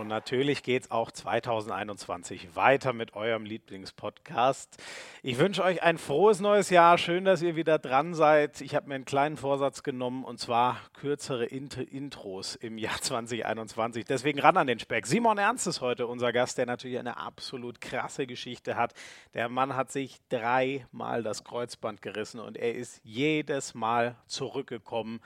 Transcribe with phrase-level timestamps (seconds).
[0.00, 4.82] Und natürlich geht es auch 2021 weiter mit eurem Lieblingspodcast.
[5.22, 6.96] Ich wünsche euch ein frohes neues Jahr.
[6.96, 8.62] Schön, dass ihr wieder dran seid.
[8.62, 14.06] Ich habe mir einen kleinen Vorsatz genommen und zwar kürzere Int Intros im Jahr 2021.
[14.06, 15.06] Deswegen ran an den Speck.
[15.06, 18.94] Simon Ernst ist heute unser Gast, der natürlich eine absolut krasse Geschichte hat.
[19.34, 25.20] Der Mann hat sich dreimal das Kreuzband gerissen und er ist jedes Mal zurückgekommen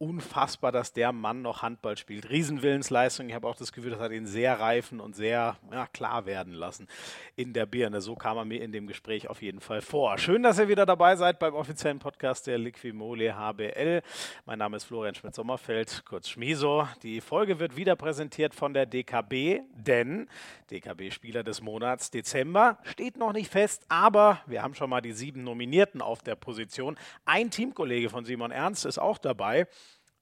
[0.00, 2.30] unfassbar, dass der Mann noch Handball spielt.
[2.30, 3.28] Riesenwillensleistung.
[3.28, 6.54] Ich habe auch das Gefühl, das hat ihn sehr reifen und sehr ja, klar werden
[6.54, 6.88] lassen
[7.36, 8.00] in der Birne.
[8.00, 10.16] So kam er mir in dem Gespräch auf jeden Fall vor.
[10.16, 14.00] Schön, dass ihr wieder dabei seid beim offiziellen Podcast der Liquimole HBL.
[14.46, 16.88] Mein Name ist Florian Schmidt-Sommerfeld, kurz Schmiso.
[17.02, 20.30] Die Folge wird wieder präsentiert von der DKB, denn
[20.70, 25.44] DKB-Spieler des Monats Dezember steht noch nicht fest, aber wir haben schon mal die sieben
[25.44, 26.96] Nominierten auf der Position.
[27.26, 29.66] Ein Teamkollege von Simon Ernst ist auch dabei.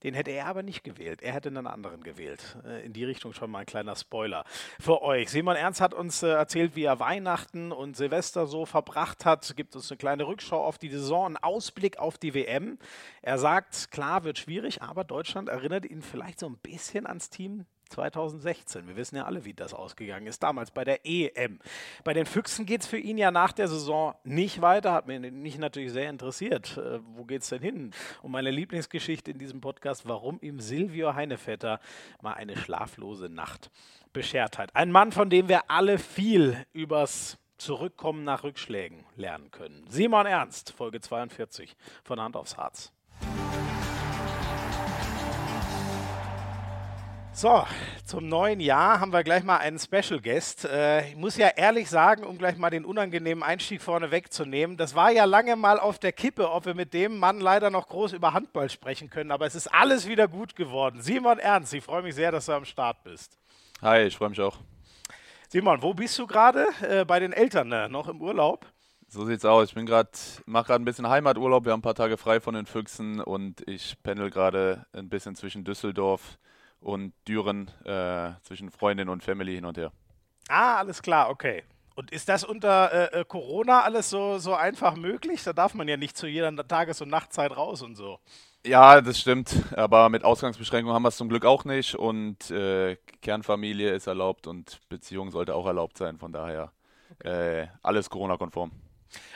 [0.02, 1.22] Den hätte er aber nicht gewählt.
[1.22, 2.56] Er hätte einen anderen gewählt.
[2.64, 4.44] Äh, in die Richtung schon mal ein kleiner Spoiler
[4.78, 5.30] für euch.
[5.30, 9.56] Simon Ernst hat uns äh, erzählt, wie er Weihnachten und Silvester so verbracht hat.
[9.56, 12.78] Gibt uns eine kleine Rückschau auf die Saison, einen Ausblick auf die WM.
[13.22, 17.66] Er sagt, klar, wird schwierig, aber Deutschland erinnert ihn vielleicht so ein bisschen ans Team
[17.88, 18.86] 2016.
[18.88, 21.58] Wir wissen ja alle, wie das ausgegangen ist, damals bei der EM.
[22.04, 25.58] Bei den Füchsen geht es für ihn ja nach der Saison nicht weiter, hat mich
[25.58, 26.76] natürlich sehr interessiert.
[26.76, 27.90] Äh, wo geht es denn hin?
[28.22, 31.80] Und meine Lieblingsgeschichte in diesem Podcast, warum ihm Silvio Heinevetter
[32.22, 33.70] mal eine schlaflose Nacht
[34.12, 34.74] beschert hat.
[34.74, 39.84] Ein Mann, von dem wir alle viel übers Zurückkommen nach Rückschlägen lernen können.
[39.88, 42.92] Simon Ernst, Folge 42 von Hand aufs Harz.
[47.38, 47.64] So,
[48.04, 50.64] zum neuen Jahr haben wir gleich mal einen Special Guest.
[50.64, 54.96] Äh, ich muss ja ehrlich sagen, um gleich mal den unangenehmen Einstieg vorne wegzunehmen, das
[54.96, 58.14] war ja lange mal auf der Kippe, ob wir mit dem Mann leider noch groß
[58.14, 61.00] über Handball sprechen können, aber es ist alles wieder gut geworden.
[61.00, 63.38] Simon Ernst, ich freue mich sehr, dass du am Start bist.
[63.82, 64.56] Hi, ich freue mich auch.
[65.48, 66.66] Simon, wo bist du gerade?
[66.82, 67.88] Äh, bei den Eltern, ne?
[67.88, 68.66] noch im Urlaub?
[69.06, 69.68] So sieht's aus.
[69.68, 70.10] Ich bin gerade,
[70.46, 71.64] mache gerade ein bisschen Heimaturlaub.
[71.64, 75.36] Wir haben ein paar Tage frei von den Füchsen und ich pendel gerade ein bisschen
[75.36, 76.38] zwischen Düsseldorf und
[77.26, 79.92] Düren äh, zwischen Freundin und Family hin und her.
[80.48, 81.64] Ah, alles klar, okay.
[81.94, 85.42] Und ist das unter äh, äh, Corona alles so, so einfach möglich?
[85.42, 88.20] Da darf man ja nicht zu jeder Tages- und Nachtzeit raus und so.
[88.64, 89.54] Ja, das stimmt.
[89.74, 91.96] Aber mit Ausgangsbeschränkungen haben wir es zum Glück auch nicht.
[91.96, 96.18] Und äh, Kernfamilie ist erlaubt und Beziehung sollte auch erlaubt sein.
[96.18, 96.70] Von daher
[97.24, 98.70] äh, alles Corona-konform.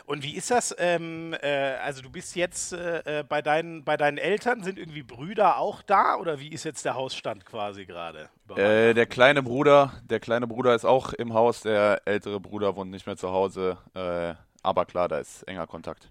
[0.06, 0.74] Und wie ist das?
[0.78, 5.02] Ähm, äh, also du bist jetzt äh, äh, bei, deinen, bei deinen Eltern, sind irgendwie
[5.02, 8.28] Brüder auch da oder wie ist jetzt der Hausstand quasi gerade?
[8.56, 12.90] Äh, der kleine Bruder, der kleine Bruder ist auch im Haus, der ältere Bruder wohnt
[12.90, 13.78] nicht mehr zu Hause.
[13.94, 16.10] Äh, aber klar, da ist enger Kontakt.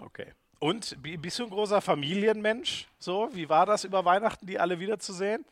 [0.00, 0.26] Okay.
[0.58, 2.86] Und bist du ein großer Familienmensch?
[2.98, 5.44] So, wie war das über Weihnachten, die alle wiederzusehen?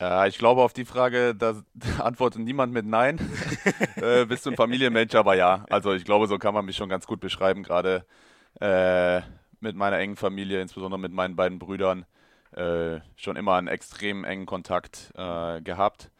[0.00, 1.62] Ja, ich glaube, auf die Frage, da
[1.98, 3.18] antwortet niemand mit Nein.
[3.96, 5.14] äh, bist du ein Familienmensch?
[5.14, 8.06] Aber ja, also ich glaube, so kann man mich schon ganz gut beschreiben, gerade
[8.60, 9.20] äh,
[9.60, 12.06] mit meiner engen Familie, insbesondere mit meinen beiden Brüdern,
[12.52, 16.10] äh, schon immer einen extrem engen Kontakt äh, gehabt.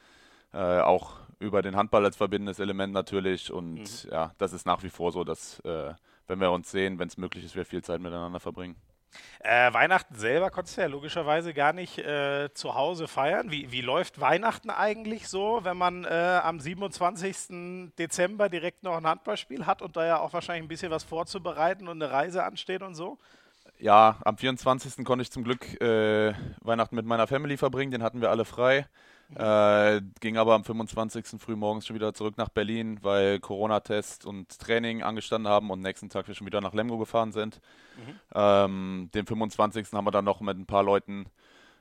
[0.53, 3.51] Äh, auch über den Handball als verbindendes Element natürlich.
[3.51, 4.11] Und mhm.
[4.11, 5.95] ja, das ist nach wie vor so, dass, äh,
[6.27, 8.77] wenn wir uns sehen, wenn es möglich ist, wir viel Zeit miteinander verbringen.
[9.41, 13.51] Äh, Weihnachten selber konntest du ja logischerweise gar nicht äh, zu Hause feiern.
[13.51, 17.93] Wie, wie läuft Weihnachten eigentlich so, wenn man äh, am 27.
[17.99, 21.89] Dezember direkt noch ein Handballspiel hat und da ja auch wahrscheinlich ein bisschen was vorzubereiten
[21.89, 23.19] und eine Reise ansteht und so?
[23.79, 25.05] Ja, am 24.
[25.05, 28.87] konnte ich zum Glück äh, Weihnachten mit meiner Family verbringen, den hatten wir alle frei.
[29.35, 31.41] Äh, ging aber am 25.
[31.41, 36.09] früh morgens schon wieder zurück nach Berlin, weil Corona-Test und Training angestanden haben und nächsten
[36.09, 37.61] Tag wir schon wieder nach Lemgo gefahren sind.
[37.97, 38.15] Mhm.
[38.35, 39.93] Ähm, den 25.
[39.93, 41.27] haben wir dann noch mit ein paar Leuten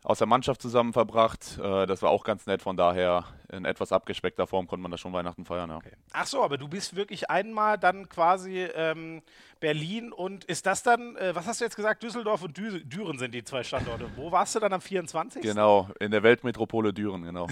[0.04, 1.60] aus der Mannschaft zusammen verbracht.
[1.62, 2.62] Äh, das war auch ganz nett.
[2.62, 5.70] Von daher in etwas abgespeckter Form konnte man da schon Weihnachten feiern.
[5.70, 5.78] Ja.
[5.78, 5.92] Okay.
[6.14, 9.22] Ach so, aber du bist wirklich einmal dann quasi ähm,
[9.60, 13.20] Berlin und ist das dann, äh, was hast du jetzt gesagt, Düsseldorf und Dü Düren
[13.20, 14.10] sind die zwei Standorte.
[14.16, 15.42] Wo warst du dann am 24.?
[15.42, 17.48] Genau, in der Weltmetropole Düren, genau.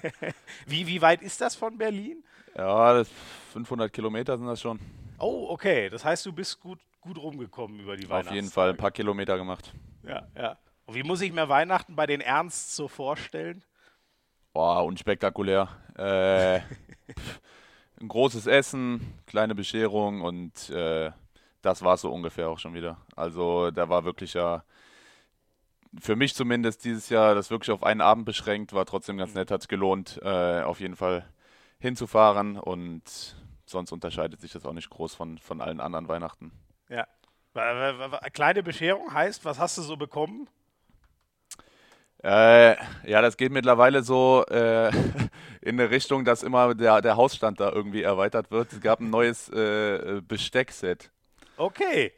[0.66, 2.22] wie, wie weit ist das von Berlin?
[2.56, 3.02] Ja,
[3.52, 4.78] 500 Kilometer sind das schon.
[5.18, 5.88] Oh, okay.
[5.88, 8.28] Das heißt, du bist gut, gut rumgekommen über die Weihnachten.
[8.28, 9.72] Auf jeden Fall ein paar Kilometer gemacht.
[10.04, 10.56] Ja, ja.
[10.88, 13.62] Und wie muss ich mir Weihnachten bei den Ernst so vorstellen?
[14.54, 15.68] Boah, unspektakulär.
[15.94, 16.60] Äh,
[18.00, 21.10] ein großes Essen, kleine Bescherung und äh,
[21.60, 22.96] das war es so ungefähr auch schon wieder.
[23.16, 24.64] Also da war wirklich ja,
[26.00, 29.50] für mich zumindest dieses Jahr, das wirklich auf einen Abend beschränkt, war trotzdem ganz nett,
[29.50, 31.28] hat es gelohnt, äh, auf jeden Fall
[31.80, 33.36] hinzufahren und
[33.66, 36.50] sonst unterscheidet sich das auch nicht groß von, von allen anderen Weihnachten.
[36.88, 37.06] Ja.
[38.32, 40.48] Kleine Bescherung heißt, was hast du so bekommen?
[42.22, 42.74] Äh,
[43.08, 44.88] ja, das geht mittlerweile so äh,
[45.62, 48.72] in eine Richtung, dass immer der, der Hausstand da irgendwie erweitert wird.
[48.72, 51.10] Es gab ein neues äh, Besteckset.
[51.56, 52.12] Okay.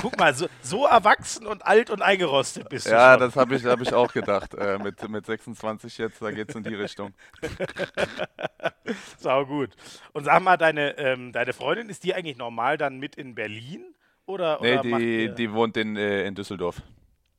[0.00, 2.90] Guck mal, so, so, erwachsen und alt und eingerostet bist du.
[2.90, 3.20] Ja, schon.
[3.20, 4.54] das habe ich, hab ich auch gedacht.
[4.54, 7.14] Äh, mit, mit 26 jetzt, da geht es in die Richtung.
[9.18, 9.70] Sau gut.
[10.12, 13.94] Und sag mal, deine, ähm, deine Freundin, ist die eigentlich normal dann mit in Berlin?
[14.26, 16.82] Oder, nee, oder die, die wohnt in, äh, in Düsseldorf.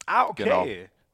[0.05, 0.44] Ah, okay.
[0.44, 0.65] Genau.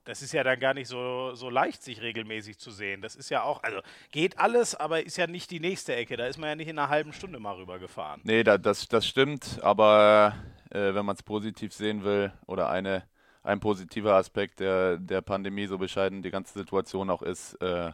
[0.05, 3.01] Das ist ja dann gar nicht so, so leicht, sich regelmäßig zu sehen.
[3.01, 3.79] Das ist ja auch, also
[4.11, 6.17] geht alles, aber ist ja nicht die nächste Ecke.
[6.17, 8.21] Da ist man ja nicht in einer halben Stunde mal rübergefahren.
[8.23, 10.35] Nee, da, das, das stimmt, aber
[10.71, 13.03] äh, wenn man es positiv sehen will oder eine,
[13.43, 17.91] ein positiver Aspekt der, der Pandemie, so bescheiden die ganze Situation auch ist, äh,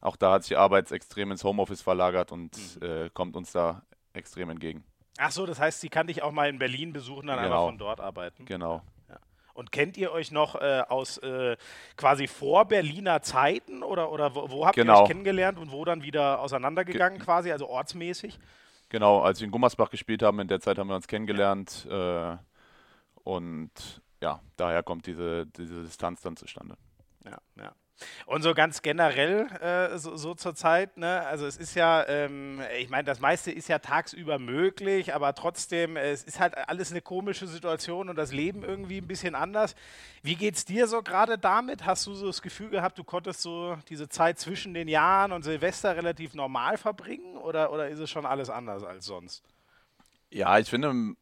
[0.00, 2.86] auch da hat sich Arbeit extrem ins Homeoffice verlagert und mhm.
[2.86, 3.82] äh, kommt uns da
[4.12, 4.84] extrem entgegen.
[5.18, 7.46] Ach so, das heißt, sie kann dich auch mal in Berlin besuchen, dann genau.
[7.46, 8.44] einfach von dort arbeiten.
[8.46, 8.82] Genau.
[9.54, 11.56] Und kennt ihr euch noch äh, aus äh,
[11.96, 15.00] quasi vor Berliner Zeiten oder, oder wo, wo habt genau.
[15.00, 18.38] ihr euch kennengelernt und wo dann wieder auseinandergegangen Ge quasi, also ortsmäßig?
[18.88, 22.36] Genau, als wir in Gummersbach gespielt haben, in der Zeit haben wir uns kennengelernt äh,
[23.24, 23.70] und
[24.20, 26.76] ja, daher kommt diese, diese Distanz dann zustande.
[27.24, 27.72] Ja, ja.
[28.26, 31.24] Und so ganz generell äh, so, so zur Zeit, ne?
[31.26, 35.96] also es ist ja, ähm, ich meine, das meiste ist ja tagsüber möglich, aber trotzdem,
[35.96, 39.74] es ist halt alles eine komische Situation und das Leben irgendwie ein bisschen anders.
[40.22, 41.84] Wie geht es dir so gerade damit?
[41.84, 45.42] Hast du so das Gefühl gehabt, du konntest so diese Zeit zwischen den Jahren und
[45.42, 49.44] Silvester relativ normal verbringen oder, oder ist es schon alles anders als sonst?
[50.30, 51.14] Ja, ich finde,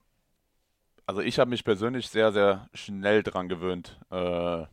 [1.07, 3.99] also ich habe mich persönlich sehr, sehr schnell dran gewöhnt.
[4.11, 4.67] Äh,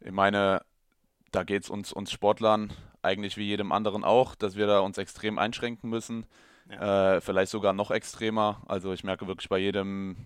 [0.00, 0.62] ich meine,
[1.30, 4.98] da geht es uns, uns Sportlern eigentlich wie jedem anderen auch, dass wir da uns
[4.98, 6.26] extrem einschränken müssen.
[6.70, 7.16] Ja.
[7.16, 8.62] Äh, vielleicht sogar noch extremer.
[8.66, 10.16] Also ich merke wirklich bei jedem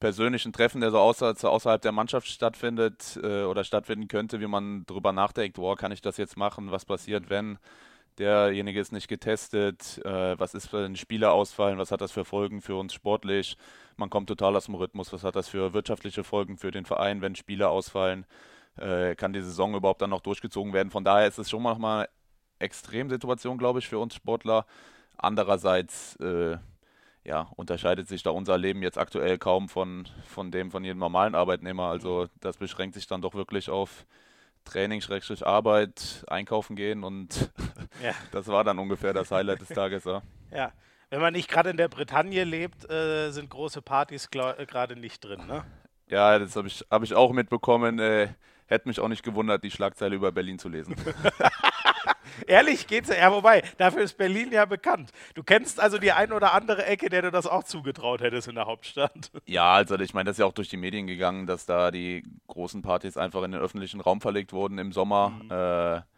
[0.00, 4.84] persönlichen Treffen, der so außer, außerhalb der Mannschaft stattfindet äh, oder stattfinden könnte, wie man
[4.86, 6.70] darüber nachdenkt, wow, kann ich das jetzt machen?
[6.70, 7.58] Was passiert, wenn
[8.18, 10.00] derjenige ist nicht getestet?
[10.04, 11.78] Äh, was ist für ein Spieler ausfallen?
[11.78, 13.56] Was hat das für Folgen für uns sportlich?
[13.96, 15.12] Man kommt total aus dem Rhythmus.
[15.12, 18.26] Was hat das für wirtschaftliche Folgen für den Verein, wenn Spieler ausfallen?
[18.76, 20.90] Äh, kann die Saison überhaupt dann noch durchgezogen werden.
[20.90, 22.08] Von daher ist es schon manchmal eine
[22.58, 24.66] Extremsituation, glaube ich, für uns Sportler.
[25.16, 26.56] Andererseits äh,
[27.24, 31.34] ja, unterscheidet sich da unser Leben jetzt aktuell kaum von, von dem von jedem normalen
[31.34, 31.84] Arbeitnehmer.
[31.84, 34.06] Also das beschränkt sich dann doch wirklich auf
[34.64, 37.50] Training, Schrägstrich Arbeit, einkaufen gehen und
[38.02, 38.12] ja.
[38.32, 40.04] das war dann ungefähr das Highlight des Tages.
[40.04, 40.22] Ja.
[40.50, 40.72] ja.
[41.10, 45.46] Wenn man nicht gerade in der Bretagne lebt, äh, sind große Partys gerade nicht drin,
[45.46, 45.64] ne?
[46.08, 47.98] Ja, das habe ich, hab ich auch mitbekommen.
[47.98, 48.28] Äh,
[48.66, 50.96] Hätte mich auch nicht gewundert, die Schlagzeile über Berlin zu lesen.
[52.46, 55.10] Ehrlich geht's ja, wobei, dafür ist Berlin ja bekannt.
[55.34, 58.54] Du kennst also die ein oder andere Ecke, der du das auch zugetraut hättest in
[58.54, 59.30] der Hauptstadt.
[59.46, 62.24] Ja, also ich meine, das ist ja auch durch die Medien gegangen, dass da die
[62.48, 65.30] großen Partys einfach in den öffentlichen Raum verlegt wurden im Sommer.
[65.30, 65.50] Mhm.
[65.50, 66.13] Äh,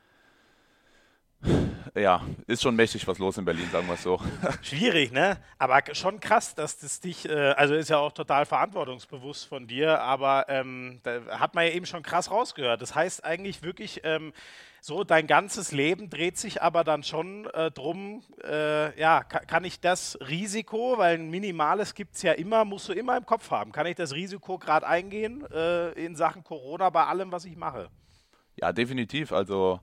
[1.97, 4.21] ja, ist schon mächtig was los in Berlin, sagen wir es so.
[4.63, 5.39] Schwierig, ne?
[5.59, 10.01] Aber schon krass, dass das dich, äh, also ist ja auch total verantwortungsbewusst von dir,
[10.01, 12.83] aber ähm, da hat man ja eben schon krass rausgehört.
[12.83, 14.33] Das heißt eigentlich wirklich, ähm,
[14.81, 19.65] so dein ganzes Leben dreht sich aber dann schon äh, drum, äh, ja, kann, kann,
[19.65, 23.51] ich das Risiko, weil ein minimales gibt es ja immer, musst du immer im Kopf
[23.51, 27.57] haben, kann ich das Risiko gerade eingehen äh, in Sachen Corona bei allem, was ich
[27.57, 27.89] mache?
[28.55, 29.33] Ja, definitiv.
[29.33, 29.81] Also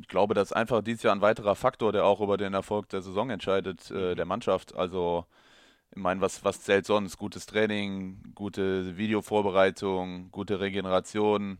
[0.00, 2.88] ich glaube, das ist einfach dieses Jahr ein weiterer Faktor, der auch über den Erfolg
[2.88, 4.16] der Saison entscheidet, äh, mhm.
[4.16, 4.74] der Mannschaft.
[4.74, 5.26] Also,
[5.90, 7.18] ich meine, was, was zählt sonst?
[7.18, 11.58] Gutes Training, gute Videovorbereitung, gute Regeneration,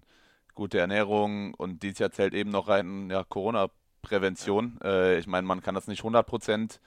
[0.55, 4.79] gute Ernährung und dieses Jahr zählt eben noch rein ja, Corona-Prävention.
[4.83, 4.91] Ja.
[4.91, 6.81] Äh, ich meine, man kann das nicht 100%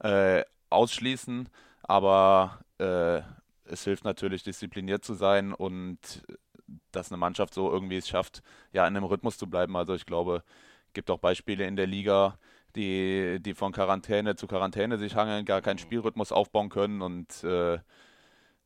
[0.00, 1.48] äh, ausschließen,
[1.82, 3.20] aber äh,
[3.64, 5.98] es hilft natürlich, diszipliniert zu sein und
[6.92, 8.42] dass eine Mannschaft so irgendwie es schafft,
[8.72, 9.76] ja, in einem Rhythmus zu bleiben.
[9.76, 10.42] Also ich glaube,
[10.94, 12.38] gibt auch Beispiele in der Liga,
[12.76, 15.80] die, die von Quarantäne zu Quarantäne sich hangeln, gar keinen mhm.
[15.80, 17.78] Spielrhythmus aufbauen können und äh,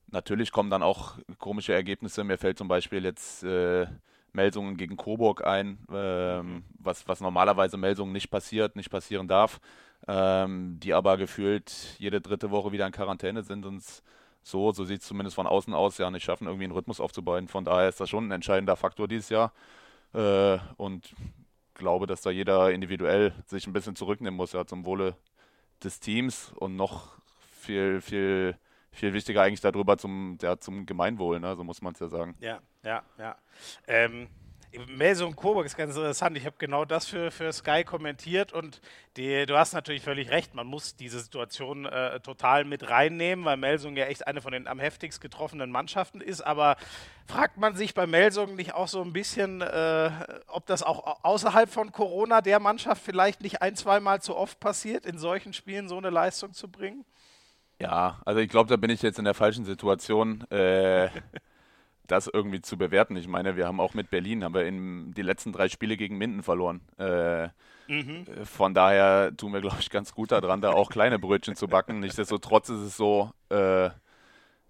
[0.09, 2.25] natürlich kommen dann auch komische Ergebnisse.
[2.25, 3.87] Mir fällt zum Beispiel jetzt äh,
[4.33, 6.65] Melsungen gegen Coburg ein, ähm, mhm.
[6.79, 9.61] was, was normalerweise Melsungen nicht passiert, nicht passieren darf,
[10.07, 13.83] ähm, die aber gefühlt jede dritte Woche wieder in Quarantäne sind und
[14.43, 17.49] so, so sieht es zumindest von außen aus, ja nicht schaffen, irgendwie einen Rhythmus aufzubauen.
[17.49, 19.53] Von daher ist das schon ein entscheidender Faktor dieses Jahr.
[20.15, 21.15] Äh, und
[21.79, 25.17] glaube, dass da jeder individuell sich ein bisschen zurücknehmen muss, ja, zum Wohle
[25.83, 27.17] des Teams und noch
[27.61, 28.59] viel, viel,
[28.91, 31.57] viel wichtiger eigentlich darüber zum, ja, zum Gemeinwohl, ne?
[31.57, 32.37] so muss man es ja sagen.
[32.41, 33.37] Ja, ja, ja.
[33.87, 34.29] Ähm,
[34.89, 36.37] Melsung Coburg ist ganz interessant.
[36.37, 38.81] Ich habe genau das für, für Sky kommentiert und
[39.17, 40.55] die, du hast natürlich völlig recht.
[40.55, 44.67] Man muss diese Situation äh, total mit reinnehmen, weil Melsung ja echt eine von den
[44.67, 46.43] am heftigst getroffenen Mannschaften ist.
[46.43, 46.77] Aber
[47.27, 50.11] fragt man sich bei Melsung nicht auch so ein bisschen, äh,
[50.49, 55.07] ob das auch außerhalb von Corona der Mannschaft vielleicht nicht ein, zweimal zu oft passiert,
[55.07, 57.05] in solchen Spielen so eine Leistung zu bringen?
[57.81, 60.49] Ja, also ich glaube, da bin ich jetzt in der falschen Situation.
[60.51, 61.09] Äh,
[62.09, 63.17] das irgendwie zu bewerten.
[63.17, 66.19] Ich meine, wir haben auch mit Berlin, haben wir in die letzten drei Spiele gegen
[66.19, 66.81] Minden verloren.
[66.99, 67.49] Äh,
[67.87, 68.27] mhm.
[68.45, 72.01] Von daher tun wir, glaube ich, ganz gut daran, da auch kleine Brötchen zu backen.
[72.01, 73.91] Nichtsdestotrotz ist es so, äh,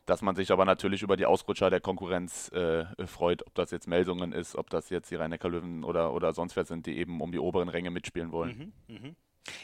[0.04, 3.86] dass man sich aber natürlich über die Ausrutscher der Konkurrenz äh, freut, ob das jetzt
[3.86, 7.30] Melsungen ist, ob das jetzt die Rhein-Neckar-Löwen oder, oder sonst wer sind, die eben um
[7.30, 8.72] die oberen Ränge mitspielen wollen.
[8.88, 8.94] Mhm.
[8.94, 9.16] Mhm.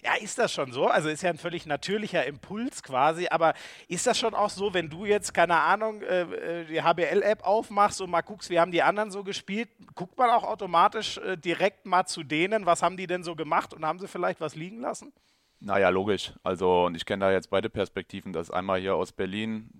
[0.02, 0.86] Ja, ist das schon so?
[0.86, 3.54] Also ist ja ein völlig natürlicher Impuls quasi, aber
[3.88, 8.00] ist das schon auch so, wenn du jetzt, keine Ahnung, äh, äh die HBL-App aufmachst
[8.00, 11.86] und mal guckst, wie haben die anderen so gespielt, guckt man auch automatisch äh, direkt
[11.86, 14.80] mal zu denen, was haben die denn so gemacht und haben sie vielleicht was liegen
[14.80, 15.12] lassen?
[15.60, 16.32] Naja, logisch.
[16.42, 18.32] Also, und ich kenne da jetzt beide Perspektiven.
[18.32, 19.70] Das einmal hier aus Berlin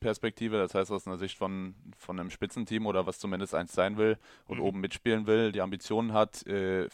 [0.00, 3.96] Perspektive, das heißt aus einer Sicht von, von einem Spitzenteam oder was zumindest eins sein
[3.96, 4.64] will und mhm.
[4.64, 6.88] oben mitspielen will, die Ambitionen hat, äh,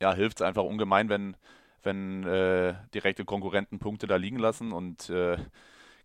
[0.00, 1.36] ja, hilft es einfach ungemein, wenn
[1.84, 4.72] wenn äh, direkte Konkurrenten Punkte da liegen lassen.
[4.72, 5.36] Und äh,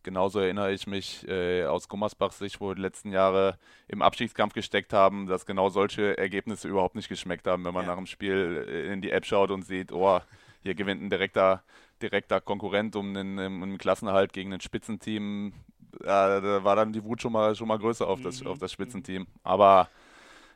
[0.04, 3.58] genauso erinnere ich mich äh, aus Gummersbachs Sicht, wo die letzten Jahre
[3.88, 7.92] im Abstiegskampf gesteckt haben, dass genau solche Ergebnisse überhaupt nicht geschmeckt haben, wenn man ja.
[7.92, 10.20] nach dem Spiel äh, in die App schaut und sieht, oh,
[10.62, 11.64] hier gewinnt ein direkter,
[12.02, 15.54] direkter Konkurrent um einen, um einen Klassenerhalt gegen ein Spitzenteam.
[16.04, 18.48] Ja, da war dann die Wut schon mal, schon mal größer auf das, mhm.
[18.48, 19.26] auf das Spitzenteam.
[19.44, 19.90] Aber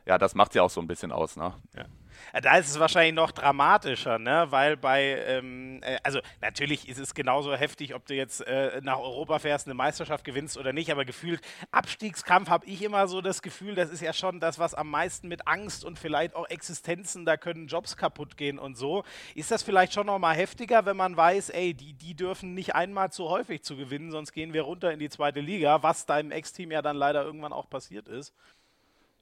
[0.06, 1.36] ja, das macht ja auch so ein bisschen aus.
[1.36, 1.54] Ne?
[1.74, 1.84] Ja.
[2.32, 4.46] Da ist es wahrscheinlich noch dramatischer, ne?
[4.50, 8.98] weil bei, ähm, äh, also natürlich ist es genauso heftig, ob du jetzt äh, nach
[8.98, 11.40] Europa fährst, eine Meisterschaft gewinnst oder nicht, aber gefühlt
[11.70, 15.28] Abstiegskampf habe ich immer so das Gefühl, das ist ja schon das, was am meisten
[15.28, 19.04] mit Angst und vielleicht auch Existenzen, da können Jobs kaputt gehen und so.
[19.34, 22.74] Ist das vielleicht schon noch mal heftiger, wenn man weiß, ey, die, die dürfen nicht
[22.74, 26.30] einmal zu häufig zu gewinnen, sonst gehen wir runter in die zweite Liga, was deinem
[26.30, 28.34] Ex-Team ja dann leider irgendwann auch passiert ist?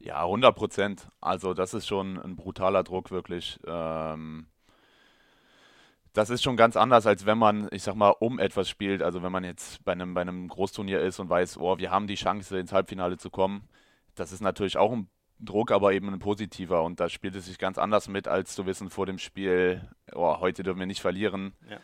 [0.02, 1.08] Ja, 100 Prozent.
[1.20, 3.60] Also das ist schon ein brutaler Druck, wirklich.
[3.64, 4.46] Ähm,
[6.12, 9.00] das ist schon ganz anders, als wenn man, ich sag mal, um etwas spielt.
[9.00, 12.08] Also wenn man jetzt bei einem, bei einem Großturnier ist und weiß, oh, wir haben
[12.08, 13.68] die Chance, ins Halbfinale zu kommen.
[14.16, 16.82] Das ist natürlich auch ein Druck, aber eben ein positiver.
[16.82, 20.40] Und da spielt es sich ganz anders mit, als zu wissen vor dem Spiel, oh,
[20.40, 21.54] heute dürfen wir nicht verlieren.
[21.70, 21.78] Ja.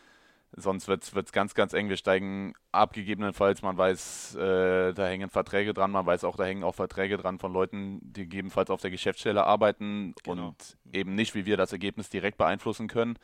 [0.56, 1.88] Sonst wird es ganz, ganz eng.
[1.88, 3.62] Wir steigen ab, gegebenenfalls.
[3.62, 5.90] Man weiß, äh, da hängen Verträge dran.
[5.90, 9.44] Man weiß auch, da hängen auch Verträge dran von Leuten, die gegebenenfalls auf der Geschäftsstelle
[9.44, 10.48] arbeiten genau.
[10.48, 13.18] und eben nicht, wie wir das Ergebnis direkt beeinflussen können.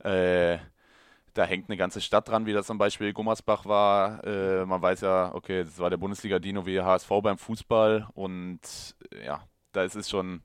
[0.00, 0.58] Äh,
[1.36, 4.24] da hängt eine ganze Stadt dran, wie das zum Beispiel Gummersbach war.
[4.24, 8.08] Äh, man weiß ja, okay, das war der Bundesliga-Dino wie HSV beim Fußball.
[8.14, 8.60] Und
[9.24, 10.42] ja, da ist es schon,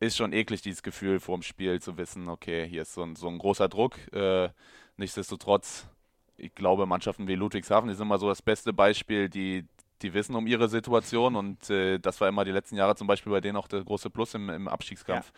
[0.00, 3.16] ist schon eklig, dieses Gefühl vor dem Spiel zu wissen, okay, hier ist so ein,
[3.16, 3.96] so ein großer Druck.
[4.12, 4.50] Äh,
[4.96, 5.86] Nichtsdestotrotz,
[6.36, 9.64] ich glaube, Mannschaften wie Ludwigshafen ist immer so das beste Beispiel, die,
[10.02, 13.32] die wissen um ihre Situation und äh, das war immer die letzten Jahre zum Beispiel
[13.32, 15.32] bei denen auch der große Plus im, im Abstiegskampf.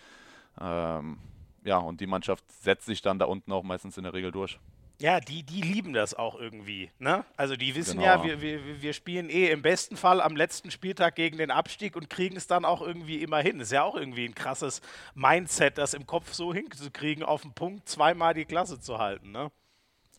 [0.61, 0.99] Ja.
[0.99, 1.19] Ähm,
[1.65, 4.59] ja, und die Mannschaft setzt sich dann da unten auch meistens in der Regel durch.
[5.01, 6.91] Ja, die, die lieben das auch irgendwie.
[6.99, 7.25] Ne?
[7.37, 8.07] Also die wissen genau.
[8.07, 11.95] ja, wir, wir, wir spielen eh im besten Fall am letzten Spieltag gegen den Abstieg
[11.95, 13.61] und kriegen es dann auch irgendwie immer hin.
[13.61, 14.81] Ist ja auch irgendwie ein krasses
[15.15, 19.31] Mindset, das im Kopf so hinzukriegen, auf den Punkt zweimal die Klasse zu halten.
[19.31, 19.53] Ne?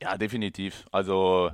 [0.02, 0.86] Ja, definitiv.
[0.94, 1.52] Also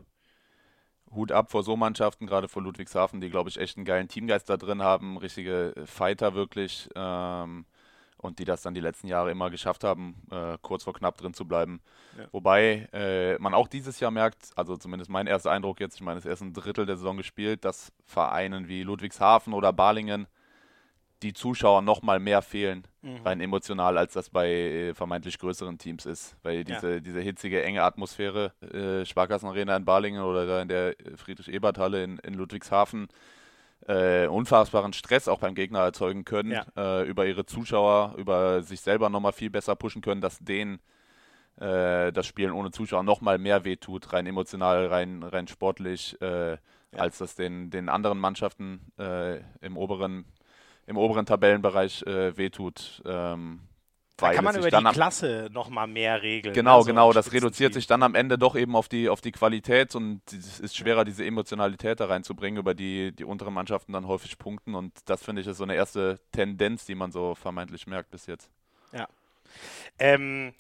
[1.12, 4.50] Hut ab vor so Mannschaften, gerade vor Ludwigshafen, die, glaube ich, echt einen geilen Teamgeist
[4.50, 6.90] da drin haben, richtige Fighter wirklich.
[6.96, 7.66] Ähm,
[8.26, 11.34] und die das dann die letzten Jahre immer geschafft haben, äh, kurz vor knapp drin
[11.34, 11.82] zu bleiben.
[12.18, 12.26] Ja.
[12.32, 16.20] Wobei äh, man auch dieses Jahr merkt, also zumindest mein erster Eindruck jetzt, ich meine,
[16.20, 20.28] es ist erst ein Drittel der Saison gespielt, dass Vereinen wie Ludwigshafen oder Balingen
[21.24, 23.18] die Zuschauer noch mal mehr fehlen, mhm.
[23.24, 26.36] rein emotional, als das bei äh, vermeintlich größeren Teams ist.
[26.44, 27.00] Weil diese, ja.
[27.00, 32.20] diese hitzige, enge Atmosphäre, äh, Sparkassen Arena in Balingen oder da in der Friedrich-Ebert-Halle in,
[32.20, 33.08] in Ludwigshafen,
[33.88, 36.66] äh, unfassbaren Stress auch beim Gegner erzeugen können, ja.
[36.76, 40.80] äh, über ihre Zuschauer, über sich selber nochmal viel besser pushen können, dass denen
[41.58, 46.58] äh, das Spielen ohne Zuschauer nochmal mehr wehtut, rein emotional, rein, rein sportlich, äh, ja.
[46.98, 50.26] als das den, den anderen Mannschaften äh, im oberen
[50.88, 53.02] im oberen Tabellenbereich äh, wehtut.
[53.06, 53.62] Ähm,
[54.18, 56.54] da kann man über die Klasse noch mal mehr regeln.
[56.54, 57.12] Genau, also genau.
[57.12, 60.60] Das reduziert sich dann am Ende doch eben auf die, auf die Qualität und es
[60.60, 64.74] ist schwerer, diese Emotionalität da reinzubringen, über die die unteren Mannschaften dann häufig punkten.
[64.74, 68.26] Und das finde ich ist so eine erste Tendenz, die man so vermeintlich merkt bis
[68.26, 68.50] jetzt.
[68.94, 69.08] Ja.
[70.00, 70.54] Ähm,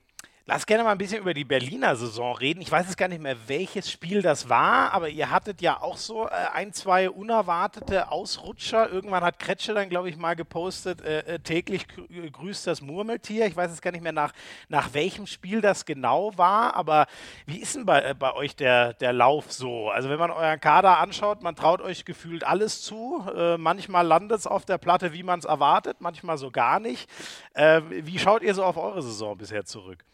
[0.47, 2.61] Lass gerne mal ein bisschen über die Berliner Saison reden.
[2.61, 5.97] Ich weiß jetzt gar nicht mehr, welches Spiel das war, aber ihr hattet ja auch
[5.97, 8.91] so äh, ein, zwei unerwartete Ausrutscher.
[8.91, 13.47] Irgendwann hat Kretsche dann, glaube ich, mal gepostet, äh, äh täglich grüßt das Murmeltier.
[13.47, 14.33] Ich weiß jetzt gar nicht mehr, nach,
[14.69, 17.07] nach welchem Spiel das genau war, aber
[17.47, 19.89] wie ist denn bei, äh, bei euch der, der Lauf so?
[19.89, 23.25] Also wenn man euren Kader anschaut, man traut euch gefühlt alles zu.
[23.35, 27.09] Äh, manchmal landet es auf der Platte, wie man es erwartet, manchmal so gar nicht.
[27.55, 30.05] Äh, wie schaut ihr so auf eure Saison bisher zurück?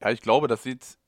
[0.00, 0.98] Ja, ich glaube, das sieht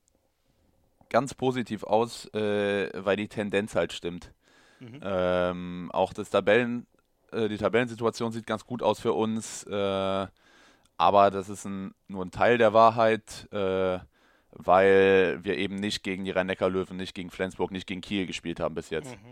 [1.09, 4.31] ganz positiv aus, äh, weil die Tendenz halt stimmt.
[4.79, 4.99] Mhm.
[5.03, 6.87] Ähm, auch das Tabellen,
[7.31, 10.27] äh, die Tabellensituation sieht ganz gut aus für uns, äh,
[10.97, 13.99] aber das ist ein, nur ein Teil der Wahrheit, äh,
[14.51, 18.75] weil wir eben nicht gegen die Rhein-Neckar-Löwen, nicht gegen Flensburg, nicht gegen Kiel gespielt haben
[18.75, 19.11] bis jetzt.
[19.11, 19.29] Mhm.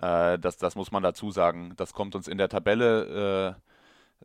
[0.00, 0.02] Mhm.
[0.02, 1.74] Äh, das, das muss man dazu sagen.
[1.76, 3.71] Das kommt uns in der Tabelle äh,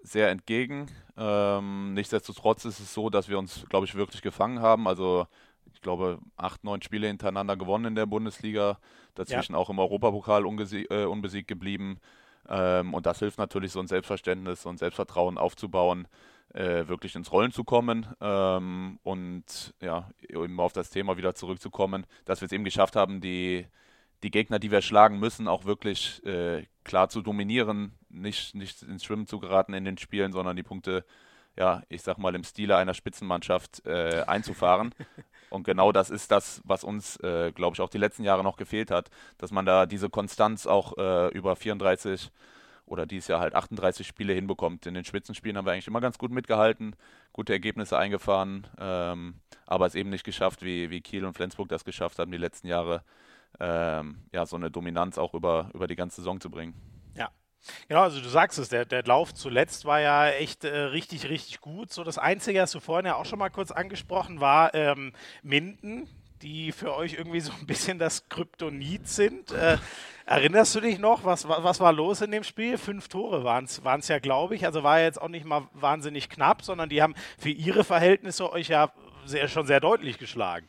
[0.07, 0.87] sehr entgegen.
[1.17, 4.87] Ähm, nichtsdestotrotz ist es so, dass wir uns, glaube ich, wirklich gefangen haben.
[4.87, 5.27] Also
[5.73, 8.79] ich glaube, acht, neun Spiele hintereinander gewonnen in der Bundesliga,
[9.15, 9.59] dazwischen ja.
[9.59, 11.99] auch im Europapokal äh, unbesiegt geblieben.
[12.49, 16.07] Ähm, und das hilft natürlich, so ein Selbstverständnis und Selbstvertrauen aufzubauen,
[16.53, 22.05] äh, wirklich ins Rollen zu kommen ähm, und ja, eben auf das Thema wieder zurückzukommen,
[22.25, 23.67] dass wir es eben geschafft haben, die,
[24.23, 29.03] die Gegner, die wir schlagen müssen, auch wirklich äh, klar zu dominieren, nicht, nicht ins
[29.03, 31.05] Schwimmen zu geraten in den Spielen, sondern die Punkte,
[31.55, 34.93] ja, ich sag mal, im Stile einer Spitzenmannschaft äh, einzufahren.
[35.49, 38.57] Und genau das ist das, was uns, äh, glaube ich, auch die letzten Jahre noch
[38.57, 42.31] gefehlt hat, dass man da diese Konstanz auch äh, über 34
[42.85, 44.85] oder dieses Jahr halt 38 Spiele hinbekommt.
[44.85, 46.95] In den Spitzenspielen haben wir eigentlich immer ganz gut mitgehalten,
[47.33, 51.85] gute Ergebnisse eingefahren, ähm, aber es eben nicht geschafft, wie, wie Kiel und Flensburg das
[51.85, 53.03] geschafft haben, die letzten Jahre,
[53.59, 56.73] ähm, ja, so eine Dominanz auch über, über die ganze Saison zu bringen.
[57.15, 57.31] Ja,
[57.87, 61.61] Genau, also du sagst es, der, der Lauf zuletzt war ja echt äh, richtig, richtig
[61.61, 61.91] gut.
[61.91, 66.07] So das Einzige, was du vorhin ja auch schon mal kurz angesprochen, war ähm, Minden,
[66.41, 69.51] die für euch irgendwie so ein bisschen das Kryptonit sind.
[69.51, 69.77] Äh,
[70.25, 72.77] erinnerst du dich noch, was, was war los in dem Spiel?
[72.77, 74.65] Fünf Tore waren es ja, glaube ich.
[74.65, 78.67] Also war jetzt auch nicht mal wahnsinnig knapp, sondern die haben für ihre Verhältnisse euch
[78.69, 78.91] ja
[79.25, 80.67] sehr, schon sehr deutlich geschlagen.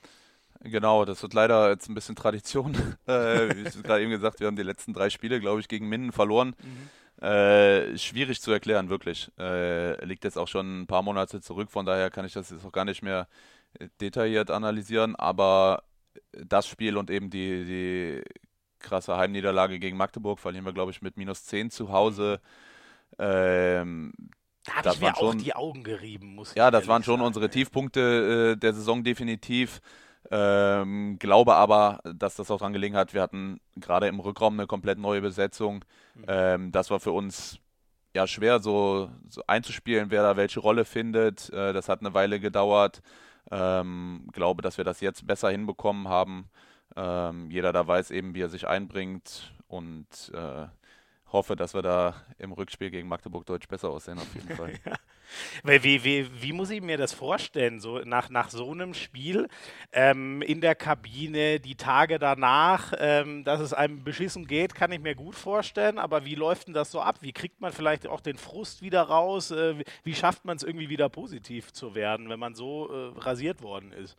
[0.60, 2.74] Genau, das wird leider jetzt ein bisschen Tradition.
[3.06, 5.88] äh, wie ich gerade eben gesagt, wir haben die letzten drei Spiele, glaube ich, gegen
[5.88, 6.54] Minden verloren.
[6.62, 7.24] Mhm.
[7.24, 9.30] Äh, schwierig zu erklären, wirklich.
[9.38, 12.64] Äh, liegt jetzt auch schon ein paar Monate zurück, von daher kann ich das jetzt
[12.64, 13.28] auch gar nicht mehr
[14.00, 15.16] detailliert analysieren.
[15.16, 15.82] Aber
[16.32, 18.22] das Spiel und eben die, die
[18.78, 22.40] krasse Heimniederlage gegen Magdeburg verlieren wir, glaube ich, mit minus 10 zu Hause.
[23.18, 24.12] Ähm,
[24.64, 27.16] da habe ich mir auch schon, die Augen gerieben, muss ich Ja, das waren schon
[27.16, 29.80] sagen, unsere Tiefpunkte äh, der Saison definitiv.
[30.30, 34.66] Ähm, glaube aber, dass das auch daran gelegen hat, wir hatten gerade im Rückraum eine
[34.66, 35.84] komplett neue Besetzung.
[36.14, 36.24] Mhm.
[36.28, 37.58] Ähm, das war für uns
[38.14, 41.50] ja schwer so, so, einzuspielen, wer da welche Rolle findet.
[41.50, 43.00] Äh, das hat eine Weile gedauert.
[43.50, 46.50] Ähm, glaube, dass wir das jetzt besser hinbekommen haben.
[46.96, 50.66] Ähm, jeder da weiß eben, wie er sich einbringt und äh,
[51.32, 54.72] hoffe, dass wir da im Rückspiel gegen Magdeburg deutlich besser aussehen, auf jeden Fall.
[54.84, 54.94] ja.
[55.62, 59.48] Wie, wie, wie, muss ich mir das vorstellen, so nach, nach so einem Spiel
[59.92, 65.00] ähm, in der Kabine, die Tage danach, ähm, dass es einem beschissen geht, kann ich
[65.00, 67.18] mir gut vorstellen, aber wie läuft denn das so ab?
[67.20, 69.50] Wie kriegt man vielleicht auch den Frust wieder raus?
[69.50, 73.18] Äh, wie, wie, schafft man es irgendwie wieder positiv zu werden, wenn man so äh,
[73.18, 74.16] rasiert worden ist?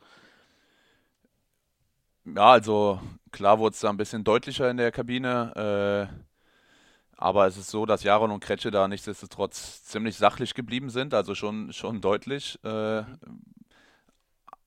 [2.26, 3.00] Ja, also
[3.32, 6.10] klar wurde es da ein bisschen deutlicher in der Kabine.
[6.12, 6.29] Äh,
[7.22, 11.36] aber es ist so, dass Jaron und Kretsche da nichtsdestotrotz ziemlich sachlich geblieben sind, also
[11.36, 12.58] schon, schon deutlich.
[12.64, 13.04] Äh,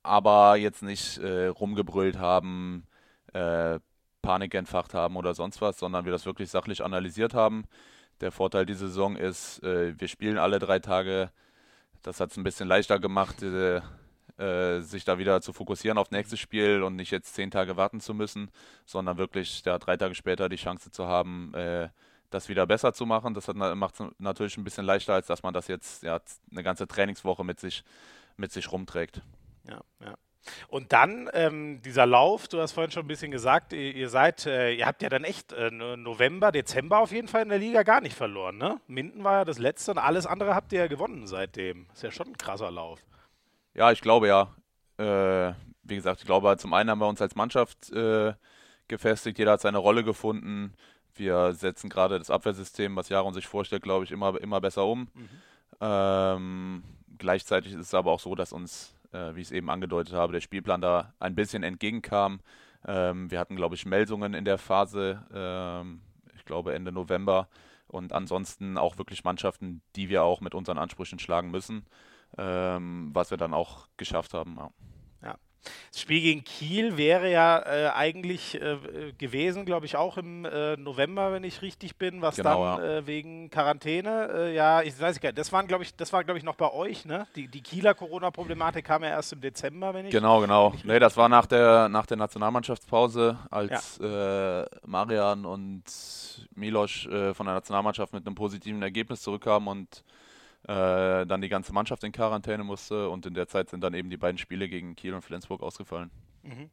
[0.02, 2.84] aber jetzt nicht äh, rumgebrüllt haben,
[3.32, 3.78] äh,
[4.20, 7.64] Panik entfacht haben oder sonst was, sondern wir das wirklich sachlich analysiert haben.
[8.20, 11.30] Der Vorteil dieser Saison ist, äh, wir spielen alle drei Tage.
[12.02, 13.80] Das hat es ein bisschen leichter gemacht, äh,
[14.36, 18.00] äh, sich da wieder zu fokussieren auf nächstes Spiel und nicht jetzt zehn Tage warten
[18.00, 18.50] zu müssen,
[18.84, 21.54] sondern wirklich ja, drei Tage später die Chance zu haben,
[22.34, 23.34] das wieder besser zu machen.
[23.34, 26.86] Das macht es natürlich ein bisschen leichter, als dass man das jetzt ja, eine ganze
[26.86, 27.84] Trainingswoche mit sich,
[28.36, 29.22] mit sich rumträgt.
[29.68, 30.14] Ja, ja.
[30.68, 34.44] Und dann ähm, dieser Lauf, du hast vorhin schon ein bisschen gesagt, ihr, ihr seid,
[34.46, 37.84] äh, ihr habt ja dann echt äh, November, Dezember auf jeden Fall in der Liga
[37.84, 38.80] gar nicht verloren, ne?
[38.88, 41.86] Minden war ja das letzte und alles andere habt ihr ja gewonnen seitdem.
[41.92, 43.00] Ist ja schon ein krasser Lauf.
[43.74, 44.48] Ja, ich glaube ja.
[44.98, 48.34] Äh, wie gesagt, ich glaube, zum einen haben wir uns als Mannschaft äh,
[48.88, 50.74] gefestigt, jeder hat seine Rolle gefunden.
[51.14, 55.08] Wir setzen gerade das Abwehrsystem, was Jaron sich vorstellt, glaube ich, immer, immer besser um.
[55.14, 55.28] Mhm.
[55.80, 56.82] Ähm,
[57.18, 60.32] gleichzeitig ist es aber auch so, dass uns, äh, wie ich es eben angedeutet habe,
[60.32, 62.40] der Spielplan da ein bisschen entgegenkam.
[62.86, 66.02] Ähm, wir hatten, glaube ich, Melsungen in der Phase, ähm,
[66.34, 67.48] ich glaube Ende November.
[67.86, 71.84] Und ansonsten auch wirklich Mannschaften, die wir auch mit unseren Ansprüchen schlagen müssen.
[72.38, 74.56] ähm, was wir dann auch geschafft haben.
[74.58, 74.70] Ja.
[75.90, 80.76] Das Spiel gegen Kiel wäre ja äh, eigentlich äh, gewesen, glaube ich, auch im äh,
[80.76, 82.96] November, wenn ich richtig bin, was genau, dann ja.
[82.98, 86.38] Äh, wegen Quarantäne, äh, ja, ich weiß nicht, das waren, glaube ich, das war, glaube
[86.38, 87.26] ich, noch bei euch, ne?
[87.36, 90.12] Die, die Kieler Corona-Problematik kam ja erst im Dezember, wenn ich.
[90.12, 90.72] Genau, genau.
[90.84, 94.62] Nee, das war nach der, nach der Nationalmannschaftspause, als ja.
[94.62, 95.84] Äh, Marian und
[96.54, 100.04] Milos von der Nationalmannschaft mit einem positiven Ergebnis zurückkamen und
[100.64, 104.10] äh, dann die ganze Mannschaft in Quarantäne musste und in der Zeit sind dann eben
[104.10, 106.10] die beiden Spiele gegen Kiel und Flensburg ausgefallen.
[106.42, 106.70] Mhm.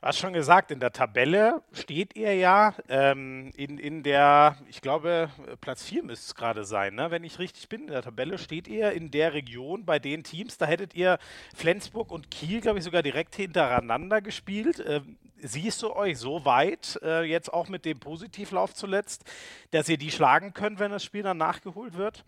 [0.00, 4.80] Du hast schon gesagt, in der Tabelle steht ihr ja ähm, in, in der, ich
[4.80, 5.28] glaube,
[5.60, 7.10] Platz 4 müsste es gerade sein, ne?
[7.10, 7.82] wenn ich richtig bin.
[7.82, 10.56] In der Tabelle steht ihr in der Region bei den Teams.
[10.56, 11.18] Da hättet ihr
[11.54, 14.82] Flensburg und Kiel, glaube ich, sogar direkt hintereinander gespielt.
[14.86, 19.24] Ähm, siehst du euch so weit, äh, jetzt auch mit dem Positivlauf zuletzt,
[19.72, 22.24] dass ihr die schlagen könnt, wenn das Spiel dann nachgeholt wird?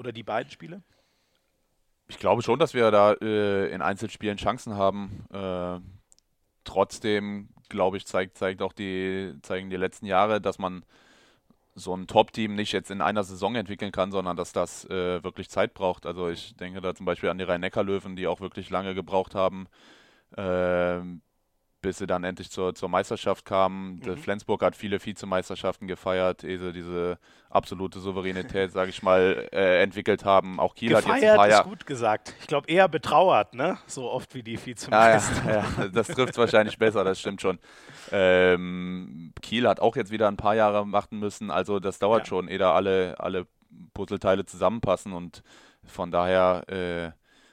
[0.00, 0.82] Oder die beiden Spiele?
[2.08, 5.26] Ich glaube schon, dass wir da äh, in Einzelspielen Chancen haben.
[5.30, 5.78] Äh,
[6.64, 10.86] trotzdem, glaube ich, zeigt, zeigt auch die, zeigen die letzten Jahre, dass man
[11.74, 15.50] so ein Top-Team nicht jetzt in einer Saison entwickeln kann, sondern dass das äh, wirklich
[15.50, 16.06] Zeit braucht.
[16.06, 19.66] Also ich denke da zum Beispiel an die Rhein-Neckar-Löwen, die auch wirklich lange gebraucht haben,
[20.34, 21.20] ähm,
[21.82, 24.00] bis sie dann endlich zur, zur Meisterschaft kamen.
[24.04, 24.16] Mhm.
[24.16, 30.24] Flensburg hat viele Vizemeisterschaften gefeiert, ehe sie diese absolute Souveränität, sage ich mal, äh, entwickelt
[30.24, 30.60] haben.
[30.60, 31.62] Auch Kiel gefeiert hat jetzt ein paar Jahre...
[31.62, 32.34] ist gut gesagt.
[32.40, 33.78] Ich glaube eher betrauert, ne?
[33.86, 35.46] So oft wie die Vizemeister.
[35.46, 37.58] Ja, ja, ja, das trifft es wahrscheinlich besser, das stimmt schon.
[38.12, 42.26] Ähm, Kiel hat auch jetzt wieder ein paar Jahre machen müssen, also das dauert ja.
[42.26, 43.46] schon, ehe da alle, alle
[43.94, 45.42] Puzzleteile zusammenpassen und
[45.84, 47.10] von daher äh,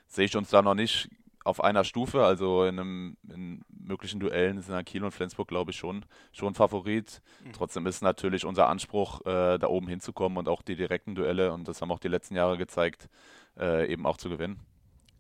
[0.08, 1.10] sehe ich uns da noch nicht
[1.48, 5.78] auf einer Stufe, also in, einem, in möglichen Duellen sind Kiel und Flensburg, glaube ich,
[5.78, 7.22] schon, schon Favorit.
[7.44, 7.54] Mhm.
[7.54, 11.68] Trotzdem ist natürlich unser Anspruch, äh, da oben hinzukommen und auch die direkten Duelle, und
[11.68, 13.10] das haben auch die letzten Jahre gezeigt,
[13.58, 14.60] äh, eben auch zu gewinnen.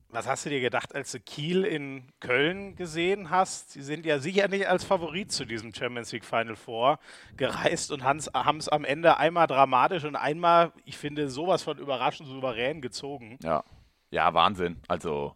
[0.09, 3.71] Was hast du dir gedacht, als du Kiel in Köln gesehen hast?
[3.71, 6.99] Sie sind ja sicher nicht als Favorit zu diesem Champions League Final Four
[7.35, 12.29] gereist und haben es am Ende einmal dramatisch und einmal, ich finde, sowas von überraschend
[12.29, 13.37] souverän gezogen.
[13.43, 13.65] Ja,
[14.09, 14.77] ja, Wahnsinn.
[14.87, 15.35] Also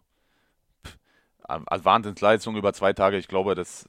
[1.48, 3.16] Wahnsinnsleistung über zwei Tage.
[3.16, 3.88] Ich glaube, das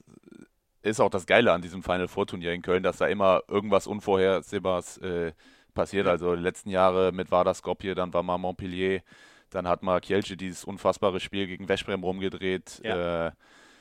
[0.81, 3.87] ist auch das Geile an diesem Final Four Turnier in Köln, dass da immer irgendwas
[3.87, 5.33] Unvorhersehbares äh,
[5.73, 6.07] passiert.
[6.07, 9.01] Also die letzten Jahre mit Vardar Skopje, dann war mal Montpellier,
[9.49, 12.81] dann hat mal Kielce dieses unfassbare Spiel gegen Westbrem rumgedreht.
[12.83, 13.27] Ja.
[13.27, 13.31] Äh,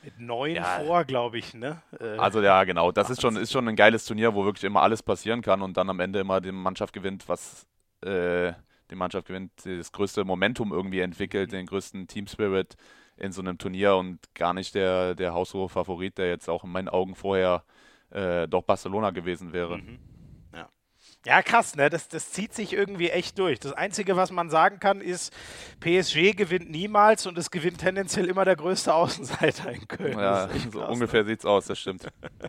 [0.03, 1.81] mit neun ja, vor, glaube ich, ne?
[1.99, 2.91] Äh, also ja, genau.
[2.91, 5.77] Das ist schon, ist schon ein geiles Turnier, wo wirklich immer alles passieren kann und
[5.77, 7.65] dann am Ende immer die Mannschaft gewinnt, was
[8.01, 8.51] äh,
[8.91, 11.55] die Mannschaft gewinnt, das größte Momentum irgendwie entwickelt, mhm.
[11.55, 12.75] den größten Team Spirit
[13.17, 16.71] in so einem Turnier und gar nicht der, der haushohe Favorit, der jetzt auch in
[16.71, 17.63] meinen Augen vorher
[18.09, 19.77] äh, doch Barcelona gewesen wäre.
[19.77, 19.99] Mhm.
[20.53, 20.69] Ja.
[21.25, 21.41] ja.
[21.41, 21.89] krass, ne?
[21.89, 23.59] Das, das zieht sich irgendwie echt durch.
[23.59, 25.33] Das Einzige, was man sagen kann, ist,
[25.79, 30.17] PSG gewinnt niemals und es gewinnt tendenziell immer der größte Außenseiter in Köln.
[30.17, 31.33] Ja, so krass, ungefähr ne?
[31.33, 32.07] es aus, das stimmt.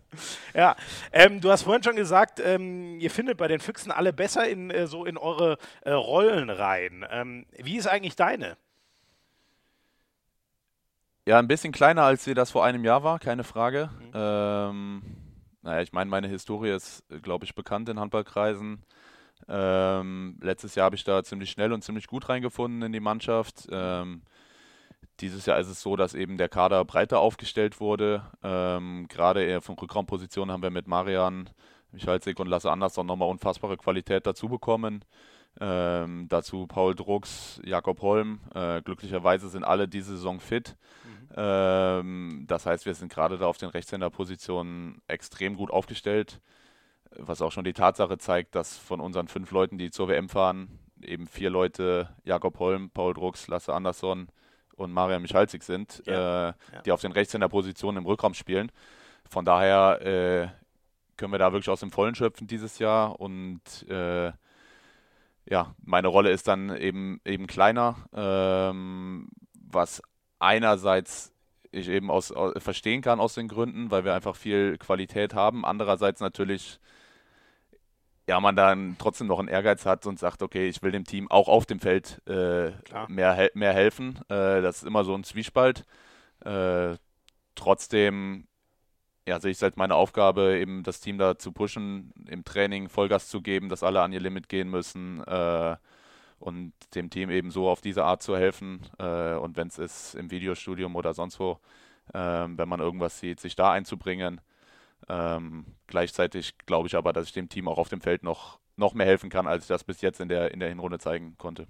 [0.54, 0.76] ja,
[1.12, 4.70] ähm, du hast vorhin schon gesagt, ähm, ihr findet bei den Füchsen alle besser in
[4.70, 7.06] äh, so in eure äh, Rollen rein.
[7.10, 8.56] Ähm, wie ist eigentlich deine?
[11.26, 13.88] Ja, ein bisschen kleiner, als sie das vor einem Jahr war, keine Frage.
[13.98, 14.10] Mhm.
[14.14, 15.02] Ähm,
[15.62, 18.84] naja, ich meine, meine Historie ist, glaube ich, bekannt in Handballkreisen.
[19.48, 23.66] Ähm, letztes Jahr habe ich da ziemlich schnell und ziemlich gut reingefunden in die Mannschaft.
[23.70, 24.22] Ähm,
[25.20, 28.22] dieses Jahr ist es so, dass eben der Kader breiter aufgestellt wurde.
[28.42, 31.48] Ähm, gerade eher von Rückraumpositionen haben wir mit Marian,
[31.92, 35.04] Michalzik und Lasse Andersson nochmal unfassbare Qualität dazu bekommen.
[35.60, 38.40] Ähm, dazu Paul Drucks, Jakob Holm.
[38.54, 40.76] Äh, glücklicherweise sind alle diese Saison fit.
[41.04, 41.13] Mhm.
[41.36, 46.40] Ähm, das heißt, wir sind gerade da auf den Rechtshänderpositionen extrem gut aufgestellt.
[47.16, 50.78] Was auch schon die Tatsache zeigt, dass von unseren fünf Leuten, die zur WM fahren,
[51.02, 54.28] eben vier Leute, Jakob Holm, Paul Drucks, Lasse Andersson
[54.76, 56.48] und Marian Michalzik sind, ja.
[56.48, 56.82] Äh, ja.
[56.84, 58.72] die auf den Rechtshänderpositionen im Rückraum spielen.
[59.28, 60.48] Von daher äh,
[61.16, 64.32] können wir da wirklich aus dem Vollen schöpfen dieses Jahr und äh,
[65.46, 70.02] ja, meine Rolle ist dann eben, eben kleiner, ähm, was
[70.44, 71.32] einerseits
[71.72, 75.64] ich eben aus, aus, verstehen kann aus den Gründen, weil wir einfach viel Qualität haben.
[75.64, 76.78] Andererseits natürlich,
[78.28, 81.30] ja, man dann trotzdem noch einen Ehrgeiz hat und sagt, okay, ich will dem Team
[81.30, 82.70] auch auf dem Feld äh,
[83.08, 84.20] mehr, mehr helfen.
[84.28, 85.84] Äh, das ist immer so ein Zwiespalt.
[86.44, 86.96] Äh,
[87.56, 88.46] trotzdem
[89.26, 92.88] ja, sehe ich es halt meine Aufgabe, eben das Team da zu pushen, im Training
[92.88, 95.76] Vollgas zu geben, dass alle an ihr Limit gehen müssen äh,
[96.44, 98.82] und dem Team eben so auf diese Art zu helfen.
[98.98, 101.58] Äh, und wenn es ist im Videostudium oder sonst wo,
[102.12, 104.42] äh, wenn man irgendwas sieht, sich da einzubringen.
[105.08, 108.92] Ähm, gleichzeitig glaube ich aber, dass ich dem Team auch auf dem Feld noch, noch
[108.92, 111.66] mehr helfen kann, als ich das bis jetzt in der, in der Hinrunde zeigen konnte.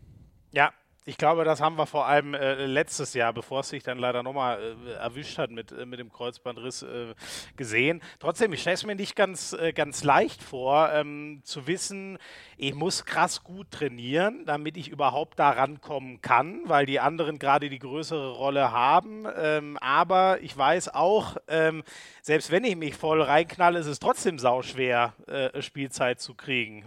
[0.53, 0.73] Ja,
[1.07, 4.23] ich glaube, das haben wir vor allem äh, letztes Jahr, bevor es sich dann leider
[4.23, 7.15] nochmal äh, erwischt hat mit, äh, mit dem Kreuzbandriss, äh,
[7.57, 8.01] gesehen.
[8.21, 12.19] Trotzdem, ich stelle es mir nicht ganz, äh, ganz leicht vor, ähm, zu wissen,
[12.57, 17.69] ich muss krass gut trainieren, damit ich überhaupt da rankommen kann, weil die anderen gerade
[17.69, 19.27] die größere Rolle haben.
[19.37, 21.83] Ähm, aber ich weiß auch, ähm,
[22.23, 26.85] selbst wenn ich mich voll reinknalle, ist es trotzdem sauschwer, äh, Spielzeit zu kriegen.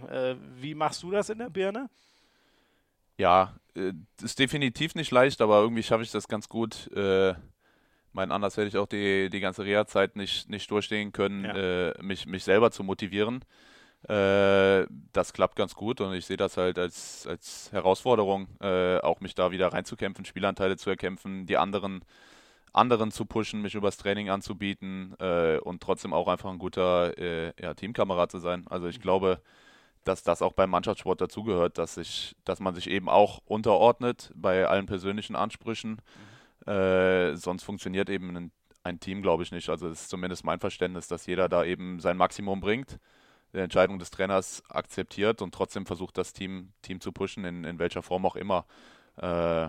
[0.56, 1.88] wie machst du das in der Birne?
[3.16, 6.90] Ja, äh, ist definitiv nicht leicht, aber irgendwie schaffe ich das ganz gut.
[6.92, 7.34] Äh,
[8.12, 11.90] mein anders hätte ich auch die, die ganze Reha-Zeit nicht, nicht durchstehen können, ja.
[11.90, 13.44] äh, mich, mich selber zu motivieren.
[14.08, 19.20] Äh, das klappt ganz gut und ich sehe das halt als, als Herausforderung, äh, auch
[19.20, 22.04] mich da wieder reinzukämpfen, Spielanteile zu erkämpfen, die anderen,
[22.72, 27.12] anderen zu pushen, mich übers Training anzubieten äh, und trotzdem auch einfach ein guter
[27.60, 28.66] ja, Teamkamerad zu sein.
[28.68, 29.02] Also ich mhm.
[29.02, 29.42] glaube,
[30.08, 34.86] dass das auch beim Mannschaftssport dazugehört, dass, dass man sich eben auch unterordnet bei allen
[34.86, 36.00] persönlichen Ansprüchen.
[36.66, 36.72] Mhm.
[36.72, 39.68] Äh, sonst funktioniert eben ein, ein Team, glaube ich, nicht.
[39.68, 42.98] Also das ist zumindest mein Verständnis, dass jeder da eben sein Maximum bringt,
[43.52, 47.78] die Entscheidung des Trainers akzeptiert und trotzdem versucht, das Team, Team zu pushen, in, in
[47.78, 48.64] welcher Form auch immer.
[49.16, 49.68] Äh,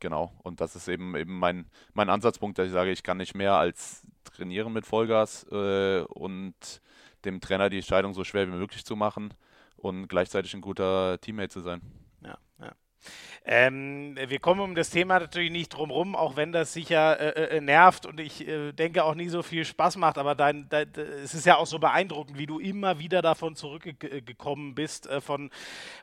[0.00, 0.32] genau.
[0.42, 3.54] Und das ist eben eben mein, mein Ansatzpunkt, dass ich sage, ich kann nicht mehr
[3.54, 6.82] als trainieren mit Vollgas äh, und
[7.24, 9.34] dem Trainer die Entscheidung so schwer wie möglich zu machen
[9.78, 11.80] und gleichzeitig ein guter Teammate zu sein.
[12.22, 12.72] Ja, ja.
[13.50, 17.56] Ähm, wir kommen um das Thema natürlich nicht drum rum, auch wenn das sicher äh,
[17.56, 20.92] äh, nervt und ich äh, denke auch nie so viel Spaß macht, aber dein, dein,
[21.24, 25.50] es ist ja auch so beeindruckend, wie du immer wieder davon zurückgekommen bist, äh, von,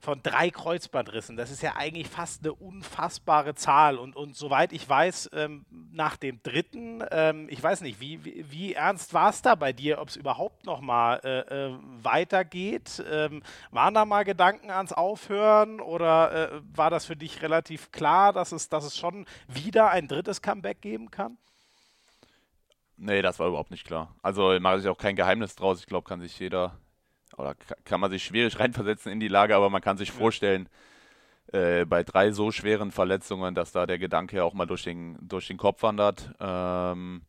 [0.02, 1.38] von drei Kreuzbandrissen.
[1.38, 6.18] Das ist ja eigentlich fast eine unfassbare Zahl und, und soweit ich weiß, ähm, nach
[6.18, 10.02] dem dritten, ähm, ich weiß nicht, wie, wie, wie ernst war es da bei dir,
[10.02, 13.04] ob es überhaupt noch mal äh, äh, weitergeht?
[13.08, 18.52] Ähm, waren da mal Gedanken ans Aufhören oder war das für dich relativ klar, dass
[18.52, 21.38] es, dass es schon wieder ein drittes Comeback geben kann?
[22.98, 24.16] Nee, das war überhaupt nicht klar.
[24.22, 25.80] Also mache ich auch kein Geheimnis draus.
[25.80, 26.78] Ich glaube, kann sich jeder
[27.38, 30.70] oder kann man sich schwierig reinversetzen in die Lage, aber man kann sich vorstellen,
[31.52, 35.48] äh, bei drei so schweren Verletzungen, dass da der Gedanke auch mal durch den, durch
[35.48, 36.32] den Kopf wandert.
[36.40, 37.22] Ähm,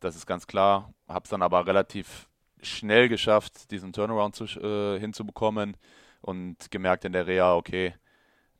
[0.00, 0.92] das ist ganz klar.
[1.06, 2.28] Habe es dann aber relativ
[2.62, 5.76] schnell geschafft, diesen Turnaround zu, äh, hinzubekommen
[6.20, 7.94] und gemerkt in der Reha, okay,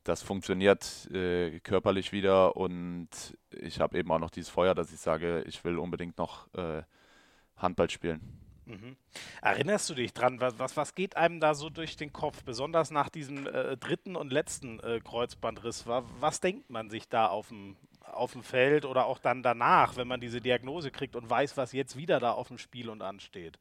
[0.09, 3.09] das funktioniert äh, körperlich wieder und
[3.51, 6.81] ich habe eben auch noch dieses Feuer, dass ich sage, ich will unbedingt noch äh,
[7.55, 8.19] Handball spielen.
[8.65, 8.97] Mhm.
[9.41, 12.91] Erinnerst du dich dran, was, was, was, geht einem da so durch den Kopf, besonders
[12.91, 15.85] nach diesem äh, dritten und letzten äh, Kreuzbandriss?
[15.87, 20.07] Was denkt man sich da auf dem, auf dem Feld oder auch dann danach, wenn
[20.07, 23.59] man diese Diagnose kriegt und weiß, was jetzt wieder da auf dem Spiel und ansteht?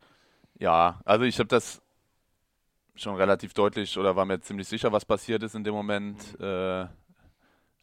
[0.59, 1.83] Ja, also ich habe das
[3.01, 6.39] schon relativ deutlich oder war mir ziemlich sicher, was passiert ist in dem Moment.
[6.41, 6.87] Äh,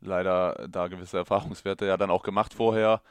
[0.02, 3.02] leider da gewisse Erfahrungswerte ja dann auch gemacht vorher.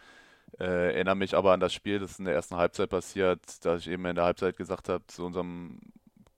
[0.58, 3.88] Äh, erinnere mich aber an das Spiel, das in der ersten Halbzeit passiert, dass ich
[3.88, 5.80] eben in der Halbzeit gesagt habe zu unserem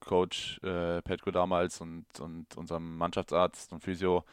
[0.00, 4.24] Coach äh, Petko damals und, und unserem Mannschaftsarzt und Physio,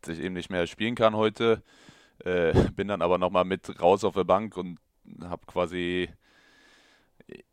[0.00, 1.62] dass ich eben nicht mehr spielen kann heute.
[2.24, 4.78] Äh, bin dann aber nochmal mit raus auf der Bank und
[5.22, 6.08] habe quasi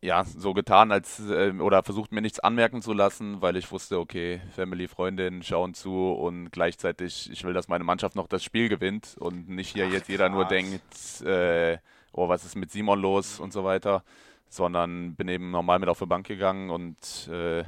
[0.02, 4.00] ja, so getan, als äh, oder versucht mir nichts anmerken zu lassen, weil ich wusste,
[4.00, 8.70] okay, Family, Freundin schauen zu und gleichzeitig, ich will, dass meine Mannschaft noch das Spiel
[8.70, 11.78] gewinnt und nicht hier Ach, jetzt jeder nur denkt, äh,
[12.12, 14.04] oh, was ist mit Simon los und so weiter,
[14.50, 17.64] sondern bin eben normal mit auf die Bank gegangen und äh,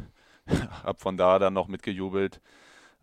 [0.84, 2.42] habe von da dann noch mitgejubelt.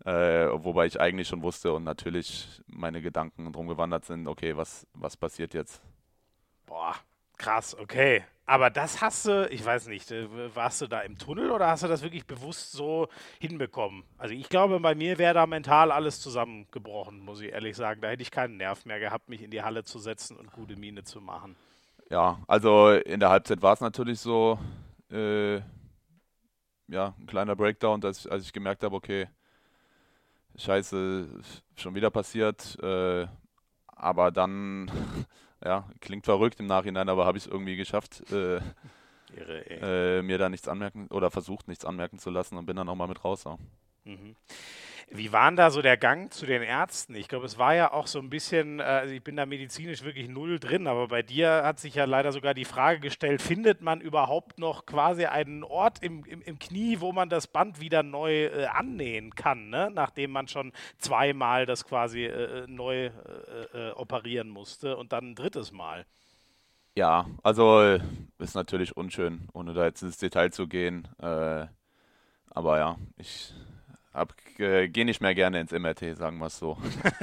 [0.05, 4.85] Äh, wobei ich eigentlich schon wusste und natürlich meine Gedanken drum gewandert sind, okay, was,
[4.93, 5.81] was passiert jetzt?
[6.65, 6.95] Boah,
[7.37, 8.23] krass, okay.
[8.49, 11.83] Aber das hast du, ich weiß nicht, äh, warst du da im Tunnel oder hast
[11.83, 14.03] du das wirklich bewusst so hinbekommen?
[14.17, 17.99] Also ich glaube, bei mir wäre da mental alles zusammengebrochen, muss ich ehrlich sagen.
[17.99, 20.77] Da hätte ich keinen Nerv mehr gehabt, mich in die Halle zu setzen und gute
[20.77, 21.57] Miene zu machen.
[22.09, 24.57] Ja, also in der Halbzeit war es natürlich so,
[25.11, 25.57] äh,
[26.87, 29.27] ja, ein kleiner Breakdown, dass, als ich gemerkt habe, okay,
[30.55, 31.27] scheiße,
[31.75, 32.81] schon wieder passiert.
[32.81, 33.27] Äh,
[33.87, 34.89] aber dann
[35.63, 38.59] ja, klingt verrückt im Nachhinein, aber habe ich es irgendwie geschafft, äh,
[39.35, 42.89] Irre, äh, mir da nichts anmerken oder versucht, nichts anmerken zu lassen und bin dann
[42.89, 43.43] auch mal mit raus.
[43.43, 43.57] Ja.
[44.07, 44.35] Mhm.
[45.09, 47.15] Wie war da so der Gang zu den Ärzten?
[47.15, 50.03] Ich glaube, es war ja auch so ein bisschen, äh, also ich bin da medizinisch
[50.03, 53.81] wirklich null drin, aber bei dir hat sich ja leider sogar die Frage gestellt, findet
[53.81, 58.03] man überhaupt noch quasi einen Ort im, im, im Knie, wo man das Band wieder
[58.03, 59.89] neu äh, annähen kann, ne?
[59.93, 63.11] nachdem man schon zweimal das quasi äh, äh neu äh,
[63.73, 66.05] äh, operieren musste und dann ein drittes Mal?
[66.95, 67.97] Ja, also
[68.39, 71.07] ist natürlich unschön, ohne da jetzt ins Detail zu gehen.
[71.19, 73.53] aber ja, ich
[74.59, 76.77] äh, gehe nicht mehr gerne ins MRT, sagen wir es so.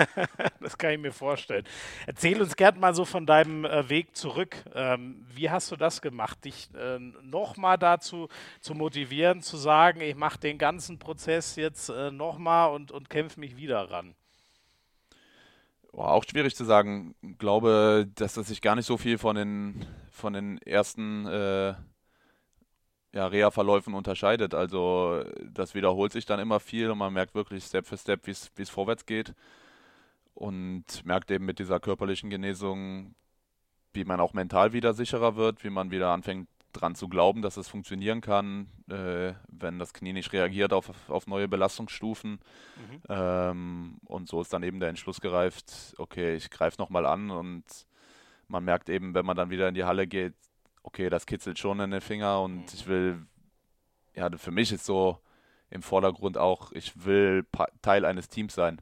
[0.60, 1.64] das kann ich mir vorstellen.
[2.06, 4.56] Erzähl uns gerne mal so von deinem äh, Weg zurück.
[4.74, 8.28] Ähm, wie hast du das gemacht, dich äh, nochmal dazu
[8.60, 13.40] zu motivieren, zu sagen, ich mache den ganzen Prozess jetzt äh, nochmal und, und kämpfe
[13.40, 14.14] mich wieder ran?
[15.92, 17.14] Auch schwierig zu sagen.
[17.22, 21.74] Ich glaube, dass das sich gar nicht so viel von den, von den ersten äh,
[23.14, 24.54] ja, Reha-Verläufen unterscheidet.
[24.54, 28.32] Also das wiederholt sich dann immer viel und man merkt wirklich Step für Step, wie
[28.32, 29.34] es vorwärts geht.
[30.34, 33.14] Und merkt eben mit dieser körperlichen Genesung,
[33.92, 37.56] wie man auch mental wieder sicherer wird, wie man wieder anfängt dran zu glauben, dass
[37.56, 42.32] es funktionieren kann, äh, wenn das Knie nicht reagiert auf, auf neue Belastungsstufen.
[42.32, 43.02] Mhm.
[43.08, 47.64] Ähm, und so ist dann eben der Entschluss gereift, okay, ich greife nochmal an und
[48.48, 50.34] man merkt eben, wenn man dann wieder in die Halle geht,
[50.84, 52.66] okay, das kitzelt schon in den Finger und mhm.
[52.72, 53.26] ich will,
[54.14, 55.18] ja, für mich ist so
[55.70, 57.44] im Vordergrund auch, ich will
[57.82, 58.80] Teil eines Teams sein.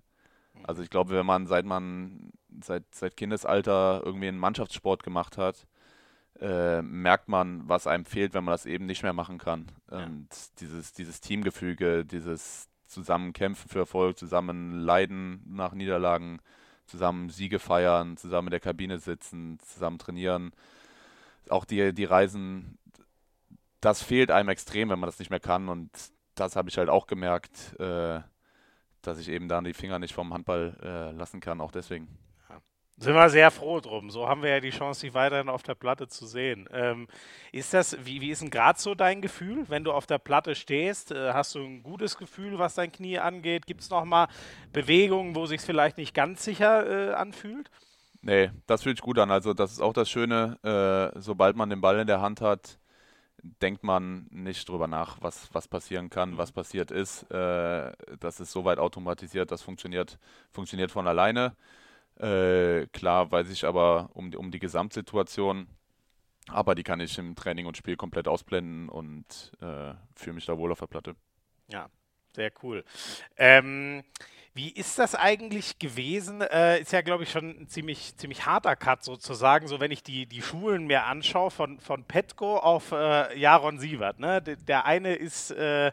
[0.55, 0.67] Mhm.
[0.67, 5.67] Also ich glaube, wenn man seit man seit, seit Kindesalter irgendwie einen Mannschaftssport gemacht hat,
[6.41, 9.71] äh, merkt man, was einem fehlt, wenn man das eben nicht mehr machen kann.
[9.91, 10.05] Ja.
[10.05, 10.29] Und
[10.61, 16.41] dieses, dieses Teamgefüge, dieses Zusammenkämpfen für Erfolg, zusammen leiden nach Niederlagen,
[16.87, 20.53] zusammen Siege feiern, zusammen in der Kabine sitzen, zusammen trainieren,
[21.53, 22.79] auch die, die Reisen,
[23.81, 25.69] das fehlt einem extrem, wenn man das nicht mehr kann.
[25.69, 25.91] Und
[26.35, 28.21] das habe ich halt auch gemerkt, äh,
[29.03, 32.09] dass ich eben dann die Finger nicht vom Handball äh, lassen kann, auch deswegen.
[32.99, 34.11] Sind wir sehr froh drum.
[34.11, 36.69] So haben wir ja die Chance, dich weiterhin auf der Platte zu sehen.
[36.73, 37.09] Ähm,
[37.51, 40.55] ist das, wie, wie ist denn gerade so dein Gefühl, wenn du auf der Platte
[40.55, 41.11] stehst?
[41.11, 43.67] Äh, hast du ein gutes Gefühl, was dein Knie angeht?
[43.67, 44.29] Gibt es nochmal
[44.73, 47.71] Bewegungen, wo sich vielleicht nicht ganz sicher äh, anfühlt?
[48.23, 49.31] Nee, das fühlt sich gut an.
[49.31, 52.79] Also das ist auch das Schöne, äh, sobald man den Ball in der Hand hat,
[53.43, 57.25] denkt man nicht drüber nach, was, was passieren kann, was passiert ist.
[57.33, 60.19] Äh, das ist soweit automatisiert, das funktioniert,
[60.53, 61.57] funktioniert von alleine.
[62.17, 65.67] Äh, klar weiß ich aber um die, um die Gesamtsituation,
[66.49, 70.57] aber die kann ich im Training und Spiel komplett ausblenden und äh, fühle mich da
[70.57, 71.17] wohl auf der Platte.
[71.67, 71.89] Ja,
[72.37, 72.85] sehr cool.
[73.37, 74.05] Ähm,
[74.55, 76.43] wie ist das eigentlich gewesen?
[76.43, 79.67] Äh, ist ja, glaube ich, schon ein ziemlich, ziemlich harter Cut sozusagen.
[79.67, 84.21] So, wenn ich die, die Schulen mir anschaue, von, von Petko auf äh, Jaron Sievert.
[84.21, 84.43] Ne?
[84.43, 85.91] Der, der eine ist, äh,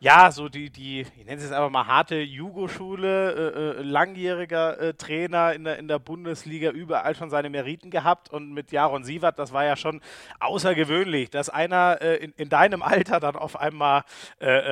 [0.00, 4.80] ja, so die, die, ich nenne es jetzt einfach mal harte Jugo-Schule, äh, äh, langjähriger
[4.80, 8.28] äh, Trainer in der, in der Bundesliga, überall schon seine Meriten gehabt.
[8.28, 10.00] Und mit Jaron Sievert, das war ja schon
[10.40, 14.04] außergewöhnlich, dass einer in, in deinem Alter dann auf einmal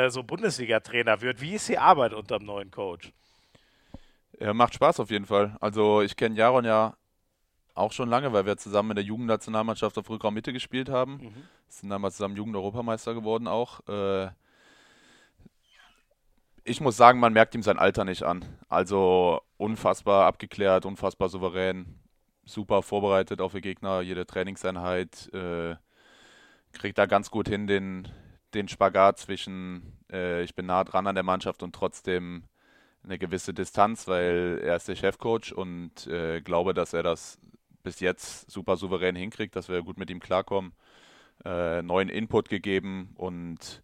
[0.09, 1.41] so Bundesliga-Trainer wird.
[1.41, 3.13] Wie ist die Arbeit unter dem neuen Coach?
[4.41, 5.57] Ja, macht Spaß auf jeden Fall.
[5.61, 6.97] Also ich kenne Jaron ja
[7.75, 11.15] auch schon lange, weil wir zusammen in der Jugendnationalmannschaft auf Rückraum Mitte gespielt haben.
[11.15, 11.43] Mhm.
[11.69, 13.81] Sind damals zusammen Jugend-Europameister geworden auch.
[13.89, 14.31] Äh,
[16.65, 18.45] ich muss sagen, man merkt ihm sein Alter nicht an.
[18.69, 21.99] Also unfassbar abgeklärt, unfassbar souverän,
[22.45, 25.33] super vorbereitet auf die Gegner, jede Trainingseinheit.
[25.33, 25.77] Äh,
[26.73, 28.09] kriegt da ganz gut hin den,
[28.55, 32.45] den Spagat zwischen, äh, ich bin nah dran an der Mannschaft und trotzdem
[33.09, 37.39] eine gewisse Distanz, weil er ist der Chefcoach und äh, glaube, dass er das
[37.83, 40.73] bis jetzt super souverän hinkriegt, dass wir gut mit ihm klarkommen.
[41.45, 43.83] Äh, neuen Input gegeben und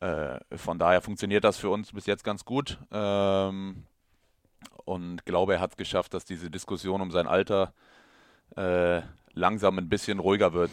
[0.00, 2.78] äh, von daher funktioniert das für uns bis jetzt ganz gut.
[2.92, 3.84] Ähm,
[4.84, 7.74] und glaube, er hat es geschafft, dass diese Diskussion um sein Alter
[8.56, 9.02] äh,
[9.34, 10.70] langsam ein bisschen ruhiger wird.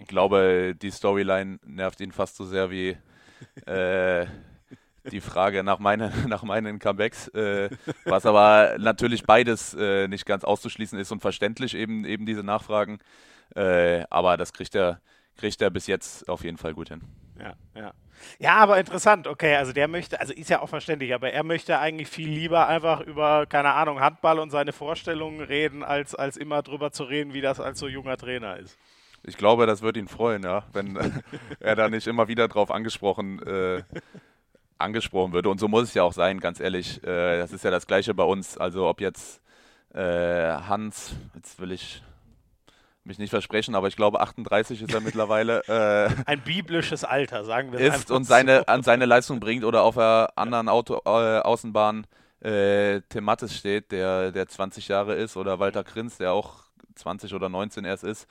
[0.00, 2.96] Ich glaube, die Storyline nervt ihn fast so sehr wie
[3.66, 4.26] äh,
[5.10, 7.70] die Frage nach, meine, nach meinen Comebacks, äh,
[8.04, 12.98] was aber natürlich beides äh, nicht ganz auszuschließen ist und verständlich eben, eben diese Nachfragen.
[13.54, 15.00] Äh, aber das kriegt er,
[15.36, 17.02] kriegt er bis jetzt auf jeden Fall gut hin.
[17.38, 17.92] Ja, ja.
[18.38, 21.78] Ja, aber interessant, okay, also der möchte, also ist ja auch verständlich, aber er möchte
[21.78, 26.62] eigentlich viel lieber einfach über, keine Ahnung, Handball und seine Vorstellungen reden, als, als immer
[26.62, 28.78] drüber zu reden, wie das als so junger Trainer ist.
[29.22, 30.98] Ich glaube, das wird ihn freuen, ja, wenn
[31.60, 33.82] er da nicht immer wieder drauf angesprochen äh,
[34.78, 35.48] angesprochen würde.
[35.48, 37.02] Und so muss es ja auch sein, ganz ehrlich.
[37.02, 38.58] Äh, das ist ja das Gleiche bei uns.
[38.58, 39.40] Also ob jetzt
[39.94, 42.02] äh, Hans, jetzt will ich
[43.04, 45.62] mich nicht versprechen, aber ich glaube 38 ist er mittlerweile.
[45.68, 47.80] Äh, Ein biblisches Alter, sagen wir.
[47.80, 48.66] Ist und seine, so.
[48.66, 52.06] an seine Leistung bringt oder auf der anderen Auto, äh, Außenbahn
[52.40, 57.48] äh, Tim steht, der, der 20 Jahre ist, oder Walter Krinz, der auch 20 oder
[57.48, 58.26] 19 erst ist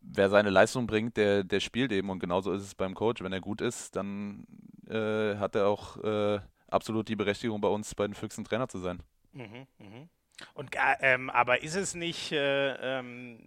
[0.00, 2.10] wer seine Leistung bringt, der, der spielt eben.
[2.10, 3.22] Und genauso ist es beim Coach.
[3.22, 4.46] Wenn er gut ist, dann
[4.88, 8.78] äh, hat er auch äh, absolut die Berechtigung, bei uns bei den Füchsen Trainer zu
[8.78, 9.02] sein.
[9.32, 10.08] Mhm, mh.
[10.54, 10.70] Und
[11.00, 13.38] ähm, aber ist es nicht, äh, ähm,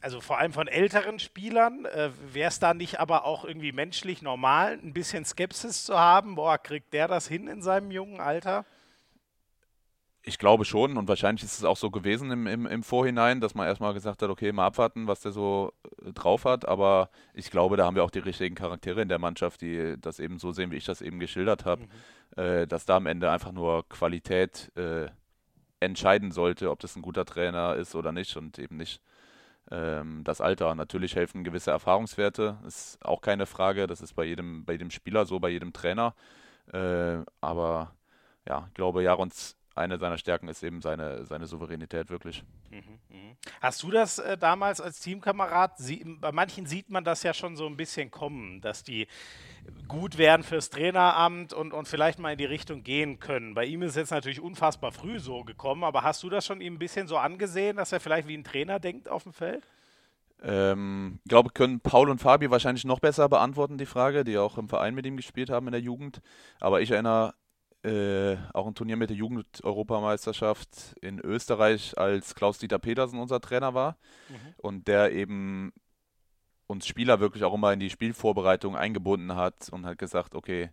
[0.00, 4.22] also vor allem von älteren Spielern, äh, wäre es da nicht aber auch irgendwie menschlich
[4.22, 6.34] normal, ein bisschen Skepsis zu haben?
[6.34, 8.64] Boah, kriegt der das hin in seinem jungen Alter?
[10.22, 13.54] Ich glaube schon und wahrscheinlich ist es auch so gewesen im, im, im Vorhinein, dass
[13.54, 15.72] man erstmal gesagt hat, okay, mal abwarten, was der so
[16.04, 16.66] äh, drauf hat.
[16.68, 20.18] Aber ich glaube, da haben wir auch die richtigen Charaktere in der Mannschaft, die das
[20.18, 21.84] eben so sehen, wie ich das eben geschildert habe,
[22.36, 22.42] mhm.
[22.42, 25.08] äh, dass da am Ende einfach nur Qualität äh,
[25.80, 29.00] entscheiden sollte, ob das ein guter Trainer ist oder nicht und eben nicht
[29.70, 30.74] ähm, das Alter.
[30.74, 33.86] Natürlich helfen gewisse Erfahrungswerte, ist auch keine Frage.
[33.86, 36.14] Das ist bei jedem, bei jedem Spieler so, bei jedem Trainer.
[36.72, 37.94] Äh, aber
[38.46, 42.44] ja, ich glaube, Jarons eine seiner Stärken ist eben seine, seine Souveränität wirklich.
[42.70, 43.36] Mhm, mh.
[43.60, 45.78] Hast du das äh, damals als Teamkamerad?
[45.78, 49.06] Sie, bei manchen sieht man das ja schon so ein bisschen kommen, dass die
[49.86, 53.54] gut werden fürs Traineramt und, und vielleicht mal in die Richtung gehen können.
[53.54, 56.60] Bei ihm ist es jetzt natürlich unfassbar früh so gekommen, aber hast du das schon
[56.60, 59.64] ihm ein bisschen so angesehen, dass er vielleicht wie ein Trainer denkt auf dem Feld?
[60.42, 64.68] Ähm, glaube, können Paul und Fabi wahrscheinlich noch besser beantworten, die Frage, die auch im
[64.68, 66.20] Verein mit ihm gespielt haben in der Jugend.
[66.60, 67.34] Aber ich erinnere
[67.82, 73.96] äh, auch ein Turnier mit der Jugend-Europameisterschaft in Österreich, als Klaus-Dieter Petersen unser Trainer war
[74.28, 74.54] mhm.
[74.56, 75.72] und der eben
[76.66, 80.70] uns Spieler wirklich auch immer in die Spielvorbereitung eingebunden hat und hat gesagt, okay,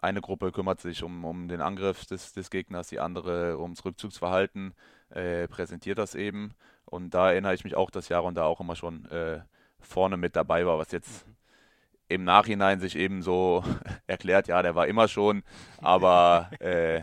[0.00, 4.74] eine Gruppe kümmert sich um, um den Angriff des, des Gegners, die andere ums Rückzugsverhalten,
[5.08, 6.54] äh, präsentiert das eben.
[6.84, 9.40] Und da erinnere ich mich auch, dass Jaron da auch immer schon äh,
[9.80, 11.33] vorne mit dabei war, was jetzt mhm
[12.14, 13.64] im Nachhinein sich eben so
[14.06, 15.42] erklärt, ja, der war immer schon,
[15.78, 17.02] aber äh,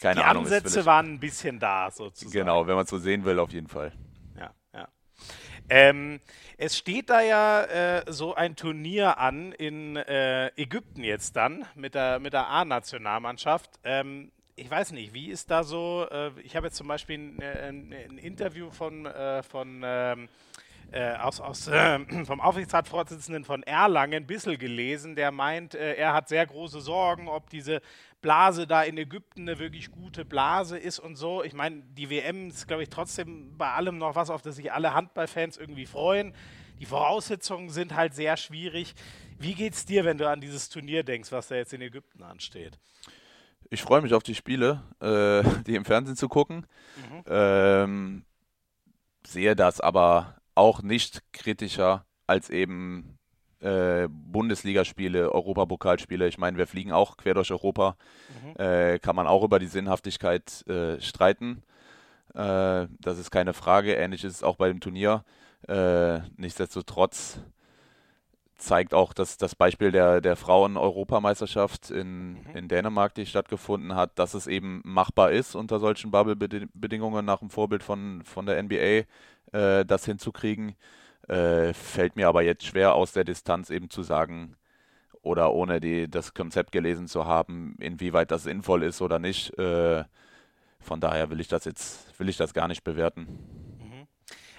[0.00, 0.44] keine Die Ahnung.
[0.44, 2.32] Die Ansätze waren ein bisschen da, sozusagen.
[2.32, 3.92] Genau, wenn man es so sehen will, auf jeden Fall.
[4.38, 4.88] Ja, ja.
[5.68, 6.20] Ähm,
[6.56, 11.94] es steht da ja äh, so ein Turnier an in äh, Ägypten jetzt dann mit
[11.94, 13.70] der, mit der A-Nationalmannschaft.
[13.84, 17.42] Ähm, ich weiß nicht, wie ist da so, äh, ich habe jetzt zum Beispiel ein,
[17.42, 20.28] ein, ein Interview von, äh, von ähm,
[20.90, 26.28] äh, aus, aus, äh, vom Aufsichtsratsvorsitzenden von Erlangen Bissel gelesen, der meint, äh, er hat
[26.28, 27.80] sehr große Sorgen, ob diese
[28.20, 31.44] Blase da in Ägypten eine wirklich gute Blase ist und so.
[31.44, 34.72] Ich meine, die WM ist, glaube ich, trotzdem bei allem noch was, auf das sich
[34.72, 36.34] alle Handballfans irgendwie freuen.
[36.80, 38.94] Die Voraussetzungen sind halt sehr schwierig.
[39.38, 42.78] Wie geht's dir, wenn du an dieses Turnier denkst, was da jetzt in Ägypten ansteht?
[43.70, 46.66] Ich freue mich auf die Spiele, äh, die im Fernsehen zu gucken.
[46.96, 47.24] Mhm.
[47.26, 48.24] Ähm,
[49.26, 53.18] sehe das aber auch nicht kritischer als eben
[53.60, 56.28] äh, Bundesligaspiele, Europapokalspiele.
[56.28, 57.96] Ich meine, wir fliegen auch quer durch Europa.
[58.42, 58.60] Mhm.
[58.60, 61.62] Äh, kann man auch über die Sinnhaftigkeit äh, streiten.
[62.34, 63.94] Äh, das ist keine Frage.
[63.94, 65.24] Ähnlich ist es auch bei dem Turnier.
[65.66, 67.40] Äh, nichtsdestotrotz
[68.58, 72.56] zeigt auch das, das Beispiel der, der Frauen-Europameisterschaft in, mhm.
[72.56, 77.50] in Dänemark, die stattgefunden hat, dass es eben machbar ist unter solchen Bubble-Bedingungen nach dem
[77.50, 79.04] Vorbild von, von der NBA
[79.52, 80.76] äh, das hinzukriegen.
[81.28, 84.56] Äh, fällt mir aber jetzt schwer aus der Distanz eben zu sagen
[85.22, 89.56] oder ohne die, das Konzept gelesen zu haben, inwieweit das sinnvoll ist oder nicht.
[89.58, 90.04] Äh,
[90.80, 93.26] von daher will ich das jetzt, will ich das gar nicht bewerten.
[93.78, 94.06] Mhm.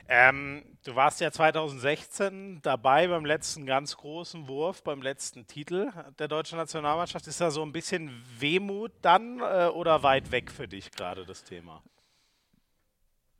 [0.07, 6.27] Ähm, du warst ja 2016 dabei beim letzten ganz großen Wurf, beim letzten Titel der
[6.27, 7.27] deutschen Nationalmannschaft.
[7.27, 11.43] Ist da so ein bisschen Wehmut dann äh, oder weit weg für dich gerade das
[11.43, 11.81] Thema?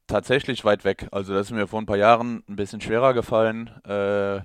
[0.10, 1.08] Tatsächlich weit weg.
[1.12, 4.42] Also das ist mir vor ein paar Jahren ein bisschen schwerer gefallen, äh,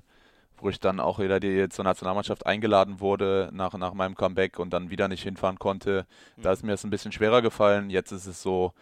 [0.59, 4.71] wo ich dann auch wieder die, zur Nationalmannschaft eingeladen wurde nach, nach meinem Comeback und
[4.73, 6.07] dann wieder nicht hinfahren konnte.
[6.37, 7.91] Da ist mir das ein bisschen schwerer gefallen.
[7.91, 8.73] Jetzt ist es so,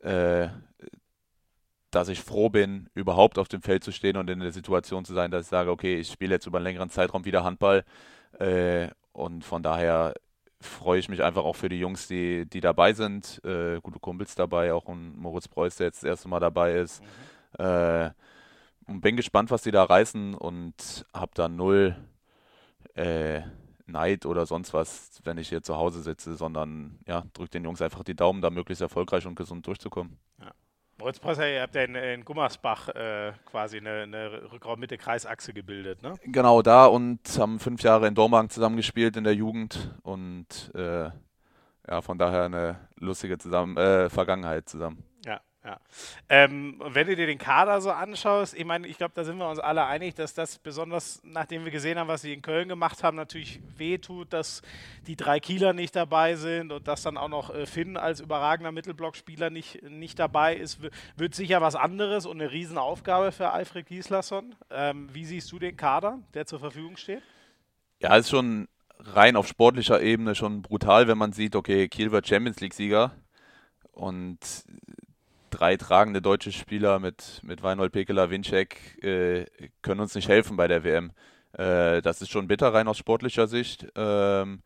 [0.00, 0.48] äh,
[1.90, 5.14] dass ich froh bin, überhaupt auf dem Feld zu stehen und in der Situation zu
[5.14, 7.84] sein, dass ich sage, okay, ich spiele jetzt über einen längeren Zeitraum wieder Handball.
[8.38, 10.12] Äh, und von daher
[10.60, 13.42] freue ich mich einfach auch für die Jungs, die, die dabei sind.
[13.44, 17.02] Äh, gute Kumpels dabei, auch ein Moritz Preuß, der jetzt das erste Mal dabei ist.
[17.02, 17.64] Mhm.
[17.64, 18.10] Äh,
[18.86, 21.96] und bin gespannt, was die da reißen und habe da null
[22.94, 23.42] äh,
[23.86, 27.82] Neid oder sonst was, wenn ich hier zu Hause sitze, sondern ja, drückt den Jungs
[27.82, 30.18] einfach die Daumen, da möglichst erfolgreich und gesund durchzukommen.
[30.40, 30.52] Ja.
[30.98, 36.14] Moritz Presser, ihr habt ja in, in Gummersbach äh, quasi eine, eine Rückraum-Mitte-Kreisachse gebildet, ne?
[36.24, 41.10] Genau, da und haben fünf Jahre in Dormagen zusammengespielt in der Jugend und äh,
[41.88, 45.04] ja, von daher eine lustige zusammen, äh, Vergangenheit zusammen.
[45.66, 45.80] Ja.
[46.28, 49.48] Ähm, wenn du dir den Kader so anschaust, ich meine, ich glaube, da sind wir
[49.48, 53.02] uns alle einig, dass das besonders, nachdem wir gesehen haben, was sie in Köln gemacht
[53.02, 54.62] haben, natürlich wehtut, dass
[55.08, 58.70] die drei Kieler nicht dabei sind und dass dann auch noch äh, Finn als überragender
[58.70, 60.78] Mittelblockspieler nicht, nicht dabei ist,
[61.16, 64.54] wird sicher was anderes und eine Riesenaufgabe für Alfred Gislason.
[64.70, 67.24] Ähm, wie siehst du den Kader, der zur Verfügung steht?
[67.98, 68.68] Ja, ist schon
[69.00, 73.10] rein auf sportlicher Ebene schon brutal, wenn man sieht, okay, Kiel wird Champions League-Sieger
[73.90, 74.38] und
[75.50, 79.46] drei tragende deutsche Spieler mit, mit Weinhold, Pekela, Winczek äh,
[79.82, 81.12] können uns nicht helfen bei der WM.
[81.52, 83.86] Äh, das ist schon bitter rein aus sportlicher Sicht.
[83.94, 84.62] Ähm,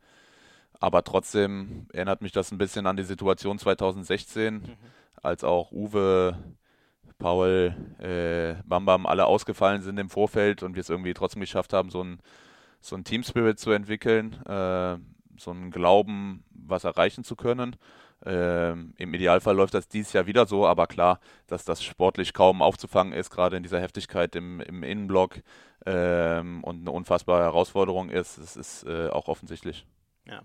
[0.79, 4.61] aber trotzdem erinnert mich das ein bisschen an die Situation 2016, mhm.
[5.21, 6.37] als auch Uwe,
[7.19, 11.91] Paul, äh, Bam alle ausgefallen sind im Vorfeld und wir es irgendwie trotzdem geschafft haben,
[11.91, 12.19] so ein,
[12.81, 14.97] so ein Team-Spirit zu entwickeln, äh,
[15.37, 17.75] so einen Glauben, was erreichen zu können.
[18.25, 22.61] Ähm, Im Idealfall läuft das dieses Jahr wieder so, aber klar, dass das sportlich kaum
[22.61, 25.41] aufzufangen ist, gerade in dieser Heftigkeit im, im Innenblock
[25.85, 29.85] ähm, und eine unfassbare Herausforderung ist, das ist äh, auch offensichtlich.
[30.27, 30.41] Ja.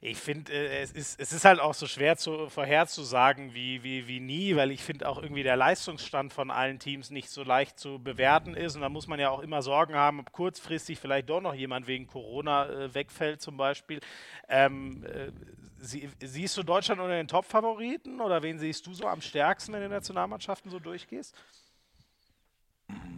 [0.00, 4.06] Ich finde, äh, es, ist, es ist halt auch so schwer zu, vorherzusagen wie, wie,
[4.06, 7.78] wie nie, weil ich finde auch irgendwie der Leistungsstand von allen Teams nicht so leicht
[7.78, 8.74] zu bewerten ist.
[8.74, 11.86] Und da muss man ja auch immer Sorgen haben, ob kurzfristig vielleicht doch noch jemand
[11.86, 14.00] wegen Corona äh, wegfällt zum Beispiel.
[14.48, 15.32] Ähm, äh,
[15.78, 19.80] sie, siehst du Deutschland unter den Top-Favoriten oder wen siehst du so am stärksten, wenn
[19.80, 21.34] du in Nationalmannschaften so durchgehst?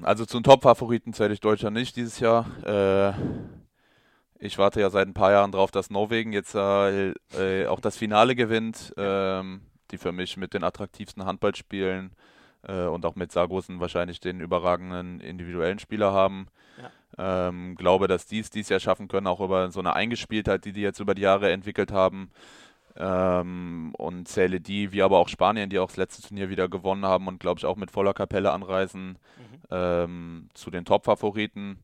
[0.03, 2.47] Also zum Top-Favoriten zähle ich Deutschland nicht dieses Jahr.
[2.65, 3.64] Äh
[4.45, 7.97] ich warte ja seit ein paar Jahren darauf, dass Norwegen jetzt äh, äh, auch das
[7.97, 12.13] Finale gewinnt, ähm, die für mich mit den attraktivsten Handballspielen
[12.63, 16.49] äh, und auch mit Sargosen wahrscheinlich den überragenden individuellen Spieler haben.
[17.17, 17.49] Ja.
[17.49, 20.73] Ähm, glaube, dass die es dieses Jahr schaffen können, auch über so eine Eingespieltheit, die
[20.73, 22.31] die jetzt über die Jahre entwickelt haben.
[22.97, 27.07] Ähm, und zähle die, wie aber auch Spanien, die auch das letzte Turnier wieder gewonnen
[27.07, 29.63] haben und glaube ich auch mit voller Kapelle anreisen, mhm.
[29.71, 31.79] ähm, zu den Top-Favoriten.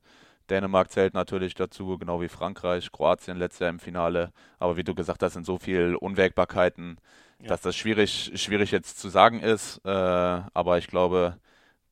[0.50, 4.32] Dänemark zählt natürlich dazu, genau wie Frankreich, Kroatien letztes Jahr im Finale.
[4.58, 6.98] Aber wie du gesagt hast, sind so viele Unwägbarkeiten,
[7.40, 7.48] ja.
[7.48, 9.80] dass das schwierig, schwierig jetzt zu sagen ist.
[9.84, 11.38] Äh, aber ich glaube,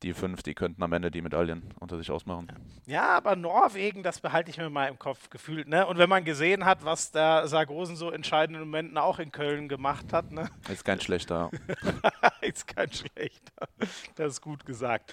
[0.03, 2.53] die fünf, die könnten am Ende die Medaillen unter sich ausmachen.
[2.87, 5.69] Ja, aber Norwegen, das behalte ich mir mal im Kopf gefühlt.
[5.69, 5.87] Ne?
[5.87, 10.13] Und wenn man gesehen hat, was der Sargosen so entscheidenden Momenten auch in Köln gemacht
[10.13, 10.31] hat.
[10.31, 10.49] Ne?
[10.69, 11.51] Ist kein schlechter.
[12.41, 13.69] ist kein schlechter.
[14.15, 15.13] Das ist gut gesagt.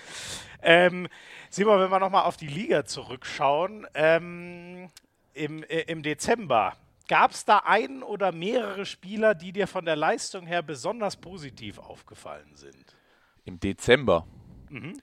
[0.62, 1.08] Ähm,
[1.50, 4.90] Simon, wenn wir nochmal auf die Liga zurückschauen, ähm,
[5.34, 6.74] im, äh, im Dezember
[7.08, 11.78] Gab es da einen oder mehrere Spieler, die dir von der Leistung her besonders positiv
[11.78, 12.96] aufgefallen sind?
[13.44, 14.26] Im Dezember?
[14.70, 14.94] Mhm.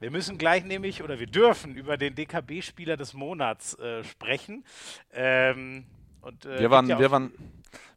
[0.00, 4.64] Wir müssen gleich nämlich, oder wir dürfen über den DKB-Spieler des Monats äh, sprechen.
[5.12, 5.84] Ähm,
[6.20, 7.32] und, äh, wir, waren, ja wir, waren,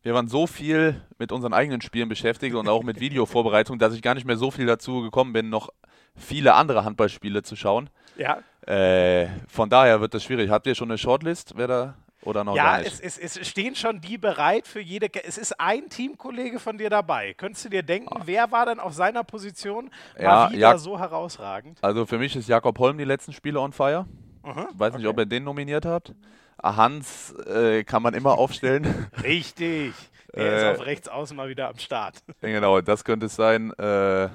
[0.04, 4.02] wir waren so viel mit unseren eigenen Spielen beschäftigt und auch mit Videovorbereitung, dass ich
[4.02, 5.70] gar nicht mehr so viel dazu gekommen bin, noch
[6.16, 7.90] viele andere Handballspiele zu schauen.
[8.16, 8.42] Ja.
[8.62, 10.50] Äh, von daher wird das schwierig.
[10.50, 14.02] Habt ihr schon eine Shortlist, wer da oder noch ja, es, es, es, stehen schon
[14.02, 15.08] die bereit für jede.
[15.24, 17.34] Es ist ein Teamkollege von dir dabei.
[17.34, 18.22] Könntest du dir denken, ah.
[18.26, 21.78] wer war denn auf seiner Position ja, wieder ja, so herausragend?
[21.82, 24.06] Also für mich ist Jakob Holm die letzten Spiele on fire.
[24.44, 25.14] Aha, Weiß nicht, okay.
[25.14, 26.14] ob ihr den nominiert habt.
[26.62, 29.08] Hans äh, kann man immer aufstellen.
[29.24, 29.94] Richtig.
[30.36, 32.24] Der äh, ist auf rechts außen mal wieder am Start.
[32.42, 33.72] Genau, das könnte es sein.
[33.74, 34.30] Äh,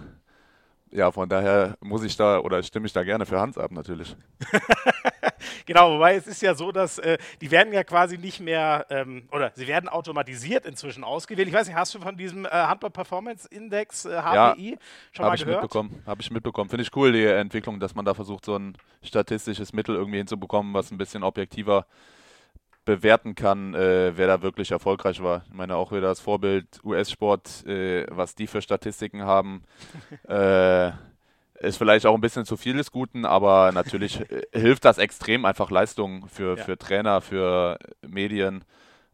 [0.91, 4.15] ja, von daher muss ich da oder stimme ich da gerne für Hans ab, natürlich.
[5.67, 9.29] genau, wobei es ist ja so, dass äh, die werden ja quasi nicht mehr ähm,
[9.31, 11.49] oder sie werden automatisiert inzwischen ausgewählt.
[11.49, 14.77] Ich weiß nicht, hast du von diesem äh, Handball Performance Index äh, HPI ja,
[15.13, 15.63] schon mal ich gehört?
[15.63, 16.71] Mitbekommen, habe ich mitbekommen.
[16.71, 20.75] Finde ich cool, die Entwicklung, dass man da versucht, so ein statistisches Mittel irgendwie hinzubekommen,
[20.75, 21.87] was ein bisschen objektiver
[22.85, 25.45] bewerten kann, äh, wer da wirklich erfolgreich war.
[25.47, 29.63] Ich meine, auch wieder das Vorbild US-Sport, äh, was die für Statistiken haben,
[30.29, 30.91] äh,
[31.63, 35.45] ist vielleicht auch ein bisschen zu viel des Guten, aber natürlich äh, hilft das extrem,
[35.45, 36.65] einfach Leistungen für, ja.
[36.65, 38.65] für Trainer, für Medien,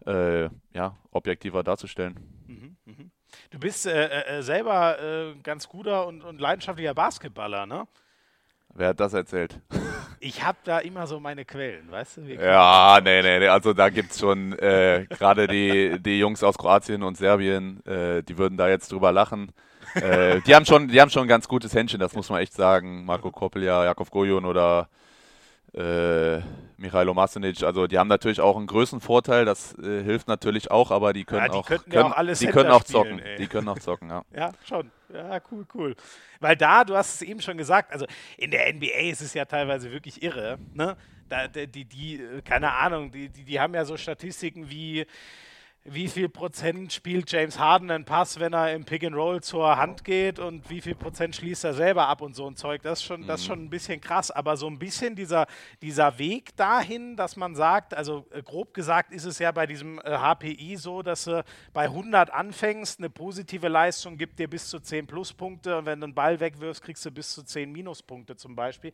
[0.07, 2.19] äh, ja, objektiver darzustellen.
[2.47, 3.05] Mhm, mh.
[3.51, 7.87] Du bist äh, selber ganz guter und, und leidenschaftlicher Basketballer, ne?
[8.75, 9.61] Wer hat das erzählt?
[10.21, 12.23] Ich habe da immer so meine Quellen, weißt du?
[12.23, 16.59] Ja, nee, nee, nee, also da gibt es schon äh, gerade die, die Jungs aus
[16.59, 19.53] Kroatien und Serbien, äh, die würden da jetzt drüber lachen.
[19.95, 22.53] Äh, die, haben schon, die haben schon ein ganz gutes Händchen, das muss man echt
[22.53, 23.05] sagen.
[23.05, 24.89] Marco Koppelja, Jakov Gojon oder
[25.75, 26.41] äh,
[26.77, 31.13] Michailo Masinic, also die haben natürlich auch einen Größenvorteil, das äh, hilft natürlich auch, aber
[31.13, 33.37] die können ja, die auch, können, ja auch alles die können auch zocken, ey.
[33.37, 34.23] die können auch zocken, ja.
[34.35, 34.91] Ja, schon.
[35.13, 35.97] Ja, cool, cool.
[36.41, 39.45] Weil da, du hast es eben schon gesagt, also in der NBA ist es ja
[39.45, 40.97] teilweise wirklich irre, ne?
[41.29, 45.07] Da, die, die, keine Ahnung, die, die, die haben ja so Statistiken wie
[45.85, 49.77] wie viel Prozent spielt James Harden einen Pass, wenn er im Pick and Roll zur
[49.77, 52.83] Hand geht und wie viel Prozent schließt er selber ab und so ein Zeug.
[52.83, 53.53] Das ist schon, das ist mhm.
[53.53, 55.47] schon ein bisschen krass, aber so ein bisschen dieser,
[55.81, 59.99] dieser Weg dahin, dass man sagt, also äh, grob gesagt ist es ja bei diesem
[60.01, 64.81] äh, HPI so, dass du bei 100 anfängst, eine positive Leistung gibt dir bis zu
[64.81, 68.55] 10 Pluspunkte und wenn du einen Ball wegwirfst, kriegst du bis zu 10 Minuspunkte zum
[68.55, 68.93] Beispiel.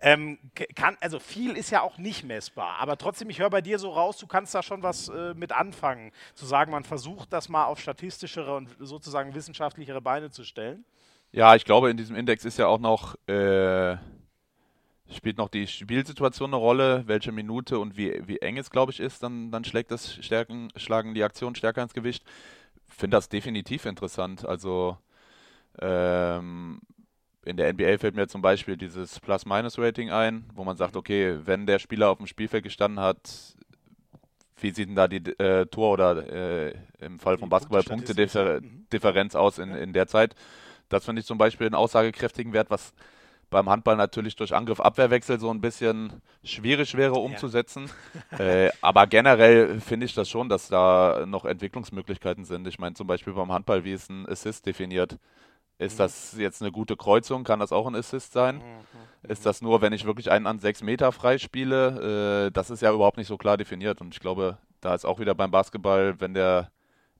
[0.00, 0.38] Ähm,
[0.76, 3.90] kann, also viel ist ja auch nicht messbar, aber trotzdem, ich höre bei dir so
[3.90, 7.64] raus, du kannst da schon was äh, mit anfangen zu sagen, man versucht das mal
[7.64, 10.84] auf statistischere und sozusagen wissenschaftlichere Beine zu stellen?
[11.32, 13.96] Ja, ich glaube, in diesem Index ist ja auch noch, äh,
[15.10, 19.00] spielt noch die Spielsituation eine Rolle, welche Minute und wie, wie eng es, glaube ich,
[19.00, 22.24] ist, dann, dann schlägt das Stärken, schlagen die Aktionen stärker ins Gewicht.
[22.88, 24.46] Finde das definitiv interessant.
[24.46, 24.98] Also
[25.80, 26.80] ähm,
[27.44, 31.66] in der NBA fällt mir zum Beispiel dieses Plus-Minus-Rating ein, wo man sagt, okay, wenn
[31.66, 33.56] der Spieler auf dem Spielfeld gestanden hat,
[34.58, 39.40] wie sieht denn da die äh, Tor- oder äh, im Fall von Basketball Punktedifferenz mhm.
[39.40, 40.34] aus in, in der Zeit?
[40.88, 42.92] Das finde ich zum Beispiel einen aussagekräftigen Wert, was
[43.50, 47.90] beim Handball natürlich durch Angriff-Abwehrwechsel so ein bisschen schwierig wäre umzusetzen.
[48.32, 48.38] Ja.
[48.44, 52.66] äh, aber generell finde ich das schon, dass da noch Entwicklungsmöglichkeiten sind.
[52.66, 55.18] Ich meine zum Beispiel beim Handball, wie ist ein Assist definiert?
[55.78, 55.98] Ist mhm.
[55.98, 57.44] das jetzt eine gute Kreuzung?
[57.44, 58.56] Kann das auch ein Assist sein?
[58.56, 59.30] Mhm.
[59.30, 62.46] Ist das nur, wenn ich wirklich einen an sechs Meter freispiele?
[62.46, 64.00] Äh, das ist ja überhaupt nicht so klar definiert.
[64.00, 66.70] Und ich glaube, da ist auch wieder beim Basketball, wenn der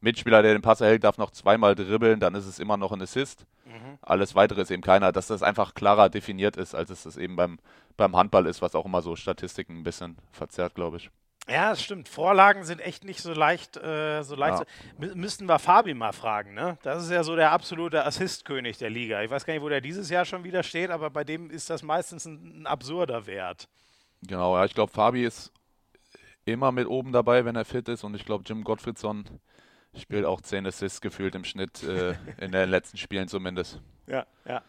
[0.00, 3.02] Mitspieler, der den Pass erhält, darf noch zweimal dribbeln, dann ist es immer noch ein
[3.02, 3.44] Assist.
[3.64, 3.98] Mhm.
[4.02, 7.36] Alles weitere ist eben keiner, dass das einfach klarer definiert ist, als es das eben
[7.36, 7.58] beim,
[7.96, 11.10] beim Handball ist, was auch immer so Statistiken ein bisschen verzerrt, glaube ich.
[11.48, 12.08] Ja, das stimmt.
[12.08, 13.76] Vorlagen sind echt nicht so leicht.
[13.76, 14.64] Äh, so leicht.
[15.00, 15.14] Ja.
[15.14, 16.76] Müssten wir Fabi mal fragen, ne?
[16.82, 19.22] Das ist ja so der absolute Assistkönig der Liga.
[19.22, 21.70] Ich weiß gar nicht, wo der dieses Jahr schon wieder steht, aber bei dem ist
[21.70, 23.68] das meistens ein, ein absurder Wert.
[24.22, 25.52] Genau, ja, ich glaube, Fabi ist
[26.44, 29.24] immer mit oben dabei, wenn er fit ist und ich glaube, Jim Gottfriedson
[30.00, 33.80] spielt auch 10 Assists gefühlt im Schnitt, äh, in den letzten Spielen zumindest.
[34.06, 34.62] Ja, ja.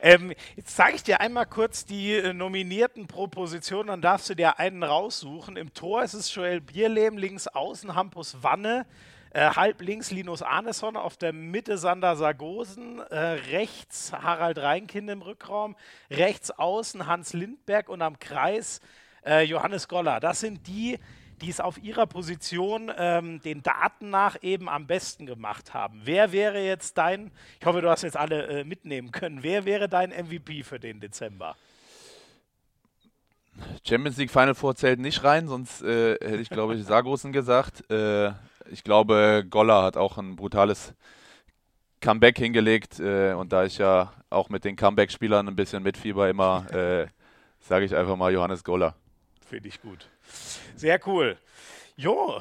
[0.00, 4.34] Ähm, jetzt zeige ich dir einmal kurz die äh, Nominierten pro Position, dann darfst du
[4.34, 5.56] dir einen raussuchen.
[5.56, 8.86] Im Tor ist es Joel Bierlehm, links außen Hampus Wanne,
[9.32, 15.22] äh, halb links Linus Arneson, auf der Mitte Sander Sargosen, äh, rechts Harald Reinkind im
[15.22, 15.74] Rückraum,
[16.10, 18.80] rechts außen Hans Lindberg und am Kreis
[19.24, 20.20] äh, Johannes Goller.
[20.20, 20.98] Das sind die,
[21.42, 26.00] die es auf ihrer Position ähm, den Daten nach eben am besten gemacht haben.
[26.04, 29.88] Wer wäre jetzt dein, ich hoffe, du hast jetzt alle äh, mitnehmen können, wer wäre
[29.88, 31.56] dein MVP für den Dezember?
[33.86, 37.90] Champions League Final Four zählt nicht rein, sonst äh, hätte ich, glaube ich, Sargosen gesagt.
[37.90, 38.30] Äh,
[38.70, 40.94] ich glaube, Goller hat auch ein brutales
[42.00, 46.66] Comeback hingelegt äh, und da ich ja auch mit den Comeback-Spielern ein bisschen mitfieber immer,
[46.72, 47.06] äh,
[47.60, 48.94] sage ich einfach mal Johannes Goller.
[49.46, 50.08] Finde ich gut.
[50.76, 51.38] Sehr cool.
[51.96, 52.40] Jo,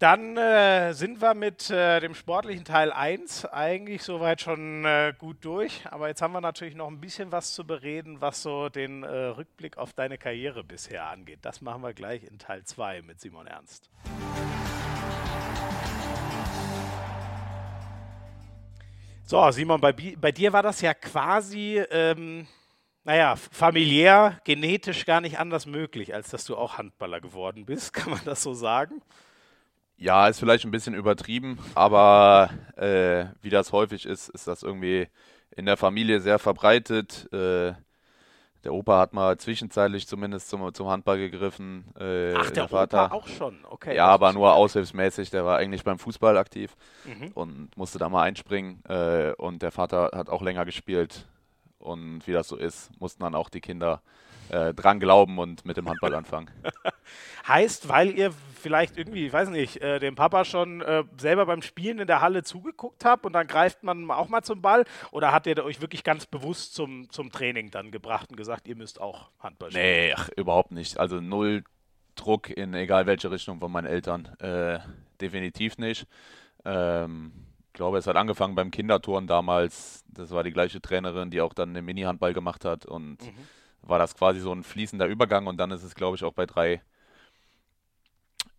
[0.00, 5.44] dann äh, sind wir mit äh, dem sportlichen Teil 1 eigentlich soweit schon äh, gut
[5.44, 5.82] durch.
[5.90, 9.08] Aber jetzt haben wir natürlich noch ein bisschen was zu bereden, was so den äh,
[9.08, 11.40] Rückblick auf deine Karriere bisher angeht.
[11.42, 13.90] Das machen wir gleich in Teil 2 mit Simon Ernst.
[19.24, 22.48] So, Simon, bei, bei dir war das ja quasi ähm,
[23.04, 27.92] naja, familiär, genetisch gar nicht anders möglich, als dass du auch Handballer geworden bist.
[27.94, 29.02] Kann man das so sagen?
[29.96, 35.08] Ja, ist vielleicht ein bisschen übertrieben, aber äh, wie das häufig ist, ist das irgendwie
[35.54, 37.30] in der Familie sehr verbreitet.
[37.34, 37.74] Äh,
[38.64, 41.84] der Opa hat mal zwischenzeitlich zumindest zum, zum Handball gegriffen.
[41.98, 43.96] Äh, Ach, der, der Vater Opa auch schon, okay.
[43.96, 45.30] Ja, aber nur aushilfsmäßig.
[45.30, 47.32] Der war eigentlich beim Fußball aktiv mhm.
[47.34, 48.82] und musste da mal einspringen.
[48.86, 51.26] Äh, und der Vater hat auch länger gespielt.
[51.80, 54.02] Und wie das so ist, mussten dann auch die Kinder
[54.50, 56.50] äh, dran glauben und mit dem Handball anfangen.
[57.48, 61.62] heißt, weil ihr vielleicht irgendwie, ich weiß nicht, äh, dem Papa schon äh, selber beim
[61.62, 64.84] Spielen in der Halle zugeguckt habt und dann greift man auch mal zum Ball?
[65.10, 68.76] Oder hat ihr euch wirklich ganz bewusst zum, zum Training dann gebracht und gesagt, ihr
[68.76, 69.84] müsst auch Handball spielen?
[69.84, 70.98] Nee, ach, überhaupt nicht.
[70.98, 71.64] Also null
[72.16, 74.26] Druck in egal welche Richtung von meinen Eltern.
[74.40, 74.80] Äh,
[75.20, 76.06] definitiv nicht.
[76.64, 77.32] Ähm,
[77.70, 80.02] ich glaube, es hat angefangen beim Kinderturnen damals.
[80.08, 82.84] Das war die gleiche Trainerin, die auch dann den Mini-Handball gemacht hat.
[82.84, 83.32] Und mhm.
[83.82, 85.46] war das quasi so ein fließender Übergang.
[85.46, 86.82] Und dann ist es, glaube ich, auch bei drei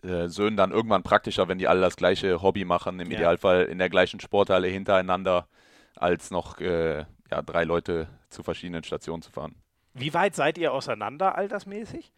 [0.01, 3.01] äh, Söhnen dann irgendwann praktischer, wenn die alle das gleiche Hobby machen.
[3.01, 3.18] Im ja.
[3.18, 5.45] Idealfall in der gleichen Sporthalle hintereinander,
[5.97, 6.99] als noch äh,
[7.30, 9.55] ja, drei Leute zu verschiedenen Stationen zu fahren.
[9.93, 12.14] Wie weit seid ihr auseinander altersmäßig?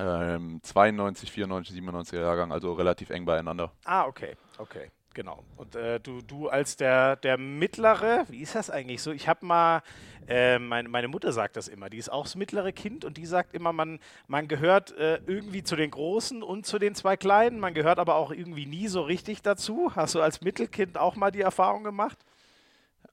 [0.00, 3.70] Ähm, 92, 94, 97er Jahrgang, also relativ eng beieinander.
[3.84, 4.90] Ah, okay, okay.
[5.18, 5.42] Genau.
[5.56, 9.10] Und äh, du, du als der, der Mittlere, wie ist das eigentlich so?
[9.10, 9.82] Ich habe mal,
[10.28, 13.26] äh, meine, meine Mutter sagt das immer, die ist auch das mittlere Kind und die
[13.26, 13.98] sagt immer, man,
[14.28, 18.14] man gehört äh, irgendwie zu den Großen und zu den zwei Kleinen, man gehört aber
[18.14, 19.90] auch irgendwie nie so richtig dazu.
[19.96, 22.18] Hast du als Mittelkind auch mal die Erfahrung gemacht?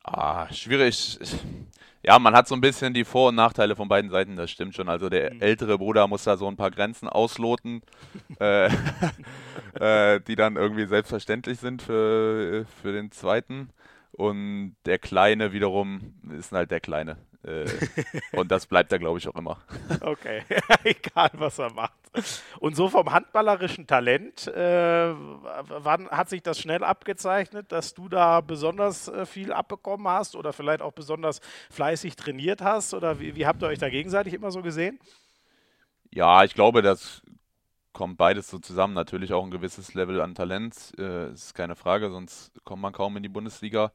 [0.03, 1.17] Ah, schwierig.
[2.07, 4.75] Ja, man hat so ein bisschen die Vor- und Nachteile von beiden Seiten, das stimmt
[4.75, 4.89] schon.
[4.89, 5.41] Also der mhm.
[5.41, 7.81] ältere Bruder muss da so ein paar Grenzen ausloten,
[8.39, 8.69] äh,
[9.79, 13.69] äh, die dann irgendwie selbstverständlich sind für, für den zweiten.
[14.11, 17.17] Und der Kleine wiederum ist halt der Kleine.
[17.45, 17.65] Äh,
[18.31, 19.57] und das bleibt er, glaube ich, auch immer.
[20.01, 20.43] Okay,
[20.83, 21.93] egal was er macht.
[22.59, 28.41] Und so vom handballerischen Talent, äh, wann hat sich das schnell abgezeichnet, dass du da
[28.41, 32.93] besonders äh, viel abbekommen hast oder vielleicht auch besonders fleißig trainiert hast?
[32.93, 34.99] Oder wie, wie habt ihr euch da gegenseitig immer so gesehen?
[36.11, 37.21] Ja, ich glaube, das
[37.93, 38.93] kommt beides so zusammen.
[38.93, 43.17] Natürlich auch ein gewisses Level an Talent, äh, ist keine Frage, sonst kommt man kaum
[43.17, 43.91] in die Bundesliga.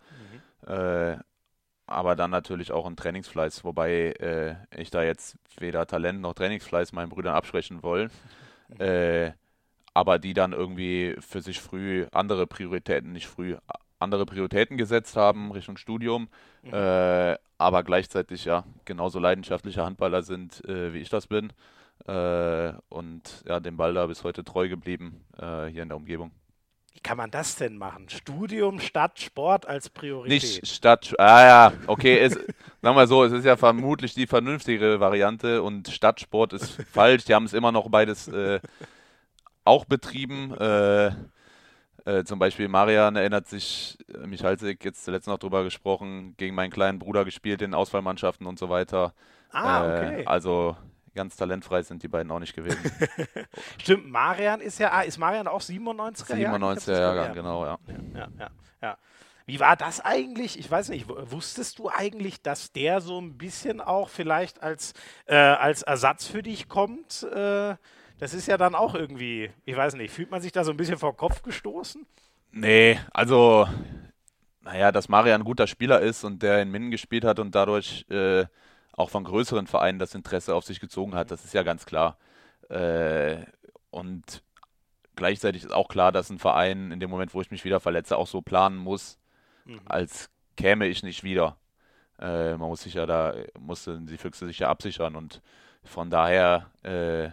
[0.66, 0.72] Mhm.
[0.72, 1.18] Äh,
[1.90, 6.92] aber dann natürlich auch ein Trainingsfleiß, wobei äh, ich da jetzt weder Talent noch Trainingsfleiß
[6.92, 8.10] meinen Brüdern absprechen will.
[8.68, 8.80] Mhm.
[8.80, 9.32] Äh,
[9.92, 13.56] aber die dann irgendwie für sich früh andere Prioritäten, nicht früh,
[13.98, 16.28] andere Prioritäten gesetzt haben Richtung Studium,
[16.62, 16.72] mhm.
[16.72, 21.52] äh, aber gleichzeitig ja genauso leidenschaftliche Handballer sind, äh, wie ich das bin.
[22.06, 26.30] Äh, und ja, dem Ball da bis heute treu geblieben äh, hier in der Umgebung.
[26.92, 28.08] Wie kann man das denn machen?
[28.08, 30.42] Studium statt Sport als Priorität?
[30.42, 32.32] Nicht statt, ah ja, okay, es,
[32.82, 37.24] sagen wir so, es ist ja vermutlich die vernünftigere Variante und Stadtsport ist falsch.
[37.24, 38.60] Die haben es immer noch beides äh,
[39.64, 40.52] auch betrieben.
[40.58, 41.12] Äh,
[42.04, 46.70] äh, zum Beispiel Marian erinnert sich, äh, Michalsik, jetzt zuletzt noch drüber gesprochen, gegen meinen
[46.70, 49.14] kleinen Bruder gespielt in Auswahlmannschaften und so weiter.
[49.52, 50.26] Ah, äh, okay.
[50.26, 50.76] also
[51.14, 52.78] ganz talentfrei sind die beiden auch nicht gewesen.
[53.78, 57.78] Stimmt, Marian ist ja, ah, ist Marian auch 97er 97er Jahrgang, genau, ja.
[58.14, 58.50] Ja, ja,
[58.82, 58.98] ja.
[59.46, 60.58] Wie war das eigentlich?
[60.58, 64.92] Ich weiß nicht, wusstest du eigentlich, dass der so ein bisschen auch vielleicht als,
[65.26, 67.24] äh, als Ersatz für dich kommt?
[67.24, 67.74] Äh,
[68.18, 70.76] das ist ja dann auch irgendwie, ich weiß nicht, fühlt man sich da so ein
[70.76, 72.06] bisschen vor Kopf gestoßen?
[72.52, 73.66] Nee, also,
[74.60, 78.04] naja, dass Marian ein guter Spieler ist und der in Minden gespielt hat und dadurch
[78.10, 78.44] äh,
[78.92, 82.18] auch von größeren Vereinen das Interesse auf sich gezogen hat, das ist ja ganz klar.
[82.68, 83.44] Äh,
[83.90, 84.42] und
[85.16, 88.16] gleichzeitig ist auch klar, dass ein Verein in dem Moment, wo ich mich wieder verletze,
[88.16, 89.18] auch so planen muss,
[89.64, 89.80] mhm.
[89.84, 91.56] als käme ich nicht wieder.
[92.18, 95.40] Äh, man muss sich ja da, mussten die Füchse sich ja absichern und
[95.84, 97.30] von daher äh,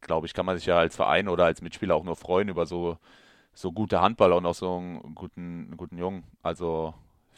[0.00, 2.66] glaube ich, kann man sich ja als Verein oder als Mitspieler auch nur freuen über
[2.66, 2.98] so,
[3.52, 6.24] so gute Handballer und auch so einen guten, guten Jungen.
[6.42, 6.94] Also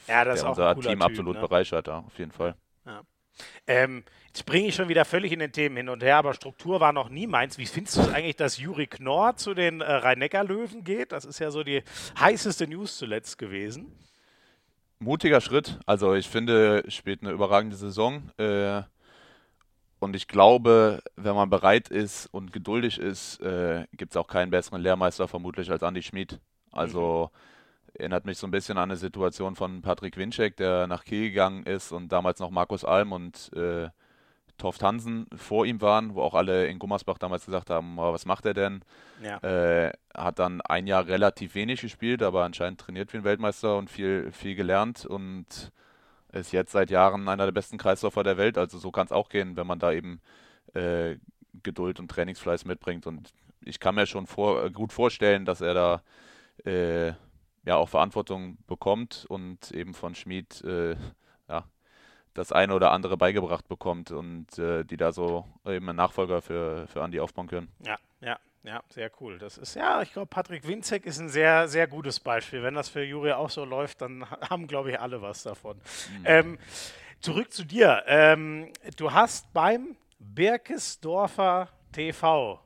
[0.07, 1.41] ja, der unser Team typ, absolut ne?
[1.41, 2.55] bereichert, ja, auf jeden Fall.
[3.67, 6.81] Ähm, jetzt springe ich schon wieder völlig in den Themen hin und her, aber Struktur
[6.81, 7.59] war noch nie meins.
[7.59, 11.13] Wie findest du es eigentlich, dass Juri Knorr zu den äh, Rhein-Neckar-Löwen geht?
[11.13, 11.83] Das ist ja so die
[12.19, 13.93] heißeste News zuletzt gewesen.
[14.99, 15.79] Mutiger Schritt.
[15.87, 18.31] Also ich finde, spielt eine überragende Saison.
[18.39, 18.83] Äh,
[20.01, 24.51] und ich glaube, wenn man bereit ist und geduldig ist, äh, gibt es auch keinen
[24.51, 26.39] besseren Lehrmeister vermutlich als Andy Schmid.
[26.71, 27.58] Also mhm
[27.99, 31.65] Erinnert mich so ein bisschen an eine Situation von Patrick Winczek, der nach Kiel gegangen
[31.65, 33.89] ist und damals noch Markus Alm und äh,
[34.57, 38.27] Toft Hansen vor ihm waren, wo auch alle in Gummersbach damals gesagt haben, oh, was
[38.27, 38.83] macht er denn?
[39.23, 39.39] Ja.
[39.39, 43.89] Äh, hat dann ein Jahr relativ wenig gespielt, aber anscheinend trainiert wie ein Weltmeister und
[43.89, 45.73] viel, viel gelernt und
[46.33, 48.59] ist jetzt seit Jahren einer der besten Kreisläufer der Welt.
[48.59, 50.21] Also so kann es auch gehen, wenn man da eben
[50.75, 51.17] äh,
[51.63, 53.07] Geduld und Trainingsfleiß mitbringt.
[53.07, 53.33] Und
[53.65, 56.03] ich kann mir schon vor, gut vorstellen, dass er da
[56.65, 57.13] äh,
[57.69, 60.97] ja auch Verantwortung bekommt und eben von Schmid äh,
[61.49, 61.65] ja,
[62.33, 66.87] das eine oder andere beigebracht bekommt und äh, die da so eben einen Nachfolger für,
[66.89, 67.69] für Andi aufbauen können.
[67.85, 69.39] Ja, ja, ja, sehr cool.
[69.39, 72.63] Das ist, ja, ich glaube, Patrick Winzek ist ein sehr, sehr gutes Beispiel.
[72.63, 75.77] Wenn das für Juri auch so läuft, dann haben, glaube ich, alle was davon.
[75.77, 76.25] Mhm.
[76.25, 76.59] Ähm,
[77.21, 78.03] zurück zu dir.
[78.07, 82.61] Ähm, du hast beim Birkesdorfer TV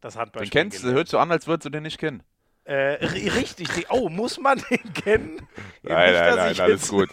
[0.00, 0.62] das Handballspiel.
[0.62, 2.22] Den kennst du, hört so an, als würdest du den nicht kennen.
[2.68, 3.02] Äh,
[3.34, 5.40] richtig, oh, muss man den kennen?
[5.82, 7.08] Nein, Nicht, nein, nein, alles gut.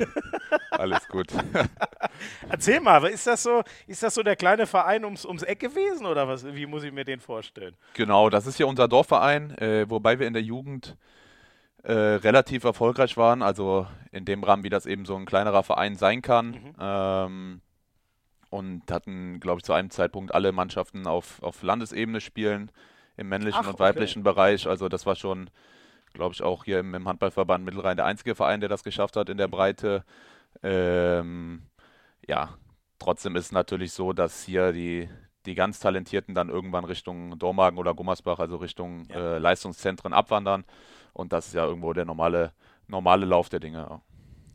[0.71, 1.27] Alles gut.
[2.49, 6.07] Erzähl mal, ist das so, ist das so der kleine Verein ums, ums Eck gewesen
[6.07, 6.45] oder was?
[6.45, 7.73] Wie muss ich mir den vorstellen?
[7.93, 10.97] Genau, das ist ja unser Dorfverein, äh, wobei wir in der Jugend
[11.83, 15.95] äh, relativ erfolgreich waren, also in dem Rahmen, wie das eben so ein kleinerer Verein
[15.95, 16.47] sein kann.
[16.47, 16.75] Mhm.
[16.81, 17.61] Ähm,
[18.49, 22.71] und hatten, glaube ich, zu einem Zeitpunkt alle Mannschaften auf, auf Landesebene spielen
[23.17, 24.33] im männlichen Ach, und weiblichen okay.
[24.33, 24.67] Bereich.
[24.67, 25.49] Also das war schon,
[26.13, 29.29] glaube ich, auch hier im, im, Handballverband Mittelrhein der einzige Verein, der das geschafft hat
[29.29, 30.03] in der Breite.
[30.63, 31.63] Ähm,
[32.27, 32.57] ja,
[32.99, 35.09] trotzdem ist es natürlich so, dass hier die,
[35.45, 39.35] die ganz Talentierten dann irgendwann Richtung Dormagen oder Gummersbach, also Richtung ja.
[39.35, 40.65] äh, Leistungszentren abwandern.
[41.13, 42.51] Und das ist ja irgendwo der normale,
[42.87, 44.01] normale Lauf der Dinge.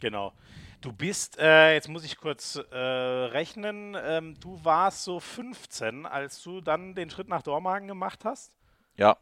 [0.01, 0.33] Genau.
[0.81, 6.43] Du bist, äh, jetzt muss ich kurz äh, rechnen, ähm, du warst so 15, als
[6.43, 8.57] du dann den Schritt nach Dormagen gemacht hast?
[8.97, 9.19] Ja,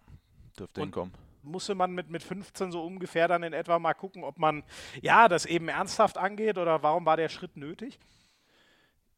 [0.58, 1.12] dürfte hinkommen.
[1.42, 4.62] Musste man mit, mit 15 so ungefähr dann in etwa mal gucken, ob man
[5.02, 7.98] ja das eben ernsthaft angeht oder warum war der Schritt nötig?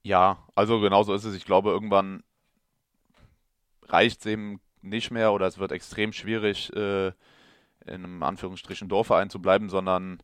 [0.02, 1.34] Ja, also genauso ist es.
[1.34, 2.22] Ich glaube, irgendwann
[3.82, 9.28] reicht es eben nicht mehr oder es wird extrem schwierig, äh, in einem Anführungsstrichen Dorfverein
[9.28, 10.22] zu bleiben, sondern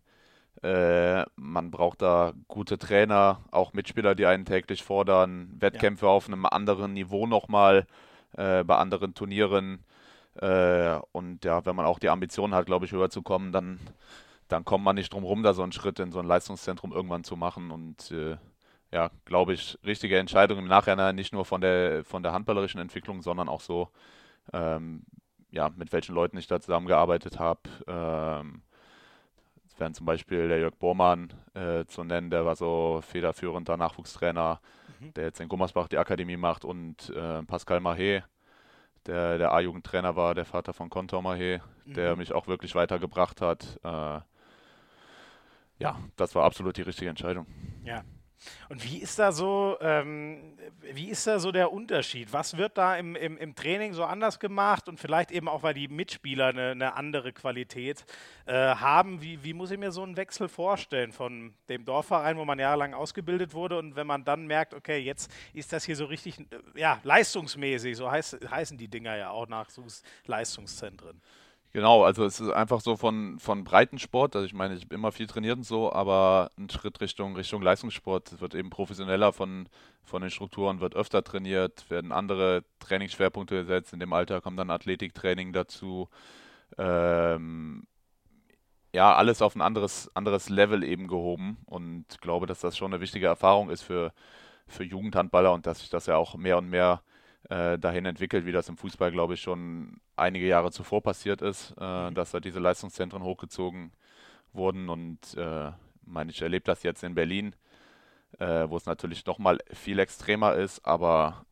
[0.62, 6.12] Äh, man braucht da gute Trainer, auch Mitspieler, die einen täglich fordern, Wettkämpfe ja.
[6.12, 7.86] auf einem anderen Niveau nochmal,
[8.36, 9.84] äh, bei anderen Turnieren.
[10.36, 13.80] Äh, und ja, wenn man auch die Ambition hat, glaube ich, rüberzukommen, dann,
[14.48, 17.24] dann kommt man nicht drum rum, da so einen Schritt in so ein Leistungszentrum irgendwann
[17.24, 17.70] zu machen.
[17.70, 18.36] Und äh,
[18.92, 23.22] ja, glaube ich, richtige Entscheidung im Nachhinein, nicht nur von der, von der handballerischen Entwicklung,
[23.22, 23.88] sondern auch so,
[24.52, 25.04] ähm,
[25.50, 27.61] ja, mit welchen Leuten ich da zusammengearbeitet habe.
[27.86, 28.62] Ähm,
[29.79, 34.61] wären zum Beispiel der Jörg Bormann äh, zu nennen, der war so federführender Nachwuchstrainer,
[35.01, 35.14] mhm.
[35.14, 38.22] der jetzt in Gummersbach die Akademie macht und äh, Pascal Mahé,
[39.07, 41.95] der der A-Jugendtrainer war, der Vater von Kontor Mahé, mhm.
[41.95, 43.79] der mich auch wirklich weitergebracht hat.
[43.85, 44.20] Äh,
[45.79, 47.47] ja, das war absolut die richtige Entscheidung.
[47.85, 48.03] Ja,
[48.68, 50.57] und wie ist da so, ähm,
[50.93, 52.32] wie ist da so der Unterschied?
[52.32, 55.74] Was wird da im, im, im, Training so anders gemacht und vielleicht eben auch, weil
[55.74, 58.05] die Mitspieler eine, eine andere Qualität
[58.47, 59.22] äh, haben?
[59.22, 62.95] Wie, wie muss ich mir so einen Wechsel vorstellen von dem Dorfverein, wo man jahrelang
[62.95, 66.45] ausgebildet wurde und wenn man dann merkt, okay, jetzt ist das hier so richtig, äh,
[66.74, 69.68] ja, leistungsmäßig, so heißt, heißen die Dinger ja auch nach
[70.26, 71.20] Leistungszentren.
[71.77, 75.12] Genau, also es ist einfach so von, von Breitensport, also ich meine, ich habe immer
[75.12, 79.68] viel trainiert und so, aber ein Schritt Richtung, Richtung Leistungssport wird eben professioneller von,
[80.03, 84.70] von den Strukturen, wird öfter trainiert, werden andere Trainingsschwerpunkte gesetzt, in dem Alter kommt dann
[84.70, 86.09] Athletiktraining dazu,
[86.79, 87.87] ähm,
[88.95, 93.03] ja, alles auf ein anderes, anderes Level eben gehoben und glaube, dass das schon eine
[93.03, 94.14] wichtige Erfahrung ist für,
[94.66, 97.16] für Jugendhandballer und dass sich das ja auch mehr und mehr äh,
[97.49, 102.11] dahin entwickelt, wie das im Fußball, glaube ich, schon einige Jahre zuvor passiert ist, äh,
[102.11, 102.14] mhm.
[102.14, 103.92] dass da diese Leistungszentren hochgezogen
[104.53, 104.88] wurden.
[104.88, 105.70] Und äh,
[106.05, 107.55] meine, ich erlebe das jetzt in Berlin,
[108.38, 111.47] äh, wo es natürlich noch mal viel extremer ist, aber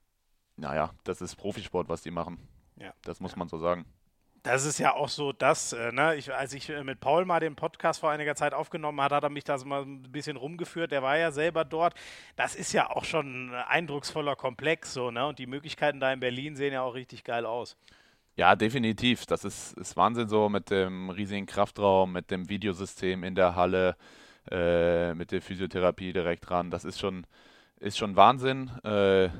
[0.57, 2.39] naja, das ist Profisport, was die machen.
[2.77, 2.93] Ja.
[3.03, 3.85] Das muss man so sagen
[4.45, 6.17] das ist ja auch so das, äh, ne?
[6.17, 9.25] ich, als ich äh, mit Paul mal den Podcast vor einiger Zeit aufgenommen hat, hat
[9.25, 10.93] er mich da so mal ein bisschen rumgeführt.
[10.93, 11.95] Der war ja selber dort.
[12.37, 15.27] Das ist ja auch schon ein eindrucksvoller Komplex, so, ne?
[15.27, 17.79] Und die Möglichkeiten da in Berlin sehen ja auch richtig geil aus.
[18.37, 19.25] Ja, definitiv.
[19.25, 23.97] Das ist, ist Wahnsinn so mit dem riesigen Kraftraum, mit dem Videosystem in der Halle,
[24.51, 26.71] äh, mit der Physiotherapie direkt dran.
[26.71, 27.27] Das ist schon,
[27.81, 28.69] ist schon Wahnsinn.
[28.85, 29.31] Äh,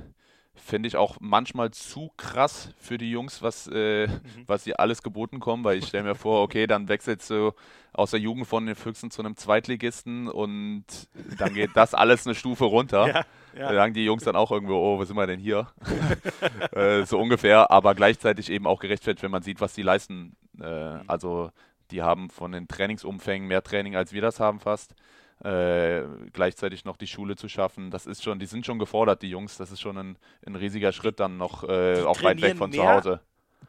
[0.55, 4.21] finde ich auch manchmal zu krass für die Jungs, was, äh, mhm.
[4.47, 7.53] was sie alles geboten kommen, weil ich stelle mir vor, okay, dann wechselst du
[7.93, 10.85] aus der Jugend von den Füchsen zu einem Zweitligisten und
[11.39, 13.07] dann geht das alles eine Stufe runter.
[13.07, 13.15] Ja,
[13.57, 13.69] ja.
[13.69, 15.69] Da sagen die Jungs dann auch irgendwo, oh, wo sind wir denn hier?
[16.73, 20.37] äh, so ungefähr, aber gleichzeitig eben auch gerechtfertigt, wenn man sieht, was die leisten.
[20.61, 21.03] Äh, mhm.
[21.07, 21.51] Also
[21.91, 24.95] die haben von den Trainingsumfängen mehr Training, als wir das haben fast
[25.45, 27.91] äh, gleichzeitig noch die Schule zu schaffen.
[27.91, 29.57] Das ist schon, die sind schon gefordert, die Jungs.
[29.59, 32.87] Das ist schon ein, ein riesiger Schritt dann noch äh, auch weit weg von zu
[32.87, 33.21] Hause.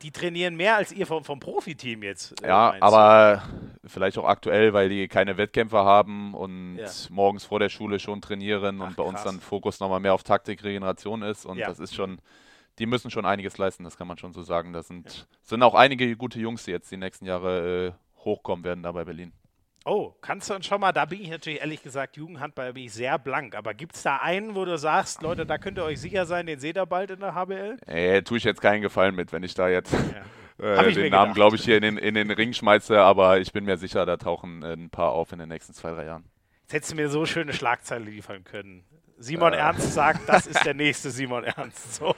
[0.01, 2.41] Die trainieren mehr als ihr vom, vom Profiteam jetzt.
[2.41, 3.43] Äh, ja, aber
[3.86, 6.89] vielleicht auch aktuell, weil die keine Wettkämpfe haben und ja.
[7.09, 9.13] morgens vor der Schule schon trainieren Ach, und bei krass.
[9.13, 11.45] uns dann Fokus nochmal mehr auf Taktik, Regeneration ist.
[11.45, 11.67] Und ja.
[11.67, 12.19] das ist schon,
[12.80, 14.73] die müssen schon einiges leisten, das kann man schon so sagen.
[14.73, 15.23] Das sind, ja.
[15.43, 17.91] sind auch einige gute Jungs, die jetzt die nächsten Jahre äh,
[18.23, 19.34] hochkommen werden da bei Berlin.
[19.88, 22.93] Oh, kannst du uns schon mal, da bin ich natürlich ehrlich gesagt, Jugendhandball bin ich
[22.93, 26.01] sehr blank, aber gibt es da einen, wo du sagst, Leute, da könnt ihr euch
[26.01, 27.77] sicher sein, den seht ihr bald in der HBL?
[27.86, 29.93] Äh, tue ich jetzt keinen Gefallen mit, wenn ich da jetzt
[30.57, 30.81] ja.
[30.81, 33.65] äh, den Namen, glaube ich, hier in den, in den Ring schmeiße, aber ich bin
[33.65, 36.23] mir sicher, da tauchen äh, ein paar auf in den nächsten zwei, drei Jahren.
[36.63, 38.83] Jetzt hättest du mir so schöne Schlagzeile liefern können.
[39.17, 39.57] Simon äh.
[39.57, 41.95] Ernst sagt, das ist der nächste Simon Ernst.
[41.95, 42.15] So.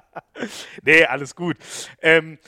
[0.82, 1.56] nee, alles gut.
[2.00, 2.38] Ähm,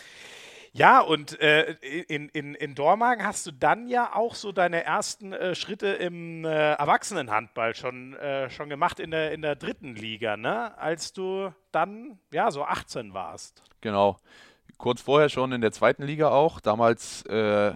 [0.77, 1.72] ja, und äh,
[2.09, 6.45] in, in, in Dormagen hast du dann ja auch so deine ersten äh, Schritte im
[6.45, 10.77] äh, Erwachsenenhandball schon, äh, schon gemacht in der, in der dritten Liga, ne?
[10.77, 13.62] Als du dann, ja, so 18 warst.
[13.81, 14.18] Genau.
[14.77, 16.61] Kurz vorher schon in der zweiten Liga auch.
[16.61, 17.72] Damals äh,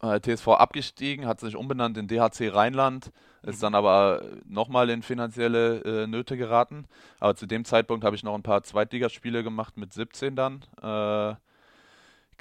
[0.00, 3.10] TSV abgestiegen, hat sich umbenannt in DHC Rheinland,
[3.42, 3.62] ist mhm.
[3.62, 6.86] dann aber nochmal in finanzielle äh, Nöte geraten.
[7.18, 10.64] Aber zu dem Zeitpunkt habe ich noch ein paar Zweitligaspiele gemacht mit 17 dann.
[10.80, 11.34] Äh,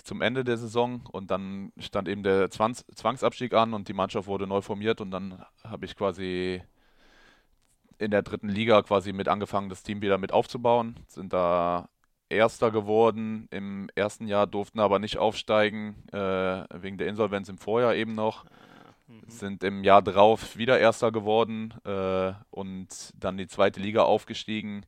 [0.04, 4.28] zum Ende der Saison und dann stand eben der Zwangs Zwangsabstieg an und die Mannschaft
[4.28, 6.62] wurde neu formiert und dann habe ich quasi
[7.97, 10.95] in der dritten Liga quasi mit angefangen, das Team wieder mit aufzubauen.
[11.08, 11.89] Sind da
[12.30, 13.47] Erster geworden.
[13.50, 18.45] Im ersten Jahr durften aber nicht aufsteigen, äh, wegen der Insolvenz im Vorjahr eben noch.
[19.08, 19.24] Mhm.
[19.28, 24.86] Sind im Jahr drauf wieder Erster geworden äh, und dann die zweite Liga aufgestiegen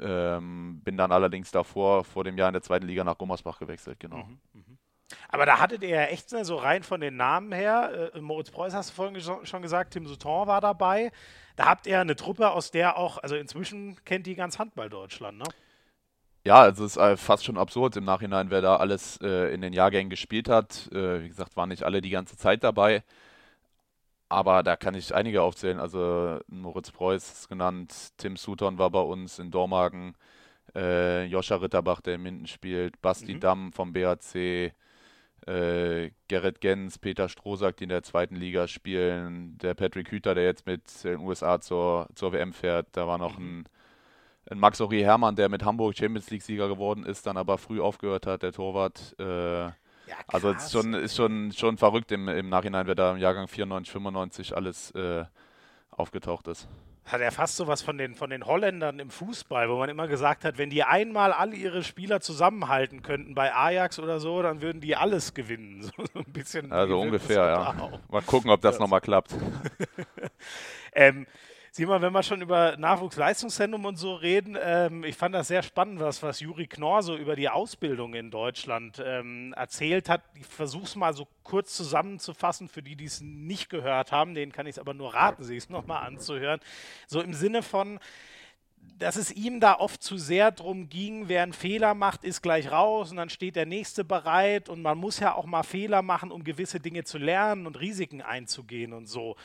[0.00, 3.98] ähm, bin dann allerdings davor, vor dem Jahr in der zweiten Liga nach Gummersbach gewechselt,
[4.00, 4.18] genau.
[4.18, 4.78] Mhm, mhm.
[5.28, 8.74] Aber da hattet ihr ja echt so rein von den Namen her, äh, Moritz Preuß
[8.74, 11.10] hast du vorhin schon gesagt, Tim Souton war dabei.
[11.56, 15.38] Da habt ihr eine Truppe, aus der auch, also inzwischen kennt die ganz Handball Deutschland,
[15.38, 15.44] ne?
[16.44, 19.60] Ja, also es ist äh, fast schon absurd im Nachhinein, wer da alles äh, in
[19.60, 20.88] den Jahrgängen gespielt hat.
[20.92, 23.02] Äh, wie gesagt, waren nicht alle die ganze Zeit dabei.
[24.30, 25.80] Aber da kann ich einige aufzählen.
[25.80, 30.14] Also Moritz Preuß ist genannt, Tim Sutton war bei uns in Dormagen,
[30.74, 33.40] äh, Joscha Ritterbach, der in Minden spielt, Basti mhm.
[33.40, 34.72] Damm vom BAC, äh,
[36.28, 40.64] Gerrit Gens, Peter Strohsack, die in der zweiten Liga spielen, der Patrick Hüter, der jetzt
[40.64, 43.60] mit den USA zur, zur WM fährt, da war noch mhm.
[43.60, 43.64] ein,
[44.52, 48.26] ein Max Ori Hermann, der mit Hamburg Champions League-Sieger geworden ist, dann aber früh aufgehört
[48.26, 49.18] hat, der Torwart.
[49.18, 49.72] Äh,
[50.10, 53.18] ja, also es ist schon, ist schon, schon verrückt im, im Nachhinein, wer da im
[53.18, 55.24] Jahrgang 94, 95 alles äh,
[55.90, 56.68] aufgetaucht ist
[57.12, 60.06] hat er fast so was von den, von den Holländern im Fußball, wo man immer
[60.06, 64.62] gesagt hat, wenn die einmal alle ihre Spieler zusammenhalten könnten bei Ajax oder so, dann
[64.62, 65.70] würden die alles gewinnen.
[65.90, 66.72] So, so ein bisschen.
[66.72, 68.00] Also ungefähr, ja.
[68.10, 68.82] Mal gucken, ob das ja.
[68.82, 69.34] nochmal klappt.
[70.92, 71.26] ähm,
[71.72, 75.62] Sieh mal, wenn wir schon über Nachwuchsleistungszentrum und so reden, ähm, ich fand das sehr
[75.62, 80.22] spannend, was, was Juri Knorr so über die Ausbildung in Deutschland ähm, erzählt hat.
[80.34, 84.50] Ich versuche es mal so kurz zusammenzufassen, für die, die es nicht gehört haben, denen
[84.50, 86.58] kann ich es aber nur raten, sich es nochmal anzuhören.
[87.06, 88.00] So im Sinne von,
[88.98, 92.72] dass es ihm da oft zu sehr drum ging, wer einen Fehler macht, ist gleich
[92.72, 96.32] raus und dann steht der nächste bereit und man muss ja auch mal Fehler machen,
[96.32, 99.36] um gewisse Dinge zu lernen und Risiken einzugehen und so.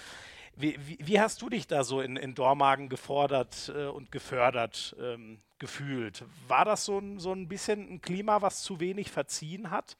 [0.57, 4.95] Wie, wie, wie, hast du dich da so in, in Dormagen gefordert äh, und gefördert
[5.01, 6.23] ähm, gefühlt?
[6.47, 9.97] War das so ein, so ein bisschen ein Klima, was zu wenig verziehen hat?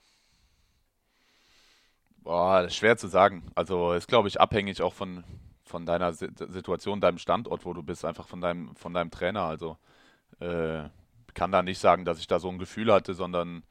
[2.18, 3.44] Boah, schwer zu sagen.
[3.54, 5.26] Also ist, glaube ich, abhängig auch von,
[5.64, 9.44] von deiner Situation, deinem Standort, wo du bist, einfach von deinem, von deinem Trainer.
[9.44, 9.78] Also
[10.40, 10.84] äh,
[11.34, 13.64] kann da nicht sagen, dass ich da so ein Gefühl hatte, sondern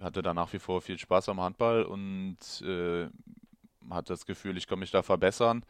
[0.00, 3.08] hatte da nach wie vor viel Spaß am Handball und äh,
[3.90, 5.64] hatte das Gefühl, ich kann mich da verbessern.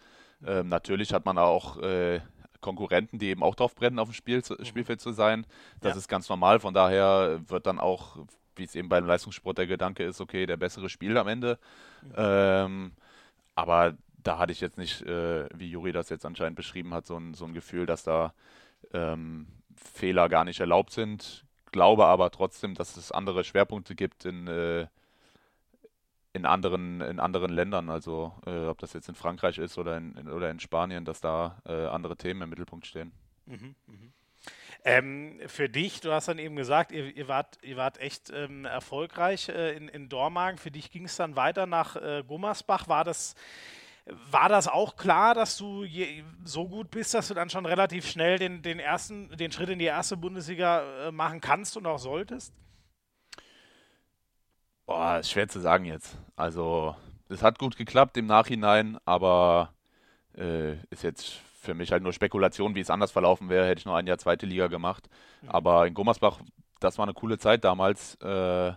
[0.47, 2.21] Ähm, natürlich hat man auch äh,
[2.61, 4.65] Konkurrenten, die eben auch drauf brennen, auf dem Spiel, mhm.
[4.65, 5.47] Spielfeld zu sein.
[5.81, 5.99] Das ja.
[5.99, 6.61] ist ganz normal.
[6.61, 8.17] Von daher wird dann auch,
[8.57, 11.59] wie es eben beim Leistungssport der Gedanke ist, okay, der bessere Spiel am Ende.
[12.03, 12.13] Mhm.
[12.17, 12.93] Ähm,
[13.55, 17.17] aber da hatte ich jetzt nicht, äh, wie Juri das jetzt anscheinend beschrieben hat, so
[17.17, 18.35] ein, so ein Gefühl, dass da
[18.93, 21.45] ähm, Fehler gar nicht erlaubt sind.
[21.71, 24.87] Glaube aber trotzdem, dass es andere Schwerpunkte gibt in, äh,
[26.33, 30.15] in anderen, in anderen Ländern, also äh, ob das jetzt in Frankreich ist oder in,
[30.17, 33.13] in oder in Spanien, dass da äh, andere Themen im Mittelpunkt stehen.
[33.47, 33.95] Mhm, mh.
[34.85, 38.67] ähm, für dich, du hast dann eben gesagt, ihr, ihr wart, ihr wart echt ähm,
[38.67, 40.59] erfolgreich äh, in, in Dormagen.
[40.59, 42.89] Für dich ging es dann weiter nach äh, Gummersbach.
[42.89, 43.35] War das,
[44.31, 48.07] war das auch klar, dass du je, so gut bist, dass du dann schon relativ
[48.07, 51.99] schnell den, den, ersten, den Schritt in die erste Bundesliga äh, machen kannst und auch
[51.99, 52.53] solltest?
[54.89, 56.17] Boah, ist schwer zu sagen jetzt.
[56.35, 56.97] Also,
[57.29, 59.75] es hat gut geklappt im Nachhinein, aber
[60.35, 61.27] äh, ist jetzt
[61.61, 64.17] für mich halt nur Spekulation, wie es anders verlaufen wäre, hätte ich noch ein Jahr
[64.17, 65.11] zweite Liga gemacht.
[65.43, 65.51] Mhm.
[65.51, 66.39] Aber in Gummersbach,
[66.81, 68.73] das war eine coole Zeit damals, äh,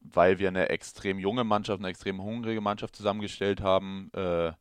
[0.00, 4.52] weil wir eine extrem junge Mannschaft, eine extrem hungrige Mannschaft zusammengestellt haben, äh,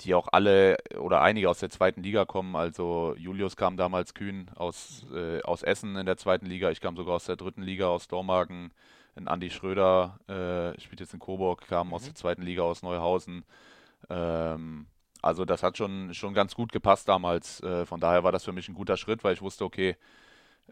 [0.00, 2.56] die auch alle oder einige aus der zweiten Liga kommen.
[2.56, 6.96] Also Julius kam damals kühn aus, äh, aus Essen in der zweiten Liga, ich kam
[6.96, 8.72] sogar aus der dritten Liga, aus Dormagen
[9.16, 11.94] ein Andi Schröder, äh, spielt jetzt in Coburg, kam mhm.
[11.94, 13.44] aus der zweiten Liga aus Neuhausen.
[14.10, 14.86] Ähm,
[15.22, 17.62] also das hat schon, schon ganz gut gepasst damals.
[17.62, 19.96] Äh, von daher war das für mich ein guter Schritt, weil ich wusste, okay,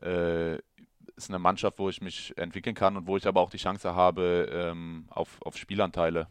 [0.01, 0.57] äh,
[1.16, 3.95] ist eine Mannschaft, wo ich mich entwickeln kann und wo ich aber auch die Chance
[3.95, 6.28] habe ähm, auf, auf Spielanteile.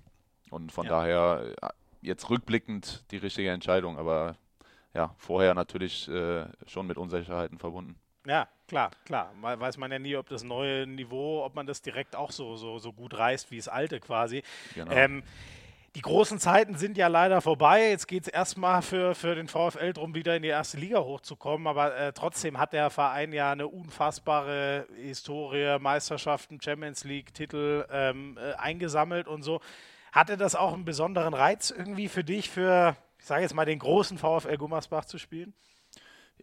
[0.50, 0.92] Und von ja.
[0.92, 1.70] daher äh,
[2.02, 4.36] jetzt rückblickend die richtige Entscheidung, aber
[4.94, 7.96] ja, vorher natürlich äh, schon mit Unsicherheiten verbunden.
[8.26, 9.34] Ja, klar, klar.
[9.42, 12.80] Weiß man ja nie, ob das neue Niveau, ob man das direkt auch so, so,
[12.80, 14.44] so gut reißt wie das alte quasi.
[14.76, 14.92] Genau.
[14.92, 15.24] Ähm,
[15.96, 17.90] die großen Zeiten sind ja leider vorbei.
[17.90, 21.68] Jetzt geht es erstmal für, für den VfL darum, wieder in die erste Liga hochzukommen.
[21.68, 28.54] Aber äh, trotzdem hat der Verein ja eine unfassbare Historie, Meisterschaften, Champions League-Titel ähm, äh,
[28.54, 29.62] eingesammelt und so.
[30.12, 33.80] Hatte das auch einen besonderen Reiz irgendwie für dich, für, ich sage jetzt mal, den
[33.80, 35.54] großen VfL Gummersbach zu spielen?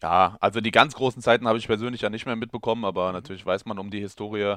[0.03, 3.14] Ja, also die ganz großen Zeiten habe ich persönlich ja nicht mehr mitbekommen, aber mhm.
[3.14, 4.57] natürlich weiß man um die Historie.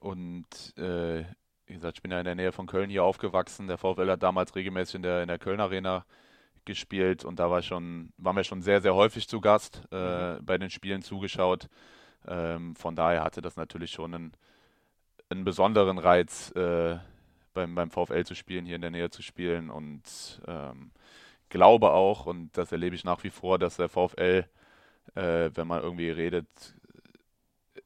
[0.00, 1.24] Und äh,
[1.66, 3.66] wie gesagt, ich bin ja in der Nähe von Köln hier aufgewachsen.
[3.66, 6.04] Der VfL hat damals regelmäßig in der, in der Köln Arena
[6.64, 10.44] gespielt und da war schon, waren wir schon sehr, sehr häufig zu Gast, äh, mhm.
[10.44, 11.68] bei den Spielen zugeschaut.
[12.26, 14.32] Ähm, von daher hatte das natürlich schon einen,
[15.30, 16.98] einen besonderen Reiz, äh,
[17.54, 20.02] beim, beim VfL zu spielen, hier in der Nähe zu spielen und
[20.46, 20.90] ähm,
[21.48, 24.44] glaube auch, und das erlebe ich nach wie vor, dass der VfL
[25.14, 26.46] äh, wenn man irgendwie redet,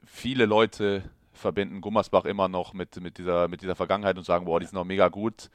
[0.05, 1.03] viele Leute
[1.33, 4.75] verbinden Gummersbach immer noch mit, mit, dieser, mit dieser Vergangenheit und sagen, boah, die sind
[4.75, 5.51] noch mega gut.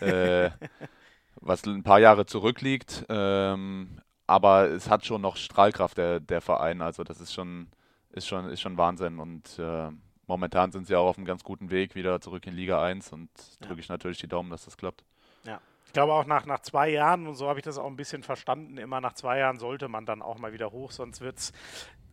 [0.00, 0.50] äh,
[1.40, 3.04] was ein paar Jahre zurückliegt.
[3.08, 6.80] Ähm, aber es hat schon noch Strahlkraft, der, der Verein.
[6.80, 7.68] Also das ist schon,
[8.10, 9.18] ist schon, ist schon Wahnsinn.
[9.18, 9.90] Und äh,
[10.26, 13.30] momentan sind sie auch auf einem ganz guten Weg wieder zurück in Liga 1 und
[13.60, 13.80] drücke ja.
[13.80, 15.04] ich natürlich die Daumen, dass das klappt.
[15.44, 15.60] Ja.
[15.94, 18.76] Glaube auch nach, nach zwei Jahren, und so habe ich das auch ein bisschen verstanden,
[18.76, 21.52] immer nach zwei Jahren sollte man dann auch mal wieder hoch, sonst wird es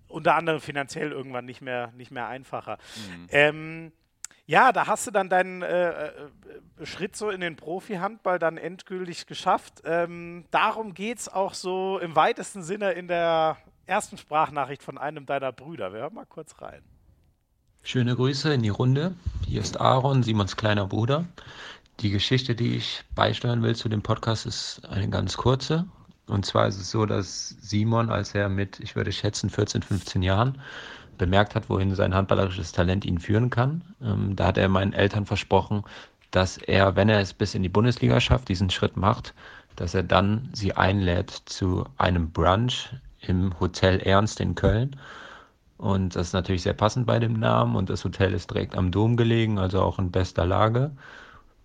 [0.08, 2.78] unter anderem finanziell irgendwann nicht mehr, nicht mehr einfacher.
[2.96, 3.28] Mhm.
[3.30, 3.92] Ähm,
[4.46, 6.12] ja, da hast du dann deinen äh, äh,
[6.84, 9.82] Schritt so in den Profi-Handball dann endgültig geschafft.
[9.86, 15.26] Ähm, darum geht es auch so im weitesten Sinne in der ersten Sprachnachricht von einem
[15.26, 15.94] deiner Brüder.
[15.94, 16.82] Wir hören mal kurz rein.
[17.84, 19.16] Schöne Grüße in die Runde.
[19.48, 21.26] Hier ist Aaron, Simons kleiner Bruder.
[22.00, 25.86] Die Geschichte, die ich beisteuern will zu dem Podcast, ist eine ganz kurze.
[26.28, 30.22] Und zwar ist es so, dass Simon, als er mit, ich würde schätzen, 14, 15
[30.22, 30.60] Jahren
[31.18, 35.26] bemerkt hat, wohin sein handballerisches Talent ihn führen kann, ähm, da hat er meinen Eltern
[35.26, 35.84] versprochen,
[36.32, 39.34] dass er, wenn er es bis in die Bundesliga schafft, diesen Schritt macht,
[39.76, 42.90] dass er dann sie einlädt zu einem Brunch
[43.20, 44.96] im Hotel Ernst in Köln.
[45.78, 47.76] Und das ist natürlich sehr passend bei dem Namen.
[47.76, 50.92] Und das Hotel ist direkt am Dom gelegen, also auch in bester Lage.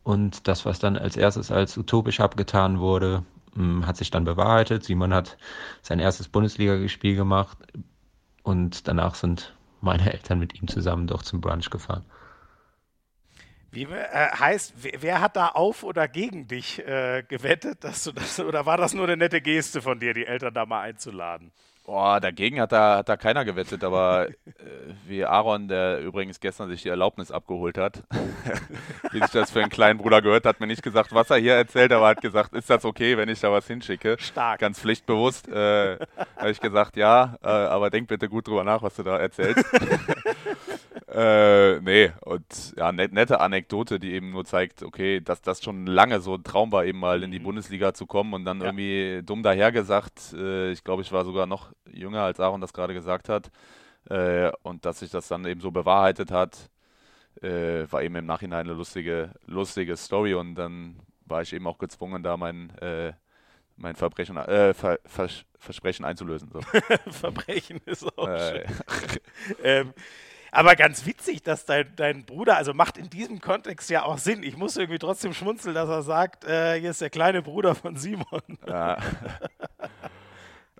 [0.07, 3.25] Und das, was dann als erstes als utopisch abgetan wurde,
[3.57, 4.85] hm, hat sich dann bewahrheitet.
[4.85, 5.37] Simon hat
[5.83, 7.59] sein erstes Bundesligaspiel gemacht
[8.45, 12.05] und danach sind meine Eltern mit ihm zusammen doch zum Brunch gefahren.
[13.73, 18.13] Wie äh, heißt, wer, wer, hat da auf oder gegen dich äh, gewettet, dass du
[18.13, 21.51] das, oder war das nur eine nette Geste von dir, die Eltern da mal einzuladen?
[21.87, 24.53] Boah, dagegen hat da, hat da keiner gewettet, aber äh,
[25.07, 28.03] wie Aaron, der übrigens gestern sich die Erlaubnis abgeholt hat,
[29.13, 31.55] wie sich das für einen kleinen Bruder gehört, hat mir nicht gesagt, was er hier
[31.55, 34.17] erzählt, aber hat gesagt, ist das okay, wenn ich da was hinschicke?
[34.19, 34.59] Stark.
[34.59, 35.47] Ganz pflichtbewusst.
[35.47, 35.99] Äh,
[36.37, 39.65] habe ich gesagt, ja, äh, aber denk bitte gut drüber nach, was du da erzählst.
[41.09, 45.87] Äh, nee, und ja, net, nette Anekdote, die eben nur zeigt, okay, dass das schon
[45.87, 47.45] lange so ein Traum war, eben mal in die mhm.
[47.45, 48.67] Bundesliga zu kommen und dann ja.
[48.67, 50.33] irgendwie dumm dahergesagt.
[50.33, 53.53] Äh, ich glaube, ich war sogar noch jünger, als Aaron das gerade gesagt hat.
[54.11, 56.71] Äh, und dass sich das dann eben so bewahrheitet hat,
[57.41, 61.79] äh, war eben im Nachhinein eine lustige, lustige Story und dann war ich eben auch
[61.79, 63.13] gezwungen, da mein äh,
[63.77, 66.51] mein Verbrechen, äh, Ver, Vers, Versprechen einzulösen.
[66.53, 66.61] So.
[67.11, 69.21] Verbrechen ist auch äh, schön.
[69.63, 69.95] ähm,
[70.57, 74.43] aber ganz witzig, dass dein, dein Bruder, also macht in diesem Kontext ja auch Sinn.
[74.43, 77.97] Ich muss irgendwie trotzdem schmunzeln, dass er sagt, äh, hier ist der kleine Bruder von
[77.97, 78.41] Simon.
[78.67, 78.97] Ja.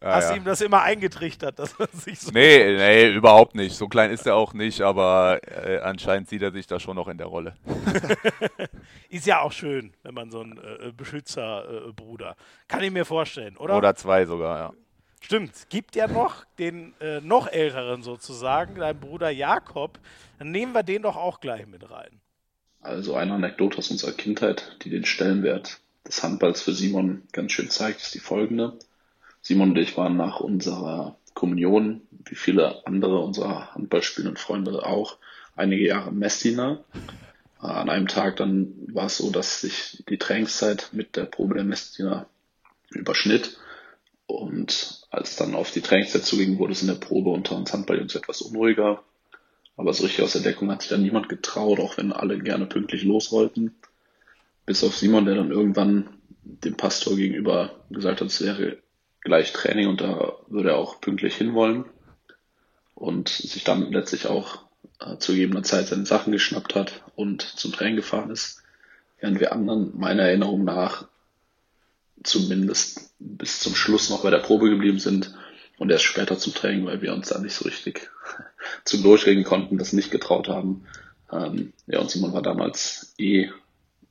[0.01, 0.39] Hast du ja.
[0.39, 2.31] ihm das immer eingetrichtert, dass er sich so.
[2.31, 3.75] Nee, nee, überhaupt nicht.
[3.75, 7.09] So klein ist er auch nicht, aber äh, anscheinend sieht er sich da schon noch
[7.09, 7.55] in der Rolle.
[9.09, 12.37] ist ja auch schön, wenn man so einen äh, Beschützerbruder.
[12.69, 13.77] Kann ich mir vorstellen, oder?
[13.77, 14.73] Oder zwei sogar, ja.
[15.21, 19.99] Stimmt, gibt ja noch den äh, noch älteren sozusagen, dein Bruder Jakob.
[20.39, 22.21] Dann nehmen wir den doch auch gleich mit rein.
[22.81, 27.71] Also eine Anekdote aus unserer Kindheit, die den Stellenwert des Handballs für Simon ganz schön
[27.71, 28.79] zeigt, ist die folgende.
[29.43, 35.19] Simon und ich waren nach unserer Kommunion, wie viele andere unserer Handballspielenden Freunde auch,
[35.57, 36.85] einige Jahre Messdiener.
[37.59, 41.65] An einem Tag dann war es so, dass sich die Trainingszeit mit der Probe der
[41.65, 42.27] Messdiener
[42.91, 43.59] überschnitt
[44.27, 48.15] und als dann auf die Trainingszeit zuging, wurde es in der Probe unter uns Handballjungs
[48.15, 49.03] etwas unruhiger.
[49.77, 52.67] Aber so richtig aus der Deckung hat sich dann niemand getraut, auch wenn alle gerne
[52.67, 53.75] pünktlich losrollten.
[54.65, 56.09] Bis auf Simon, der dann irgendwann
[56.43, 58.79] dem Pastor gegenüber gesagt hat, es wäre
[59.21, 61.85] gleich Training und da würde er auch pünktlich hinwollen.
[62.95, 64.65] Und sich dann letztlich auch
[65.01, 68.63] äh, zu gegebener Zeit seine Sachen geschnappt hat und zum Training gefahren ist.
[69.21, 71.07] Während wir anderen meiner Erinnerung nach
[72.23, 75.35] zumindest bis zum Schluss noch bei der Probe geblieben sind
[75.79, 78.11] und erst später zum Training, weil wir uns da nicht so richtig
[78.85, 80.87] zum Durchregen konnten, das nicht getraut haben.
[81.31, 83.51] Ähm, ja, und Simon war damals eh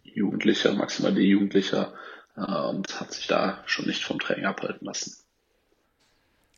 [0.04, 1.94] Jugendlicher, maximal D-Jugendlicher
[2.38, 5.18] äh, und hat sich da schon nicht vom Training abhalten lassen.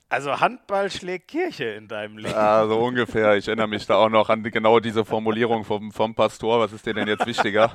[0.10, 2.32] Also Handball schlägt Kirche in deinem Leben.
[2.34, 3.36] Ja, so ungefähr.
[3.36, 6.62] Ich erinnere mich da auch noch an die, genau diese Formulierung vom, vom Pastor.
[6.62, 7.72] Was ist dir denn jetzt wichtiger?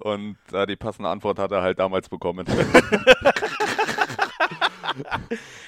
[0.00, 2.46] Und äh, die passende Antwort hat er halt damals bekommen.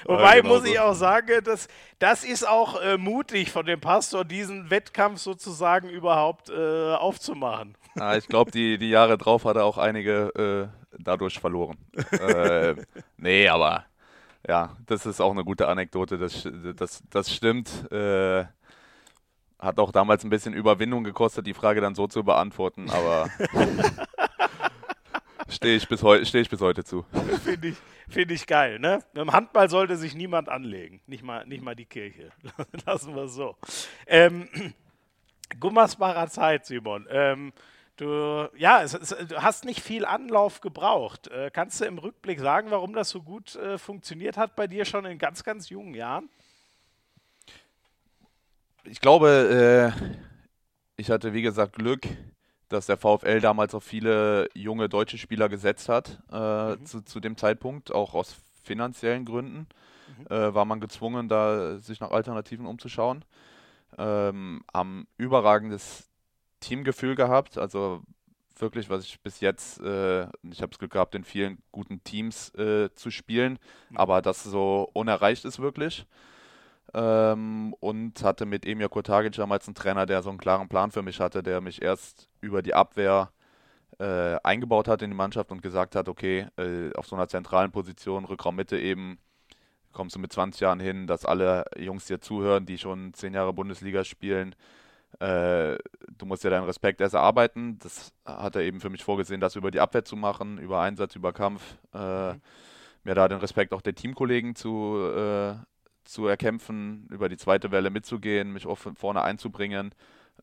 [0.05, 0.71] Wobei genau muss so.
[0.71, 1.67] ich auch sagen, dass,
[1.99, 7.77] das ist auch äh, mutig von dem Pastor, diesen Wettkampf sozusagen überhaupt äh, aufzumachen.
[7.95, 10.67] Ah, ich glaube, die, die Jahre drauf hat er auch einige äh,
[10.97, 11.77] dadurch verloren.
[12.11, 12.75] äh,
[13.17, 13.85] nee, aber
[14.47, 17.91] ja, das ist auch eine gute Anekdote, das, das, das stimmt.
[17.91, 18.45] Äh,
[19.57, 23.29] hat auch damals ein bisschen Überwindung gekostet, die Frage dann so zu beantworten, aber
[25.49, 27.05] stehe ich, bis steh ich bis heute zu.
[27.43, 27.77] Finde ich,
[28.09, 28.99] find ich geil, ne?
[29.13, 32.31] Im Handball sollte sich niemand anlegen, nicht mal, nicht mal die Kirche.
[32.85, 33.55] Lassen wir es so.
[34.05, 34.49] Ähm,
[35.59, 37.07] Gummersbacher Zeit, Simon.
[37.09, 37.53] Ähm,
[37.97, 41.27] Du, ja, es, es, du hast nicht viel Anlauf gebraucht.
[41.27, 44.83] Äh, kannst du im Rückblick sagen, warum das so gut äh, funktioniert hat bei dir
[44.83, 46.29] schon in ganz, ganz jungen Jahren?
[48.83, 50.15] Ich glaube, äh,
[50.97, 52.05] ich hatte wie gesagt Glück,
[52.67, 56.85] dass der VfL damals auf viele junge deutsche Spieler gesetzt hat äh, mhm.
[56.85, 59.67] zu, zu, dem Zeitpunkt, auch aus finanziellen Gründen
[60.17, 60.35] mhm.
[60.35, 63.23] äh, war man gezwungen, da sich nach Alternativen umzuschauen.
[63.97, 66.09] Ähm, haben überragendes
[66.65, 68.01] Teamgefühl gehabt, also
[68.57, 72.53] wirklich, was ich bis jetzt, äh, ich habe das Glück gehabt, in vielen guten Teams
[72.55, 73.59] äh, zu spielen,
[73.89, 73.97] mhm.
[73.97, 76.07] aber das so unerreicht ist wirklich.
[76.93, 81.01] Ähm, und hatte mit Emir Kurtagic damals einen Trainer, der so einen klaren Plan für
[81.01, 83.31] mich hatte, der mich erst über die Abwehr
[83.99, 87.71] äh, eingebaut hat in die Mannschaft und gesagt hat, okay, äh, auf so einer zentralen
[87.71, 89.19] Position, Rückraummitte eben,
[89.91, 93.53] kommst du mit 20 Jahren hin, dass alle Jungs dir zuhören, die schon zehn Jahre
[93.53, 94.55] Bundesliga spielen.
[95.19, 95.77] Äh,
[96.17, 97.79] du musst ja deinen Respekt erst erarbeiten.
[97.79, 101.15] Das hat er eben für mich vorgesehen, das über die Abwehr zu machen, über Einsatz,
[101.15, 101.77] über Kampf.
[101.93, 102.41] Äh, mhm.
[103.03, 105.53] Mir da den Respekt auch der Teamkollegen zu, äh,
[106.03, 109.93] zu erkämpfen, über die zweite Welle mitzugehen, mich auch vorne einzubringen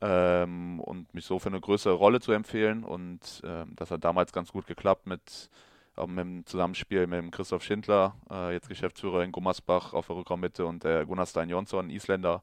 [0.00, 2.84] ähm, und mich so für eine größere Rolle zu empfehlen.
[2.84, 5.50] Und ähm, das hat damals ganz gut geklappt mit,
[5.96, 10.16] äh, mit dem Zusammenspiel mit dem Christoph Schindler, äh, jetzt Geschäftsführer in Gummersbach auf der
[10.16, 12.42] Rückraummitte und der Gunnar Stein Jonsson, Isländer.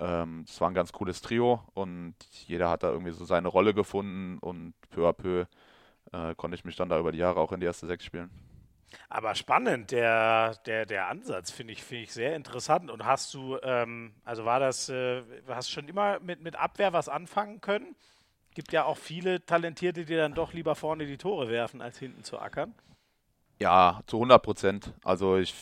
[0.00, 2.14] Ähm, das war ein ganz cooles Trio und
[2.46, 5.46] jeder hat da irgendwie so seine Rolle gefunden und peu à peu
[6.12, 8.30] äh, konnte ich mich dann da über die Jahre auch in die erste Sechs spielen.
[9.08, 12.90] Aber spannend, der, der, der Ansatz finde ich, find ich sehr interessant.
[12.90, 17.08] Und hast du, ähm, also war das, äh, hast schon immer mit, mit Abwehr was
[17.08, 17.96] anfangen können?
[18.54, 22.24] Gibt ja auch viele Talentierte, die dann doch lieber vorne die Tore werfen, als hinten
[22.24, 22.74] zu ackern.
[23.60, 24.92] Ja, zu 100 Prozent.
[25.04, 25.54] Also ich,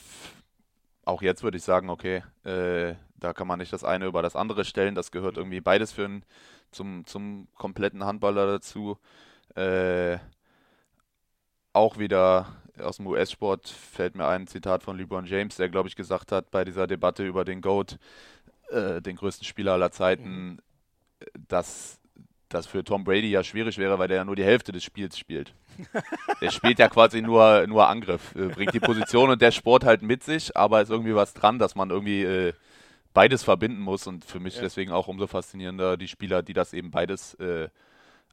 [1.07, 4.37] auch jetzt würde ich sagen, okay, äh, da kann man nicht das eine über das
[4.37, 4.95] andere stellen.
[4.95, 6.25] Das gehört irgendwie beides für einen,
[6.73, 8.99] zum, zum kompletten Handballer dazu.
[9.55, 10.19] Äh,
[11.73, 12.47] auch wieder
[12.79, 16.51] aus dem US-Sport fällt mir ein Zitat von LeBron James, der, glaube ich, gesagt hat
[16.51, 17.99] bei dieser Debatte über den GOAT,
[18.71, 20.59] äh, den größten Spieler aller Zeiten, mhm.
[21.49, 22.01] dass
[22.57, 25.19] das für Tom Brady ja schwierig wäre, weil der ja nur die Hälfte des Spiels
[25.19, 25.55] spielt.
[26.41, 30.03] der spielt ja quasi nur, nur Angriff, äh, bringt die Position und der Sport halt
[30.03, 32.53] mit sich, aber ist irgendwie was dran, dass man irgendwie äh,
[33.13, 34.63] beides verbinden muss und für mich ja.
[34.63, 37.69] deswegen auch umso faszinierender die Spieler, die das eben beides äh,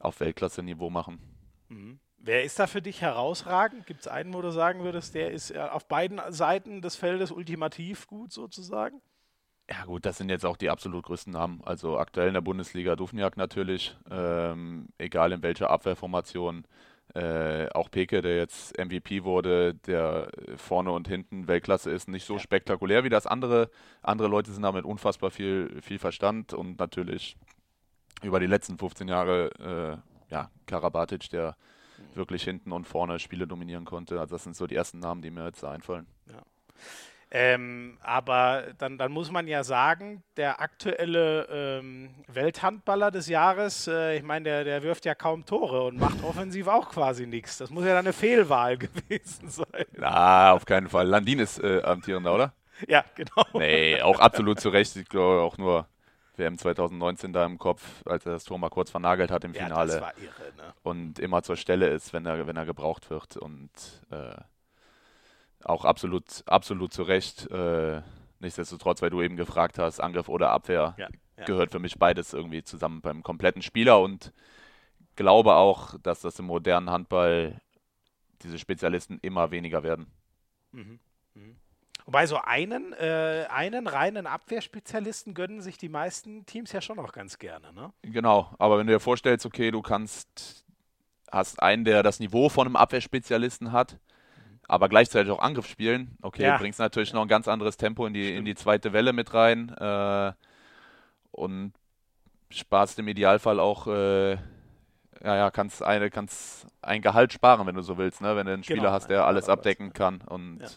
[0.00, 1.20] auf Weltklasse-Niveau machen.
[1.68, 1.98] Mhm.
[2.18, 3.86] Wer ist da für dich herausragend?
[3.86, 7.30] Gibt es einen, wo du sagen würdest, der ist äh, auf beiden Seiten des Feldes
[7.30, 9.02] ultimativ gut sozusagen?
[9.70, 11.62] Ja gut, das sind jetzt auch die absolut größten Namen.
[11.64, 16.66] Also aktuell in der Bundesliga Dufniak natürlich, ähm, egal in welcher Abwehrformation.
[17.14, 22.34] Äh, auch Peke, der jetzt MVP wurde, der vorne und hinten Weltklasse ist, nicht so
[22.34, 22.40] ja.
[22.40, 23.70] spektakulär wie das andere.
[24.02, 27.36] Andere Leute sind damit unfassbar viel, viel Verstand und natürlich
[28.22, 31.56] über die letzten 15 Jahre, äh, ja, Karabatic, der
[32.14, 34.18] wirklich hinten und vorne Spiele dominieren konnte.
[34.18, 36.06] Also das sind so die ersten Namen, die mir jetzt einfallen.
[36.26, 36.42] Ja.
[37.30, 44.16] Ähm, aber dann, dann muss man ja sagen, der aktuelle ähm, Welthandballer des Jahres, äh,
[44.16, 47.58] ich meine, der, der wirft ja kaum Tore und macht offensiv auch quasi nichts.
[47.58, 49.84] Das muss ja dann eine Fehlwahl gewesen sein.
[49.96, 51.06] Na, auf keinen Fall.
[51.06, 52.52] Landin ist äh, amtierender, oder?
[52.88, 53.44] Ja, genau.
[53.54, 54.96] Nee, auch absolut zu Recht.
[54.96, 55.86] Ich glaube auch nur
[56.36, 59.92] WM 2019 da im Kopf, als er das Tor mal kurz vernagelt hat im Finale.
[59.92, 60.74] Ja, das war irre, ne?
[60.82, 63.36] Und immer zur Stelle ist, wenn er, wenn er gebraucht wird.
[63.36, 63.70] Und
[64.10, 64.34] äh,
[65.64, 67.50] auch absolut, absolut zu Recht.
[67.50, 68.02] Äh,
[68.40, 71.08] nichtsdestotrotz, weil du eben gefragt hast, Angriff oder Abwehr, ja,
[71.38, 71.44] ja.
[71.44, 74.32] gehört für mich beides irgendwie zusammen beim kompletten Spieler und
[75.16, 77.60] glaube auch, dass das im modernen Handball
[78.42, 80.06] diese Spezialisten immer weniger werden.
[80.72, 81.00] Mhm.
[81.34, 81.56] Mhm.
[82.06, 87.12] Wobei so einen, äh, einen reinen Abwehrspezialisten gönnen sich die meisten Teams ja schon noch
[87.12, 87.92] ganz gerne, ne?
[88.02, 90.66] Genau, aber wenn du dir vorstellst, okay, du kannst,
[91.32, 93.98] hast einen, der das Niveau von einem Abwehrspezialisten hat,
[94.68, 96.56] aber gleichzeitig auch Angriff spielen, okay, ja.
[96.56, 99.70] bringst natürlich noch ein ganz anderes Tempo in die, in die zweite Welle mit rein
[99.70, 100.32] äh,
[101.32, 101.72] und
[102.50, 104.32] sparst im Idealfall auch äh,
[105.22, 108.36] ja, ja, kannst eine, kannst ein Gehalt sparen, wenn du so willst, ne?
[108.36, 110.20] Wenn du einen Spieler genau, hast, der alles abdecken kann.
[110.20, 110.70] Und ja.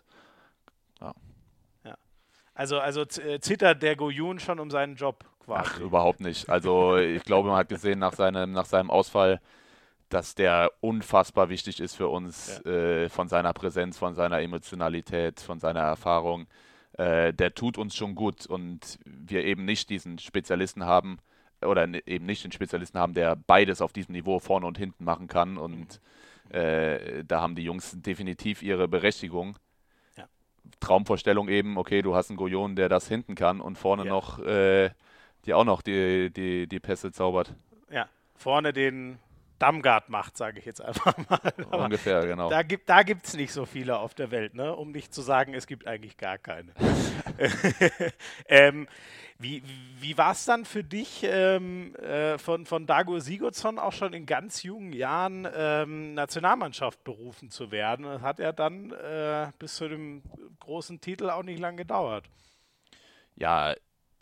[2.57, 5.61] Also, also äh, zittert der Goyun schon um seinen Job quasi.
[5.64, 6.49] Ach, überhaupt nicht.
[6.49, 9.39] Also ich glaube, man hat gesehen nach seinem, nach seinem Ausfall,
[10.10, 12.72] dass der unfassbar wichtig ist für uns, ja.
[12.72, 16.48] äh, von seiner Präsenz, von seiner Emotionalität, von seiner Erfahrung.
[16.94, 21.20] Äh, der tut uns schon gut und wir eben nicht diesen Spezialisten haben
[21.62, 25.28] oder eben nicht den Spezialisten haben, der beides auf diesem Niveau vorne und hinten machen
[25.28, 25.58] kann.
[25.58, 26.00] Und
[26.50, 26.56] mhm.
[26.56, 29.58] äh, da haben die Jungs definitiv ihre Berechtigung.
[30.80, 34.10] Traumvorstellung eben, okay, du hast einen Goyon, der das hinten kann und vorne ja.
[34.10, 34.90] noch, äh,
[35.46, 37.54] die auch noch die, die, die Pässe zaubert.
[37.92, 39.18] Ja, vorne den
[39.60, 41.40] Damgard macht, sage ich jetzt einfach mal.
[41.72, 42.50] Aber Ungefähr, genau.
[42.50, 44.76] Da gibt da gibt's nicht so viele auf der Welt, ne?
[44.76, 46.74] um nicht zu sagen, es gibt eigentlich gar keine.
[48.48, 48.88] ähm,
[49.40, 49.64] wie
[50.00, 54.26] wie war es dann für dich, ähm, äh, von, von Dago Sigurdsson auch schon in
[54.26, 58.06] ganz jungen Jahren ähm, Nationalmannschaft berufen zu werden?
[58.06, 60.24] Das hat ja dann äh, bis zu dem
[60.60, 62.26] großen Titel auch nicht lange gedauert.
[63.36, 63.76] Ja,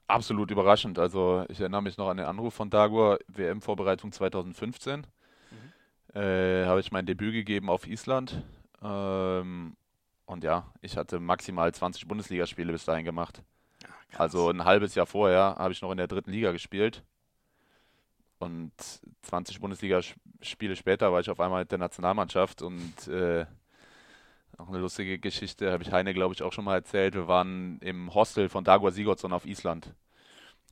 [0.07, 0.99] absolut überraschend.
[0.99, 5.07] Also ich erinnere mich noch an den Anruf von Dagur, WM-Vorbereitung 2015.
[6.15, 8.41] Äh, habe ich mein Debüt gegeben auf Island.
[8.81, 9.75] Ähm,
[10.25, 13.43] und ja, ich hatte maximal 20 Bundesligaspiele bis dahin gemacht.
[13.83, 17.03] Ja, also ein halbes Jahr vorher habe ich noch in der dritten Liga gespielt.
[18.39, 18.71] Und
[19.23, 23.45] 20 Bundesligaspiele später war ich auf einmal mit der Nationalmannschaft und äh,
[24.57, 27.13] auch eine lustige Geschichte, habe ich Heine, glaube ich, auch schon mal erzählt.
[27.13, 29.93] Wir waren im Hostel von Dagua Sigurdsson auf Island.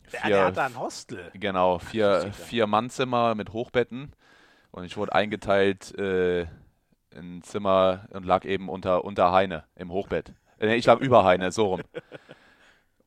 [0.08, 1.32] Vier, der hat da ein Hostel.
[1.34, 4.14] Genau, vier, vier Mannzimmer mit Hochbetten.
[4.74, 6.42] Und ich wurde eingeteilt äh,
[7.12, 10.34] in ein Zimmer und lag eben unter, unter Heine im Hochbett.
[10.60, 11.82] Äh, ich lag über Heine, so rum.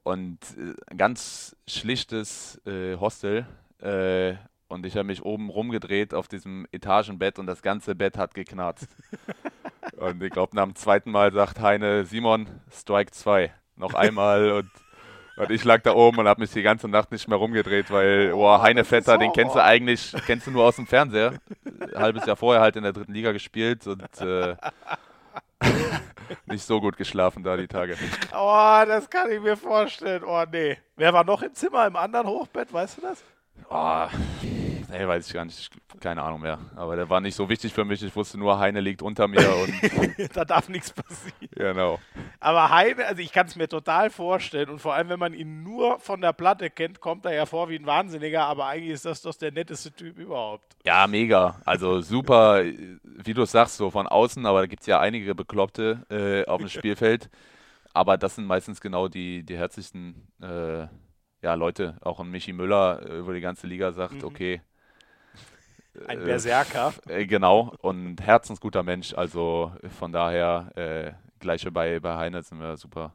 [0.05, 3.47] Und äh, ein ganz schlichtes äh, Hostel.
[3.80, 4.34] Äh,
[4.68, 8.88] und ich habe mich oben rumgedreht auf diesem Etagenbett und das ganze Bett hat geknarzt.
[9.97, 13.52] Und ich glaube, nach dem zweiten Mal sagt Heine, Simon, Strike 2.
[13.74, 14.70] Noch einmal und,
[15.36, 18.32] und ich lag da oben und habe mich die ganze Nacht nicht mehr rumgedreht, weil,
[18.32, 21.34] oh, Heine Vetter, den kennst du eigentlich, kennst du nur aus dem Fernseher.
[21.64, 24.56] Ein halbes Jahr vorher halt in der dritten Liga gespielt und äh,
[26.46, 27.96] nicht so gut geschlafen da die Tage.
[28.32, 30.22] Oh, das kann ich mir vorstellen.
[30.24, 30.78] Oh, nee.
[30.96, 33.22] Wer war noch im Zimmer, im anderen Hochbett, weißt du das?
[33.70, 34.06] Oh,
[34.90, 35.70] nee, weiß ich gar nicht.
[36.00, 36.58] Keine Ahnung mehr.
[36.76, 38.02] Aber der war nicht so wichtig für mich.
[38.02, 40.36] Ich wusste nur, Heine liegt unter mir und.
[40.36, 41.48] da darf nichts passieren.
[41.54, 41.98] Genau.
[42.40, 44.68] Aber Heine, also ich kann es mir total vorstellen.
[44.70, 47.68] Und vor allem, wenn man ihn nur von der Platte kennt, kommt er ja vor
[47.68, 48.44] wie ein Wahnsinniger.
[48.44, 50.76] Aber eigentlich ist das doch der netteste Typ überhaupt.
[50.84, 51.60] Ja, mega.
[51.64, 54.44] Also super, wie du sagst, so von außen.
[54.46, 57.30] Aber da gibt es ja einige Bekloppte äh, auf dem Spielfeld.
[57.92, 60.28] Aber das sind meistens genau die, die herzlichsten.
[60.42, 60.86] Äh,
[61.42, 64.24] ja, Leute, auch ein Michi Müller äh, über die ganze Liga sagt, mhm.
[64.24, 64.62] okay.
[66.06, 66.94] Ein Berserker.
[67.09, 69.14] Äh, genau, und herzensguter Mensch.
[69.14, 73.12] Also von daher, äh, gleiche bei, bei Heine sind wir super.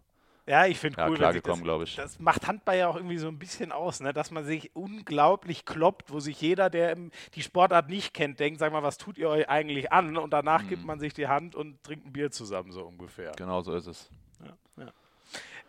[0.47, 1.95] Ja, ich finde ja, cool, klar gekommen, glaube ich.
[1.95, 4.11] Das macht Handball ja auch irgendwie so ein bisschen aus, ne?
[4.11, 6.97] dass man sich unglaublich kloppt, wo sich jeder, der
[7.35, 10.17] die Sportart nicht kennt, denkt, sag mal, was tut ihr euch eigentlich an?
[10.17, 10.69] Und danach mhm.
[10.69, 13.31] gibt man sich die Hand und trinkt ein Bier zusammen, so ungefähr.
[13.37, 14.09] Genau so ist es.
[14.43, 14.91] Ja, ja.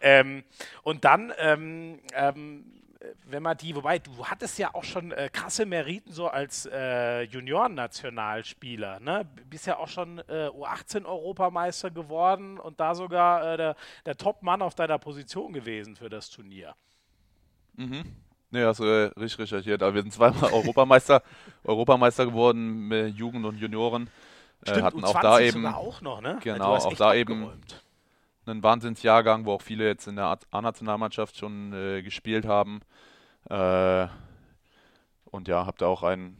[0.00, 0.42] Ähm,
[0.82, 2.64] und dann, ähm, ähm,
[3.26, 7.22] wenn man die, wobei du hattest ja auch schon äh, krasse Meriten so als äh,
[7.22, 9.26] Junioren-Nationalspieler, ne?
[9.48, 13.76] Bist ja auch schon äh, U18-Europameister geworden und da sogar äh, der,
[14.06, 16.74] der Top-Mann auf deiner Position gewesen für das Turnier.
[17.76, 18.04] Mhm.
[18.50, 19.82] Nee, hast du äh, richtig recherchiert.
[19.82, 21.22] Aber wir sind zweimal Europameister,
[21.64, 24.08] Europameister geworden mit Jugend und Junioren.
[24.64, 26.38] Äh, Stimmt, hatten auch da eben auch noch, ne?
[26.42, 27.50] Genau, auch da eben
[28.46, 32.80] ein Wahnsinnsjahrgang, wo auch viele jetzt in der A-Nationalmannschaft schon äh, gespielt haben.
[33.48, 34.08] Äh,
[35.24, 36.36] und ja, habe da auch ein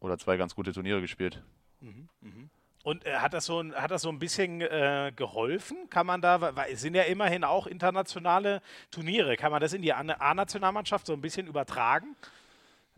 [0.00, 1.42] oder zwei ganz gute Turniere gespielt.
[1.80, 2.48] Mhm, mh.
[2.82, 5.90] Und äh, hat, das so ein, hat das so ein bisschen äh, geholfen?
[5.90, 9.82] Kann man da, weil es sind ja immerhin auch internationale Turniere, kann man das in
[9.82, 12.16] die A-Nationalmannschaft so ein bisschen übertragen?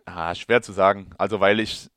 [0.05, 1.11] Ah, schwer zu sagen.
[1.19, 1.91] Also, weil ich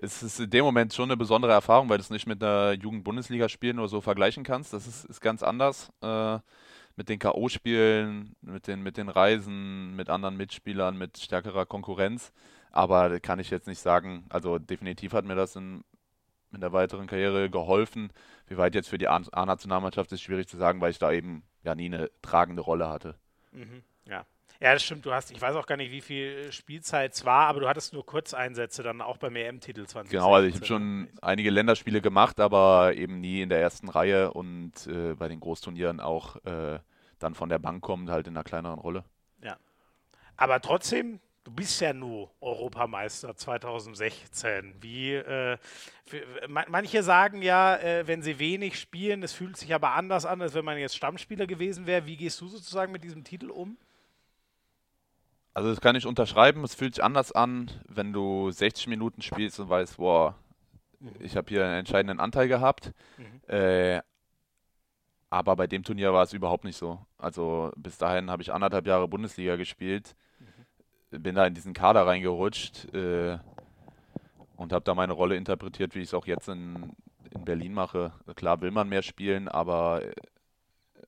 [0.00, 2.72] es ist in dem Moment schon eine besondere Erfahrung, weil du es nicht mit einer
[2.72, 4.72] Jugend-Bundesliga spielen oder so vergleichen kannst.
[4.72, 5.90] Das ist, ist ganz anders.
[6.02, 6.38] Äh,
[6.96, 12.32] mit den K.O.-Spielen, mit den, mit den Reisen, mit anderen Mitspielern, mit stärkerer Konkurrenz.
[12.70, 14.26] Aber kann ich jetzt nicht sagen.
[14.28, 15.84] Also definitiv hat mir das in,
[16.52, 18.12] in der weiteren Karriere geholfen.
[18.46, 21.74] Wie weit jetzt für die A-Nationalmannschaft ist schwierig zu sagen, weil ich da eben ja
[21.74, 23.14] nie eine tragende Rolle hatte.
[23.52, 24.26] Mhm, ja.
[24.60, 25.06] Ja, das stimmt.
[25.06, 27.92] Du hast, ich weiß auch gar nicht, wie viel Spielzeit es war, aber du hattest
[27.92, 30.10] nur Kurzeinsätze dann auch beim EM-Titel 20.
[30.10, 34.32] Genau, also ich habe schon einige Länderspiele gemacht, aber eben nie in der ersten Reihe
[34.32, 36.80] und äh, bei den Großturnieren auch äh,
[37.20, 39.04] dann von der Bank kommt, halt in einer kleineren Rolle.
[39.44, 39.56] Ja.
[40.36, 44.74] Aber trotzdem, du bist ja nur Europameister 2016.
[44.80, 45.56] Wie äh,
[46.04, 50.42] für, manche sagen ja, äh, wenn sie wenig spielen, es fühlt sich aber anders an,
[50.42, 52.06] als wenn man jetzt Stammspieler gewesen wäre.
[52.06, 53.76] Wie gehst du sozusagen mit diesem Titel um?
[55.58, 56.62] Also das kann ich unterschreiben.
[56.62, 60.36] Es fühlt sich anders an, wenn du 60 Minuten spielst und weißt, boah,
[61.00, 61.10] mhm.
[61.18, 62.92] ich habe hier einen entscheidenden Anteil gehabt.
[63.16, 63.52] Mhm.
[63.52, 64.00] Äh,
[65.30, 67.04] aber bei dem Turnier war es überhaupt nicht so.
[67.18, 70.14] Also bis dahin habe ich anderthalb Jahre Bundesliga gespielt,
[71.10, 71.22] mhm.
[71.24, 73.38] bin da in diesen Kader reingerutscht äh,
[74.54, 76.92] und habe da meine Rolle interpretiert, wie ich es auch jetzt in,
[77.32, 78.12] in Berlin mache.
[78.36, 80.12] Klar will man mehr spielen, aber äh,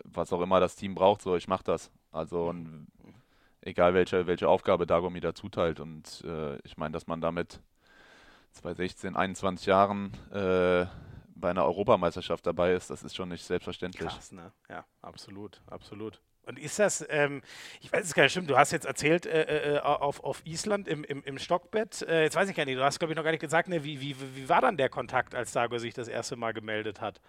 [0.02, 1.92] was auch immer das Team braucht, so ich mache das.
[2.10, 2.88] Also und
[3.62, 5.80] egal welche, welche Aufgabe Dagomir da zuteilt.
[5.80, 7.60] Und äh, ich meine, dass man damit
[8.52, 10.86] 2016, 21 Jahren äh,
[11.34, 14.08] bei einer Europameisterschaft dabei ist, das ist schon nicht selbstverständlich.
[14.08, 14.52] Krass, ne?
[14.68, 16.20] Ja, absolut, absolut.
[16.46, 17.42] Und ist das, ähm,
[17.80, 20.88] ich weiß es gar nicht, stimmt, du hast jetzt erzählt äh, äh, auf, auf Island
[20.88, 23.24] im, im, im Stockbett, äh, jetzt weiß ich gar nicht, du hast glaube ich noch
[23.24, 26.08] gar nicht gesagt, ne, wie, wie, wie war dann der Kontakt, als Dago sich das
[26.08, 27.20] erste Mal gemeldet hat?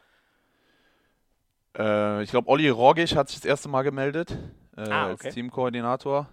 [1.78, 4.36] Äh, ich glaube, Olli Rogisch hat sich das erste Mal gemeldet
[4.82, 5.28] äh, Ah, okay.
[5.28, 6.28] als Teamkoordinator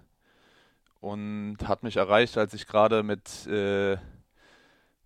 [1.00, 3.96] und hat mich erreicht, als ich gerade mit, äh,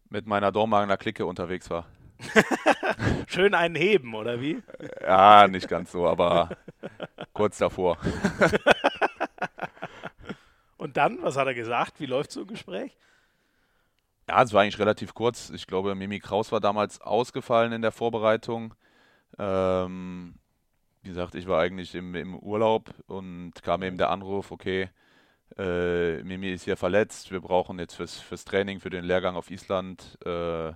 [0.09, 1.87] mit meiner Dormagener Clique unterwegs war.
[3.27, 4.63] Schön einen heben, oder wie?
[5.01, 6.51] Ja, nicht ganz so, aber
[7.33, 7.99] kurz davor.
[10.77, 12.01] Und dann, was hat er gesagt?
[12.01, 12.97] Wie läuft so ein Gespräch?
[14.29, 15.51] Ja, es war eigentlich relativ kurz.
[15.51, 18.75] Ich glaube, Mimi Kraus war damals ausgefallen in der Vorbereitung.
[19.39, 20.35] Ähm,
[21.03, 24.89] wie gesagt, ich war eigentlich im, im Urlaub und kam eben der Anruf, okay,
[25.59, 29.51] äh, Mimi ist hier verletzt, wir brauchen jetzt fürs, fürs Training, für den Lehrgang auf
[29.51, 30.73] Island, äh,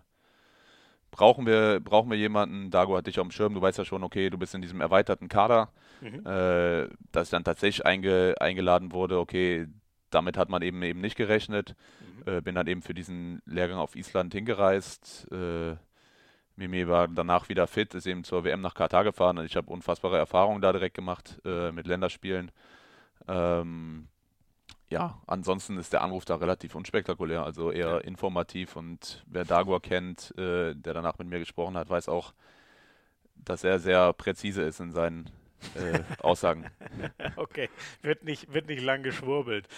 [1.11, 4.03] brauchen wir, brauchen wir jemanden, Dago hat dich auf dem Schirm, du weißt ja schon,
[4.05, 5.71] okay, du bist in diesem erweiterten Kader,
[6.03, 6.27] Mhm.
[6.27, 9.67] äh, dass ich dann tatsächlich einge, eingeladen wurde, okay,
[10.11, 11.75] damit hat man eben eben nicht gerechnet.
[12.27, 15.27] Äh, bin dann eben für diesen Lehrgang auf Island hingereist.
[16.57, 19.71] Mimi war danach wieder fit, ist eben zur WM nach Katar gefahren und ich habe
[19.71, 22.51] unfassbare Erfahrungen da direkt gemacht äh, mit Länderspielen.
[23.29, 24.09] Ähm,
[24.89, 30.33] ja, ansonsten ist der Anruf da relativ unspektakulär, also eher informativ und wer Dagor kennt,
[30.39, 32.33] äh, der danach mit mir gesprochen hat, weiß auch,
[33.35, 35.31] dass er sehr präzise ist in seinen
[35.75, 36.67] äh, Aussagen.
[37.37, 37.69] Okay,
[38.03, 39.69] wird nicht, wird nicht lang geschwurbelt.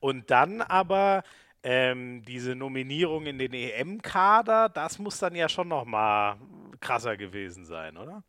[0.00, 1.24] Und dann aber
[1.62, 6.36] ähm, diese Nominierung in den EM-Kader, das muss dann ja schon noch mal
[6.80, 8.22] krasser gewesen sein, oder?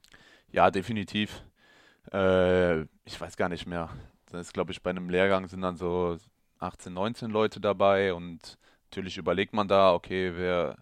[0.51, 1.43] Ja, definitiv.
[2.11, 3.89] Äh, ich weiß gar nicht mehr.
[4.27, 6.17] Das ist, glaube ich, bei einem Lehrgang sind dann so
[6.59, 10.77] 18, 19 Leute dabei und natürlich überlegt man da, okay, wer,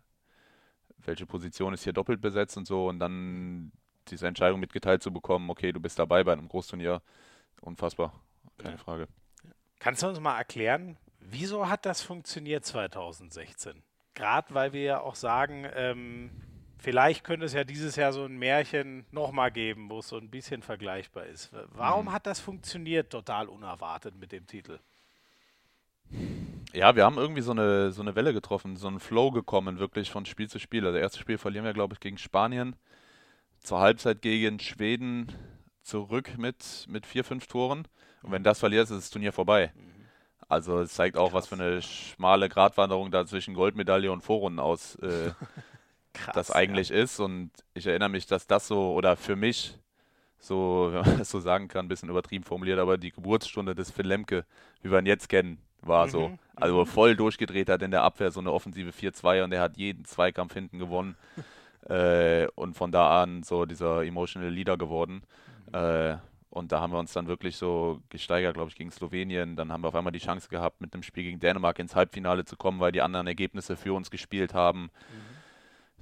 [0.98, 3.72] welche Position ist hier doppelt besetzt und so und dann
[4.07, 7.02] diese Entscheidung mitgeteilt zu bekommen, okay, du bist dabei bei einem Großturnier,
[7.61, 8.14] unfassbar,
[8.57, 8.82] keine Ja.
[8.82, 9.07] Frage.
[9.80, 10.98] Kannst du uns mal erklären,
[11.30, 13.84] wieso hat das funktioniert 2016?
[14.14, 16.32] Gerade weil wir ja auch sagen, ähm,
[16.78, 20.30] vielleicht könnte es ja dieses Jahr so ein Märchen nochmal geben, wo es so ein
[20.30, 21.52] bisschen vergleichbar ist.
[21.72, 24.80] Warum hat das funktioniert total unerwartet mit dem Titel?
[26.74, 30.12] Ja, wir haben irgendwie so eine, so eine Welle getroffen, so einen Flow gekommen, wirklich
[30.12, 30.86] von Spiel zu Spiel.
[30.86, 32.76] Also, erstes Spiel verlieren wir, glaube ich, gegen Spanien.
[33.60, 35.34] Zur Halbzeit gegen Schweden
[35.82, 37.88] zurück mit, mit vier, fünf Toren.
[38.22, 39.72] Und wenn das verlierst, ist das Turnier vorbei.
[40.49, 44.95] Also, es zeigt auch, was für eine schmale Gratwanderung da zwischen Goldmedaille und Vorrunden aus
[44.95, 45.32] äh,
[46.14, 46.36] Krass.
[46.36, 47.19] das eigentlich ist.
[47.19, 49.78] Und ich erinnere mich, dass das so, oder für mich,
[50.40, 53.91] so, wenn man das so sagen kann, ein bisschen übertrieben formuliert, aber die Geburtsstunde des
[53.91, 54.45] Finn Lemke,
[54.82, 56.30] wie wir ihn jetzt kennen, war so.
[56.30, 59.78] Mhm, Also voll durchgedreht hat in der Abwehr, so eine offensive 4-2 und er hat
[59.78, 61.15] jeden Zweikampf hinten gewonnen.
[61.90, 65.24] äh, und von da an so dieser emotional Leader geworden.
[65.74, 66.15] Äh,
[66.58, 69.56] und da haben wir uns dann wirklich so gesteigert, glaube ich, gegen Slowenien.
[69.56, 72.46] Dann haben wir auf einmal die Chance gehabt, mit einem Spiel gegen Dänemark ins Halbfinale
[72.46, 74.90] zu kommen, weil die anderen Ergebnisse für uns gespielt haben.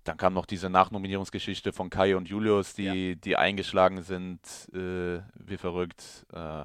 [0.06, 4.40] Dann kam noch diese Nachnominierungsgeschichte von Kai und Julius, die, die eingeschlagen sind,
[4.74, 6.64] äh, wie verrückt, äh,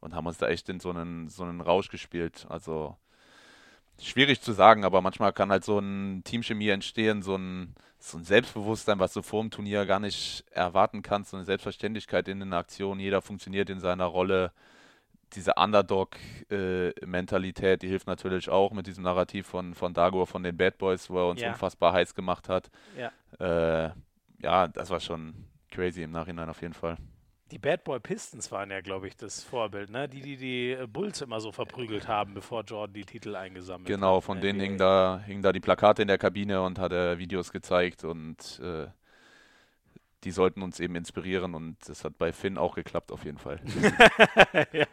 [0.00, 2.46] und haben uns da echt in so einen, so einen Rausch gespielt.
[2.48, 2.96] Also
[4.00, 7.74] schwierig zu sagen, aber manchmal kann halt so ein Teamchemie entstehen, so ein,
[8.10, 12.28] so ein Selbstbewusstsein, was du vor dem Turnier gar nicht erwarten kannst, so eine Selbstverständlichkeit
[12.28, 14.52] in den Aktionen, jeder funktioniert in seiner Rolle.
[15.34, 20.78] Diese Underdog-Mentalität, die hilft natürlich auch mit diesem Narrativ von, von Dago, von den Bad
[20.78, 21.48] Boys, wo er uns Ja.
[21.48, 22.70] unfassbar heiß gemacht hat.
[22.96, 23.10] Ja.
[23.40, 23.90] Äh,
[24.40, 25.34] ja, das war schon
[25.70, 26.96] crazy im Nachhinein auf jeden Fall.
[27.52, 30.08] Die Bad Boy Pistons waren ja, glaube ich, das Vorbild, ne?
[30.08, 34.16] Die, die die äh, Bulls immer so verprügelt haben, bevor Jordan die Titel eingesammelt Genau,
[34.16, 34.24] hat.
[34.24, 37.18] von in denen hingen da, hingen da die Plakate in der Kabine und hat er
[37.18, 38.88] Videos gezeigt und äh,
[40.24, 43.60] die sollten uns eben inspirieren und das hat bei Finn auch geklappt auf jeden Fall.
[44.72, 44.86] ja.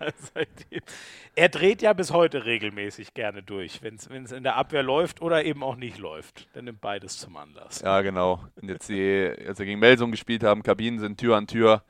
[1.34, 5.44] Er dreht ja bis heute regelmäßig gerne durch, wenn es in der Abwehr läuft oder
[5.44, 6.54] eben auch nicht läuft.
[6.54, 7.82] Der nimmt beides zum Anlass.
[7.82, 8.44] Ja, genau.
[8.62, 11.84] Und jetzt, die, als wir gegen Melsung gespielt haben, Kabinen sind Tür an Tür,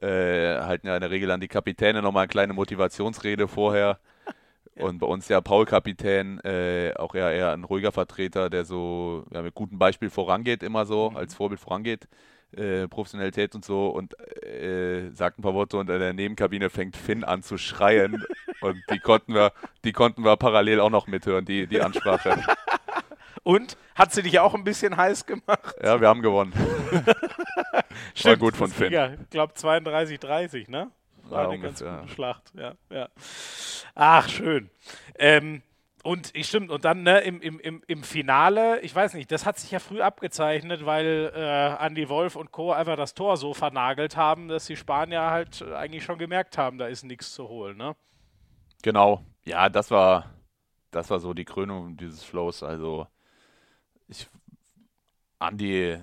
[0.00, 3.98] äh, halten ja in der Regel an die Kapitäne nochmal eine kleine Motivationsrede vorher.
[4.76, 9.24] Und bei uns ja Paul Kapitän, äh, auch eher, eher ein ruhiger Vertreter, der so
[9.32, 12.08] ja, mit gutem Beispiel vorangeht, immer so, als Vorbild vorangeht,
[12.56, 16.96] äh, Professionalität und so, und äh, sagt ein paar Worte und in der Nebenkabine fängt
[16.96, 18.24] Finn an zu schreien.
[18.62, 19.52] und die konnten wir,
[19.84, 22.42] die konnten wir parallel auch noch mithören, die, die Ansprache.
[23.44, 25.76] Und hat sie dich auch ein bisschen heiß gemacht?
[25.82, 26.52] Ja, wir haben gewonnen.
[28.14, 28.92] Stimmt, gut von Finn.
[28.92, 30.90] Ja, ich glaube 32, 30, ne?
[31.22, 31.96] War Ja, eine ganz ungefähr.
[31.98, 33.08] gute Schlacht, ja, ja.
[33.94, 34.70] Ach, schön.
[35.18, 35.62] Ähm,
[36.02, 39.46] und ich stimmt, und dann ne, im, im, im, im Finale, ich weiß nicht, das
[39.46, 42.72] hat sich ja früh abgezeichnet, weil äh, Andy Wolf und Co.
[42.72, 46.86] einfach das Tor so vernagelt haben, dass die Spanier halt eigentlich schon gemerkt haben, da
[46.88, 47.96] ist nichts zu holen, ne?
[48.82, 49.24] Genau.
[49.44, 50.34] Ja, das war,
[50.90, 52.62] das war so die Krönung dieses Flows.
[52.62, 53.06] Also
[54.08, 54.28] ich
[55.40, 55.98] Andy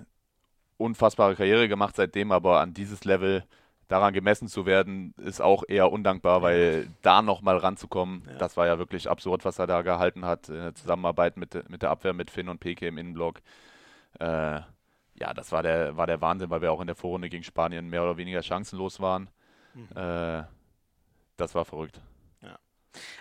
[0.78, 3.44] unfassbare Karriere gemacht seitdem, aber an dieses Level
[3.88, 8.38] daran gemessen zu werden, ist auch eher undankbar, weil da nochmal ranzukommen, ja.
[8.38, 11.82] das war ja wirklich absurd, was er da gehalten hat, in der Zusammenarbeit mit, mit
[11.82, 13.42] der Abwehr mit Finn und Peke im Innenblock.
[14.20, 14.62] Äh,
[15.16, 17.90] ja, das war der, war der Wahnsinn, weil wir auch in der Vorrunde gegen Spanien
[17.90, 19.30] mehr oder weniger chancenlos waren.
[19.74, 19.90] Mhm.
[19.96, 20.44] Äh,
[21.38, 22.02] das war verrückt.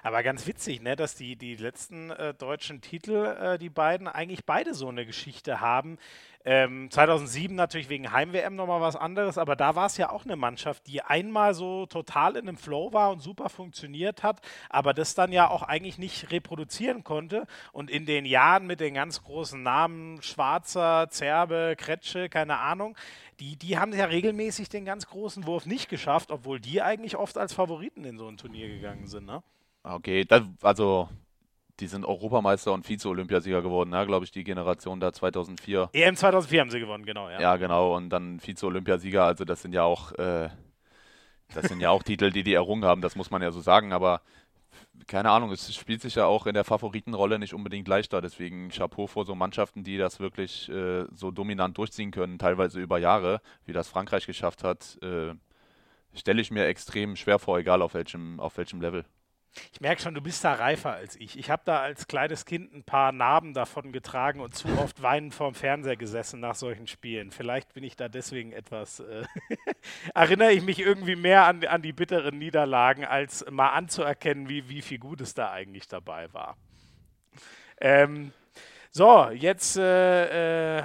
[0.03, 4.45] Aber ganz witzig, ne, dass die, die letzten äh, deutschen Titel, äh, die beiden, eigentlich
[4.45, 5.99] beide so eine Geschichte haben.
[6.43, 10.37] Ähm, 2007 natürlich wegen Heim-WM nochmal was anderes, aber da war es ja auch eine
[10.37, 14.41] Mannschaft, die einmal so total in einem Flow war und super funktioniert hat,
[14.71, 17.47] aber das dann ja auch eigentlich nicht reproduzieren konnte.
[17.73, 22.97] Und in den Jahren mit den ganz großen Namen Schwarzer, Zerbe, Kretsche, keine Ahnung,
[23.39, 27.37] die, die haben ja regelmäßig den ganz großen Wurf nicht geschafft, obwohl die eigentlich oft
[27.37, 29.27] als Favoriten in so ein Turnier gegangen sind.
[29.27, 29.43] Ne?
[29.83, 31.09] Okay, das, also
[31.81, 35.91] die sind Europameister und Vize-Olympiasieger geworden, ja, glaube ich, die Generation da 2004.
[35.93, 37.41] EM 2004 haben sie gewonnen, genau, ja.
[37.41, 40.51] Ja, genau, und dann Vize-Olympiasieger, also das sind ja auch, äh,
[41.55, 43.93] das sind ja auch Titel, die die errungen haben, das muss man ja so sagen,
[43.93, 44.21] aber
[45.07, 49.07] keine Ahnung, es spielt sich ja auch in der Favoritenrolle nicht unbedingt leichter, deswegen Chapeau
[49.07, 53.73] vor so Mannschaften, die das wirklich äh, so dominant durchziehen können, teilweise über Jahre, wie
[53.73, 55.33] das Frankreich geschafft hat, äh,
[56.13, 59.05] stelle ich mir extrem schwer vor, egal auf welchem, auf welchem Level.
[59.73, 61.39] Ich merke schon, du bist da reifer als ich.
[61.39, 65.35] Ich habe da als kleines Kind ein paar Narben davon getragen und zu oft weinend
[65.35, 67.31] vorm Fernseher gesessen nach solchen Spielen.
[67.33, 69.25] Vielleicht bin ich da deswegen etwas, äh,
[70.15, 74.83] erinnere ich mich irgendwie mehr an, an die bitteren Niederlagen, als mal anzuerkennen, wie, wie
[74.83, 76.57] viel Gutes da eigentlich dabei war.
[77.81, 78.33] Ähm,
[78.93, 80.83] so, jetzt äh, äh,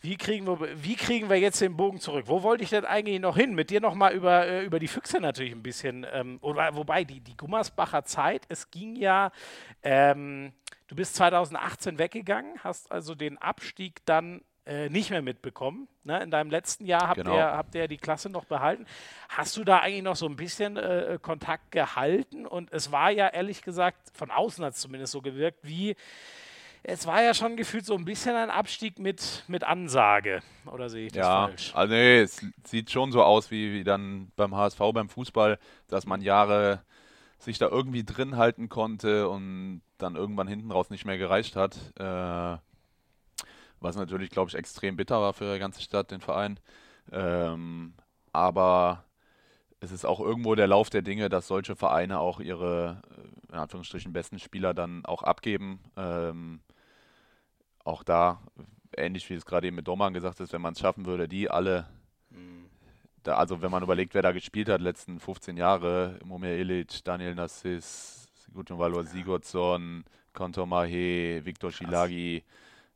[0.00, 2.24] wie kriegen, wir, wie kriegen wir jetzt den Bogen zurück?
[2.28, 3.54] Wo wollte ich denn eigentlich noch hin?
[3.54, 6.06] Mit dir nochmal über, äh, über die Füchse natürlich ein bisschen.
[6.12, 9.32] Ähm, oder, wobei, die, die Gummersbacher Zeit, es ging ja,
[9.82, 10.52] ähm,
[10.88, 15.88] du bist 2018 weggegangen, hast also den Abstieg dann äh, nicht mehr mitbekommen.
[16.04, 16.22] Ne?
[16.22, 17.34] In deinem letzten Jahr habt, genau.
[17.34, 18.84] ihr, habt ihr die Klasse noch behalten.
[19.28, 22.46] Hast du da eigentlich noch so ein bisschen äh, Kontakt gehalten?
[22.46, 25.96] Und es war ja ehrlich gesagt, von außen hat es zumindest so gewirkt, wie
[26.88, 30.40] es war ja schon gefühlt so ein bisschen ein Abstieg mit, mit Ansage.
[30.66, 31.72] Oder sehe ich das ja, falsch?
[31.74, 35.58] Also nee, es sieht schon so aus wie, wie dann beim HSV, beim Fußball,
[35.88, 36.82] dass man Jahre
[37.38, 41.76] sich da irgendwie drin halten konnte und dann irgendwann hinten raus nicht mehr gereicht hat.
[41.98, 42.58] Äh,
[43.80, 46.60] was natürlich, glaube ich, extrem bitter war für die ganze Stadt, den Verein.
[47.10, 47.94] Ähm,
[48.32, 49.04] aber
[49.80, 53.58] es ist auch irgendwo der Lauf der Dinge, dass solche Vereine auch ihre, äh, in
[53.58, 55.80] Anführungsstrichen, besten Spieler dann auch abgeben.
[55.96, 56.60] Ähm,
[57.86, 58.40] auch da,
[58.96, 61.50] ähnlich wie es gerade eben mit Doman gesagt ist, wenn man es schaffen würde, die
[61.50, 61.86] alle,
[62.30, 62.66] mhm.
[63.22, 67.34] da, also wenn man überlegt, wer da gespielt hat, letzten 15 Jahre, Momir Ilic, Daniel
[67.34, 69.10] Nassis, Gutjun Valor ja.
[69.10, 72.42] Sigurdsson, Kontor Mahe, Viktor Schilagi,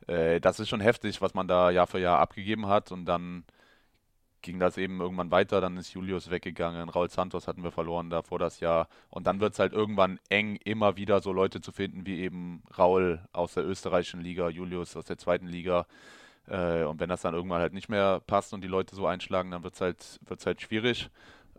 [0.07, 3.45] äh, das ist schon heftig, was man da Jahr für Jahr abgegeben hat und dann
[4.51, 8.23] ging das eben irgendwann weiter, dann ist Julius weggegangen, Raul Santos hatten wir verloren da
[8.23, 11.71] vor das Jahr und dann wird es halt irgendwann eng, immer wieder so Leute zu
[11.71, 15.87] finden wie eben Raul aus der österreichischen Liga, Julius aus der zweiten Liga
[16.49, 19.53] äh, und wenn das dann irgendwann halt nicht mehr passt und die Leute so einschlagen,
[19.53, 21.09] dann wird es halt, wird's halt schwierig.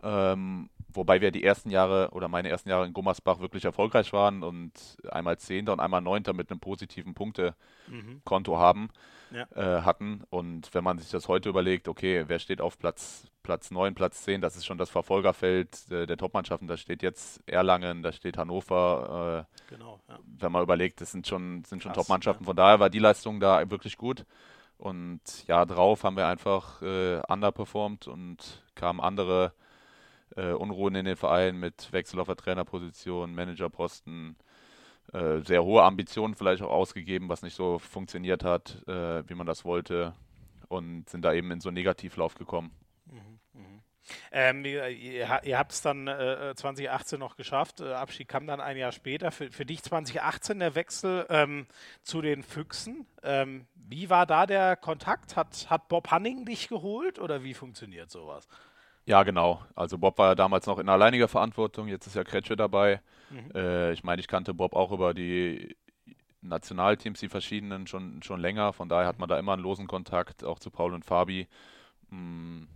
[0.02, 4.42] Ähm, wobei wir die ersten Jahre oder meine ersten Jahre in Gummersbach wirklich erfolgreich waren
[4.42, 4.72] und
[5.10, 8.58] einmal Zehnter und einmal Neunter mit einem positiven Punktekonto mhm.
[8.58, 8.88] haben
[9.32, 9.46] ja.
[9.54, 10.22] äh, hatten.
[10.30, 14.22] Und wenn man sich das heute überlegt, okay, wer steht auf Platz, Platz 9, Platz
[14.22, 16.68] 10, das ist schon das Verfolgerfeld äh, der Topmannschaften.
[16.68, 19.46] Da steht jetzt Erlangen, da steht Hannover.
[19.50, 20.18] Äh, genau, ja.
[20.38, 22.44] Wenn man überlegt, das sind schon, sind schon Top-Mannschaften.
[22.44, 24.24] Von daher war die Leistung da wirklich gut.
[24.78, 29.52] Und ja, drauf haben wir einfach äh, underperformed und kamen andere
[30.36, 34.36] äh, Unruhen in den Verein mit Wechsel auf der Trainerposition, Managerposten,
[35.12, 39.46] äh, sehr hohe Ambitionen vielleicht auch ausgegeben, was nicht so funktioniert hat, äh, wie man
[39.46, 40.14] das wollte
[40.68, 42.70] und sind da eben in so einen Negativlauf gekommen.
[43.06, 43.82] Mhm, mhm.
[44.32, 47.80] Ähm, ihr, ihr habt es dann äh, 2018 noch geschafft.
[47.80, 49.30] Äh, Abschied kam dann ein Jahr später.
[49.30, 51.66] Für, für dich 2018 der Wechsel ähm,
[52.02, 53.06] zu den Füchsen.
[53.22, 55.36] Ähm, wie war da der Kontakt?
[55.36, 58.48] Hat, hat Bob Hanning dich geholt oder wie funktioniert sowas?
[59.04, 59.60] Ja, genau.
[59.74, 63.00] Also Bob war ja damals noch in alleiniger Verantwortung, jetzt ist ja Kretsche dabei.
[63.30, 63.50] Mhm.
[63.54, 65.76] Äh, ich meine, ich kannte Bob auch über die
[66.40, 68.72] Nationalteams, die verschiedenen, schon, schon länger.
[68.72, 71.48] Von daher hat man da immer einen losen Kontakt, auch zu Paul und Fabi.
[72.10, 72.68] Mhm.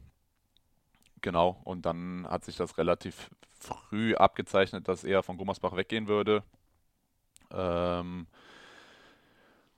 [1.20, 6.42] Genau, und dann hat sich das relativ früh abgezeichnet, dass er von Gummersbach weggehen würde.
[7.50, 8.26] Ähm,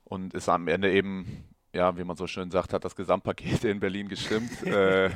[0.03, 3.79] und ist am Ende eben, ja, wie man so schön sagt, hat das Gesamtpaket in
[3.79, 4.63] Berlin gestimmt.
[4.63, 5.09] äh,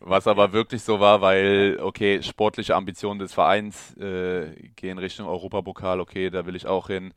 [0.00, 6.00] was aber wirklich so war, weil, okay, sportliche Ambitionen des Vereins äh, gehen Richtung Europapokal,
[6.00, 7.14] okay, da will ich auch hin.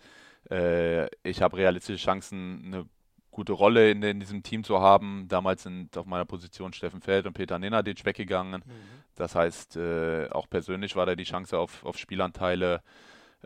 [0.49, 2.85] Äh, ich habe realistische Chancen, eine
[3.31, 5.27] gute Rolle in, in, diesem Team zu haben.
[5.27, 8.63] Damals sind auf meiner Position Steffen Feld und Peter Nenadic weggegangen.
[8.65, 9.03] Mhm.
[9.15, 12.81] Das heißt, äh, auch persönlich war da die Chance auf, auf Spielanteile.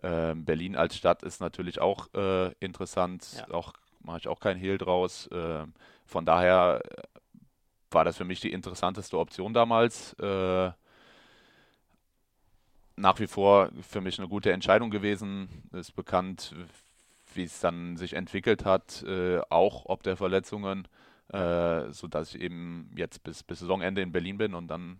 [0.01, 3.27] Äh, Berlin als Stadt ist natürlich auch äh, interessant.
[3.37, 3.53] Ja.
[3.53, 5.29] Auch mache ich auch kein Hehl draus.
[5.31, 5.73] Ähm,
[6.05, 7.01] von daher äh,
[7.91, 10.13] war das für mich die interessanteste Option damals.
[10.13, 10.71] Äh,
[12.95, 15.49] nach wie vor für mich eine gute Entscheidung gewesen.
[15.71, 16.55] Ist bekannt,
[17.33, 20.87] wie es dann sich entwickelt hat, äh, auch ob der Verletzungen,
[21.29, 24.99] äh, sodass ich eben jetzt bis, bis Saisonende in Berlin bin und dann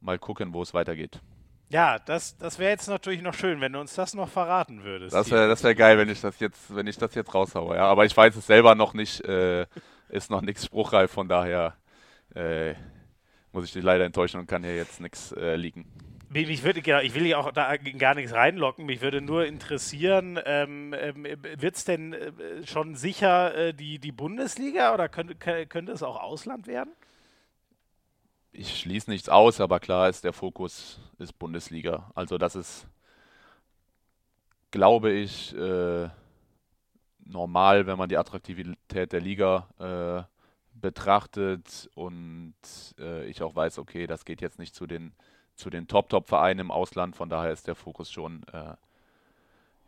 [0.00, 1.20] mal gucken, wo es weitergeht.
[1.68, 5.14] Ja, das, das wäre jetzt natürlich noch schön, wenn du uns das noch verraten würdest.
[5.14, 7.86] Das wäre das wär geil, wenn ich das jetzt, wenn ich das jetzt raushaue, ja.
[7.86, 9.66] Aber ich weiß es selber noch nicht, äh,
[10.08, 11.74] ist noch nichts spruchreif, von daher
[12.34, 12.74] äh,
[13.52, 15.90] muss ich dich leider enttäuschen und kann hier jetzt nichts äh, liegen.
[16.28, 18.84] Mich würde, genau, ich will ja auch da gar nichts reinlocken.
[18.84, 24.12] Mich würde nur interessieren, ähm, ähm, wird es denn äh, schon sicher äh, die, die
[24.12, 25.34] Bundesliga oder könnte,
[25.66, 26.92] könnte es auch Ausland werden?
[28.58, 32.10] Ich schließe nichts aus, aber klar ist, der Fokus ist Bundesliga.
[32.14, 32.86] Also das ist,
[34.70, 36.08] glaube ich, äh,
[37.26, 42.54] normal, wenn man die Attraktivität der Liga äh, betrachtet und
[42.98, 45.12] äh, ich auch weiß, okay, das geht jetzt nicht zu den
[45.54, 47.14] zu den Top-Top-Vereinen im Ausland.
[47.14, 48.74] Von daher ist der Fokus schon äh,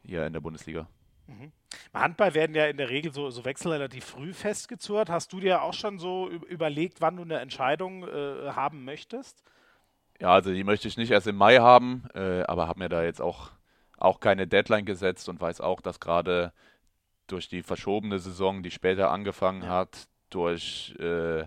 [0.05, 0.87] hier in der Bundesliga.
[1.29, 1.53] Mhm.
[1.93, 5.11] Handball werden ja in der Regel so, so Wechsel relativ früh festgezurrt.
[5.11, 9.43] Hast du dir auch schon so überlegt, wann du eine Entscheidung äh, haben möchtest?
[10.21, 13.05] Ja, also die möchte ich nicht erst im Mai haben, äh, aber habe mir da
[13.05, 13.51] jetzt auch,
[13.99, 16.53] auch keine Deadline gesetzt und weiß auch, dass gerade
[17.27, 19.69] durch die verschobene Saison, die später angefangen ja.
[19.69, 21.45] hat, durch äh,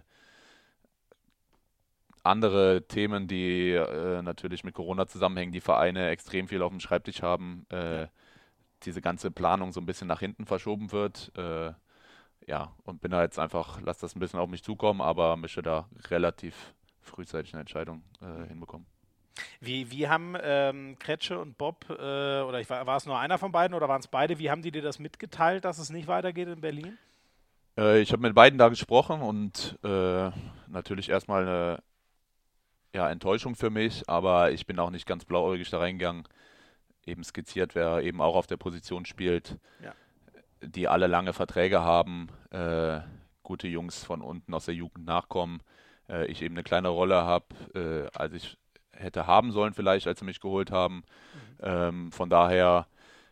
[2.24, 7.24] andere Themen, die äh, natürlich mit Corona zusammenhängen, die Vereine extrem viel auf dem Schreibtisch
[7.24, 8.08] haben, äh,
[8.86, 11.32] diese ganze Planung so ein bisschen nach hinten verschoben wird.
[11.38, 11.72] Äh,
[12.48, 15.62] ja, und bin da jetzt einfach, lass das ein bisschen auf mich zukommen, aber möchte
[15.62, 18.88] da relativ frühzeitig eine Entscheidung äh, hinbekommen.
[19.60, 23.38] Wie, wie haben ähm, Kretsche und Bob, äh, oder ich, war, war es nur einer
[23.38, 26.08] von beiden oder waren es beide, wie haben die dir das mitgeteilt, dass es nicht
[26.08, 26.98] weitergeht in Berlin?
[27.78, 31.84] Äh, ich habe mit beiden da gesprochen und natürlich erstmal eine
[32.94, 36.24] ja, Enttäuschung für mich, aber ich bin auch nicht ganz blauäugig da reingegangen.
[37.06, 39.94] Eben skizziert, wer eben auch auf der Position spielt, ja.
[40.62, 43.00] die alle lange Verträge haben, äh,
[43.44, 45.62] gute Jungs von unten aus der Jugend nachkommen.
[46.08, 48.58] Äh, ich eben eine kleine Rolle habe, äh, als ich
[48.92, 50.98] hätte haben sollen, vielleicht, als sie mich geholt haben.
[50.98, 51.58] Mhm.
[51.62, 52.88] Ähm, von daher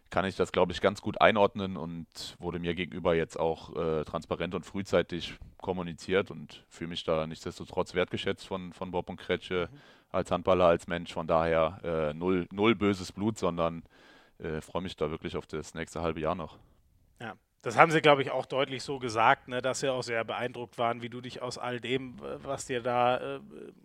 [0.09, 2.07] kann ich das, glaube ich, ganz gut einordnen und
[2.39, 7.93] wurde mir gegenüber jetzt auch äh, transparent und frühzeitig kommuniziert und fühle mich da nichtsdestotrotz
[7.93, 9.77] wertgeschätzt von, von Bob und Kretsche mhm.
[10.11, 11.13] Als Handballer, als Mensch.
[11.13, 13.83] Von daher äh, null, null böses Blut, sondern
[14.39, 16.57] äh, freue mich da wirklich auf das nächste halbe Jahr noch.
[17.19, 20.23] Ja, das haben sie, glaube ich, auch deutlich so gesagt, ne, dass sie auch sehr
[20.23, 23.39] beeindruckt waren, wie du dich aus all dem, was dir da äh,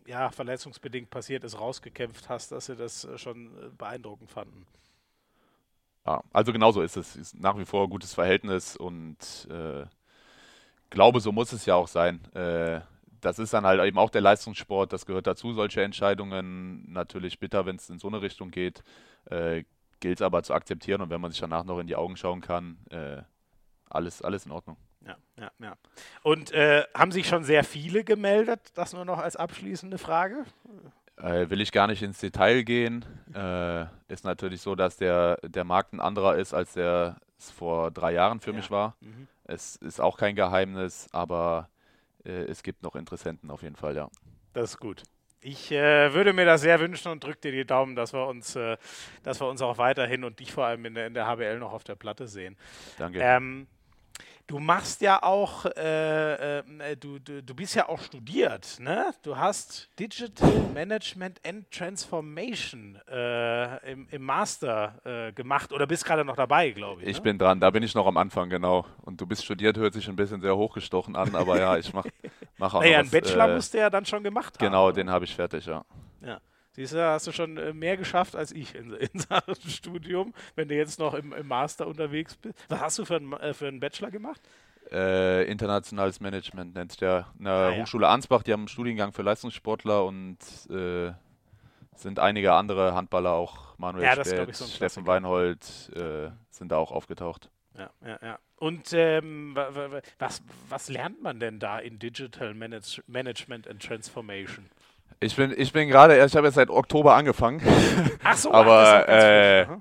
[0.06, 4.66] ja, verletzungsbedingt passiert ist, rausgekämpft hast, dass sie das äh, schon äh, beeindruckend fanden.
[6.06, 7.16] Ja, also genauso ist es.
[7.16, 9.86] Ist nach wie vor ein gutes Verhältnis und äh,
[10.90, 12.20] glaube, so muss es ja auch sein.
[12.34, 12.80] Äh,
[13.24, 16.84] das ist dann halt eben auch der Leistungssport, das gehört dazu, solche Entscheidungen.
[16.92, 18.82] Natürlich bitter, wenn es in so eine Richtung geht.
[19.26, 19.64] Äh,
[20.00, 22.42] Gilt es aber zu akzeptieren und wenn man sich danach noch in die Augen schauen
[22.42, 23.22] kann, äh,
[23.88, 24.76] alles, alles in Ordnung.
[25.06, 25.76] Ja, ja, ja.
[26.22, 28.60] Und äh, haben sich schon sehr viele gemeldet?
[28.74, 30.44] Das nur noch als abschließende Frage.
[31.16, 33.04] Äh, will ich gar nicht ins Detail gehen.
[33.34, 37.90] Äh, ist natürlich so, dass der, der Markt ein anderer ist, als der es vor
[37.90, 38.56] drei Jahren für ja.
[38.56, 38.96] mich war.
[39.00, 39.28] Mhm.
[39.44, 41.68] Es ist auch kein Geheimnis, aber
[42.30, 44.08] es gibt noch Interessenten auf jeden Fall, ja.
[44.52, 45.02] Das ist gut.
[45.40, 48.56] Ich äh, würde mir das sehr wünschen und drücke dir die Daumen, dass wir uns,
[48.56, 48.78] äh,
[49.22, 51.72] dass wir uns auch weiterhin und dich vor allem in der, in der HBL noch
[51.72, 52.56] auf der Platte sehen.
[52.96, 53.20] Danke.
[53.20, 53.66] Ähm,
[54.46, 59.14] Du machst ja auch, äh, äh, du, du, du bist ja auch studiert, ne?
[59.22, 66.26] Du hast Digital Management and Transformation äh, im, im, Master äh, gemacht oder bist gerade
[66.26, 67.08] noch dabei, glaube ich.
[67.08, 67.22] Ich ne?
[67.22, 68.84] bin dran, da bin ich noch am Anfang, genau.
[69.00, 72.10] Und du bist studiert, hört sich ein bisschen sehr hochgestochen an, aber ja, ich mache
[72.58, 74.66] mach auch naja, noch einen Bachelor äh, musst du ja dann schon gemacht haben.
[74.66, 75.86] Genau, den habe ich fertig, ja.
[76.20, 76.38] Ja.
[76.74, 80.68] Siehst du, hast du schon äh, mehr geschafft als ich in, in Sachen Studium, wenn
[80.68, 82.58] du jetzt noch im, im, Master unterwegs bist.
[82.68, 84.40] Was hast du für, ein, äh, für einen Bachelor gemacht?
[84.90, 87.26] Äh, internationales Management nennt der.
[87.38, 88.12] Eine ah, Hochschule ja.
[88.12, 90.38] Ansbach, die haben einen Studiengang für Leistungssportler und
[90.68, 91.12] äh,
[91.96, 95.06] sind einige andere Handballer auch, Manuel Ja, ich, so Steffen.
[95.06, 97.50] Weinhold, äh, sind da auch aufgetaucht.
[97.78, 98.38] Ja, ja, ja.
[98.56, 103.68] Und ähm, wa- wa- wa- was, was lernt man denn da in Digital Manage Management
[103.68, 104.66] and Transformation?
[105.24, 107.62] Ich bin, ich bin gerade erst, ich habe jetzt seit Oktober angefangen.
[108.22, 109.78] Ach so, Aber, äh, frisch.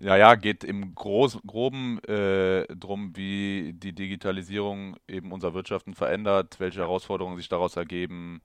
[0.00, 6.56] Ja, ja, geht im Groß, Groben äh, drum, wie die Digitalisierung eben unser Wirtschaften verändert,
[6.60, 8.42] welche Herausforderungen sich daraus ergeben,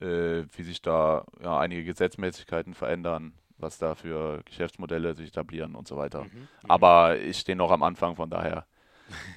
[0.00, 5.88] äh, wie sich da ja, einige Gesetzmäßigkeiten verändern, was da für Geschäftsmodelle sich etablieren und
[5.88, 6.24] so weiter.
[6.24, 8.66] Mhm, Aber ich stehe noch am Anfang, von daher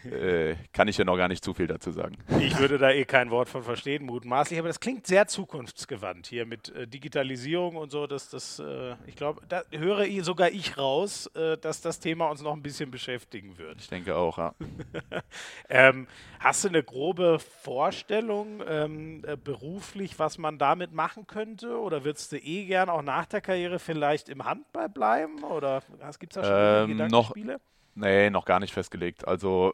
[0.09, 2.17] äh, kann ich hier noch gar nicht zu viel dazu sagen.
[2.39, 6.45] Ich würde da eh kein Wort von verstehen, mutmaßlich, aber das klingt sehr zukunftsgewandt hier
[6.45, 8.07] mit äh, Digitalisierung und so.
[8.07, 12.29] Dass das, äh, ich glaube, da höre ich, sogar ich raus, äh, dass das Thema
[12.29, 13.79] uns noch ein bisschen beschäftigen wird.
[13.81, 14.53] Ich denke auch, ja.
[15.69, 16.07] Ähm,
[16.39, 21.77] hast du eine grobe Vorstellung ähm, äh, beruflich, was man damit machen könnte?
[21.79, 25.43] Oder würdest du eh gern auch nach der Karriere vielleicht im Handball bleiben?
[25.43, 25.83] Oder
[26.19, 27.59] gibt es da schon Ähm, irgendwie noch- Gedankenspiele?
[27.97, 29.27] Nee, noch gar nicht festgelegt.
[29.27, 29.73] Also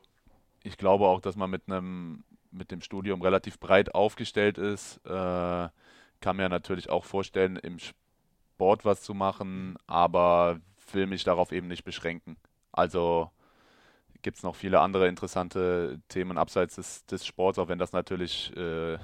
[0.63, 4.97] ich glaube auch, dass man mit einem mit dem Studium relativ breit aufgestellt ist.
[5.05, 5.69] Äh,
[6.21, 10.59] kann mir natürlich auch vorstellen, im Sport was zu machen, aber
[10.93, 12.37] will mich darauf eben nicht beschränken.
[12.71, 13.31] Also
[14.23, 18.55] gibt es noch viele andere interessante Themen abseits des, des Sports, auch wenn das natürlich
[18.57, 18.95] äh,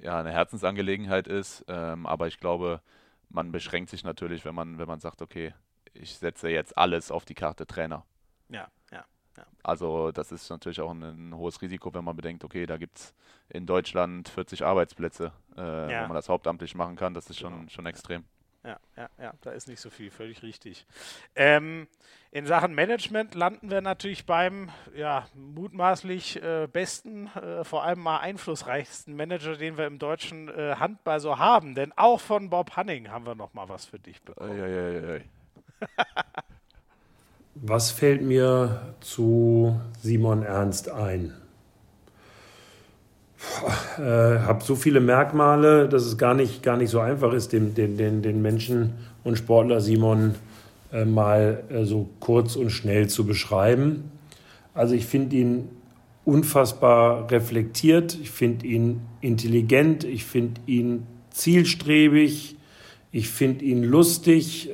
[0.00, 1.64] ja, eine Herzensangelegenheit ist.
[1.68, 2.82] Ähm, aber ich glaube,
[3.30, 5.54] man beschränkt sich natürlich, wenn man, wenn man sagt, okay,
[5.94, 8.04] ich setze jetzt alles auf die Karte Trainer.
[8.52, 9.04] Ja, ja.
[9.62, 12.98] Also das ist natürlich auch ein, ein hohes Risiko, wenn man bedenkt, okay, da gibt
[12.98, 13.14] es
[13.48, 16.02] in Deutschland 40 Arbeitsplätze, äh, Ja.
[16.02, 17.14] wo man das hauptamtlich machen kann.
[17.14, 17.70] Das ist schon, Genau.
[17.70, 18.24] schon extrem.
[18.64, 20.86] Ja, ja, ja, da ist nicht so viel, völlig richtig.
[21.34, 21.88] Ähm,
[22.30, 28.18] in Sachen Management landen wir natürlich beim ja, mutmaßlich äh, besten, äh, vor allem mal
[28.18, 31.74] einflussreichsten Manager, den wir im deutschen äh, Handball so haben.
[31.74, 34.50] Denn auch von Bob Hanning haben wir noch mal was für dich bekommen.
[34.52, 35.24] Eieieiei.
[37.54, 41.34] Was fällt mir zu Simon Ernst ein?
[43.36, 47.52] Ich äh, habe so viele Merkmale, dass es gar nicht, gar nicht so einfach ist,
[47.52, 50.36] den, den, den, den Menschen und Sportler Simon
[50.92, 54.10] äh, mal äh, so kurz und schnell zu beschreiben.
[54.72, 55.68] Also ich finde ihn
[56.24, 62.56] unfassbar reflektiert, ich finde ihn intelligent, ich finde ihn zielstrebig,
[63.10, 64.70] ich finde ihn lustig,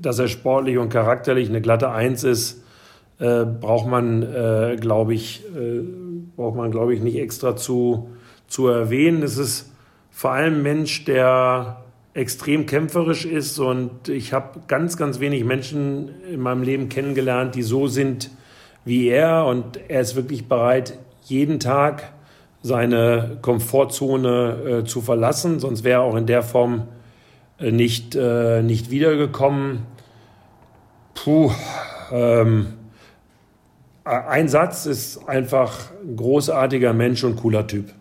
[0.00, 2.62] dass er sportlich und charakterlich eine glatte Eins ist,
[3.18, 5.80] äh, braucht man, äh, glaube ich, äh,
[6.36, 8.10] braucht man, glaube ich, nicht extra zu,
[8.46, 9.22] zu erwähnen.
[9.22, 9.72] Es ist
[10.10, 11.82] vor allem ein Mensch, der
[12.14, 17.62] extrem kämpferisch ist und ich habe ganz, ganz wenig Menschen in meinem Leben kennengelernt, die
[17.62, 18.30] so sind
[18.84, 22.12] wie er und er ist wirklich bereit, jeden Tag
[22.62, 26.88] seine Komfortzone äh, zu verlassen, sonst wäre er auch in der Form
[27.60, 29.86] nicht, äh, nicht wiedergekommen.
[31.14, 31.52] Puh,
[32.12, 32.74] ähm,
[34.04, 37.92] ein Satz ist einfach ein großartiger Mensch und cooler Typ.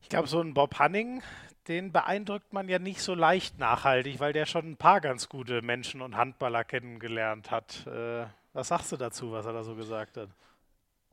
[0.00, 1.22] Ich glaube, so ein Bob Hanning,
[1.68, 5.60] den beeindruckt man ja nicht so leicht nachhaltig, weil der schon ein paar ganz gute
[5.62, 7.86] Menschen und Handballer kennengelernt hat.
[7.86, 10.28] Äh, was sagst du dazu, was er da so gesagt hat?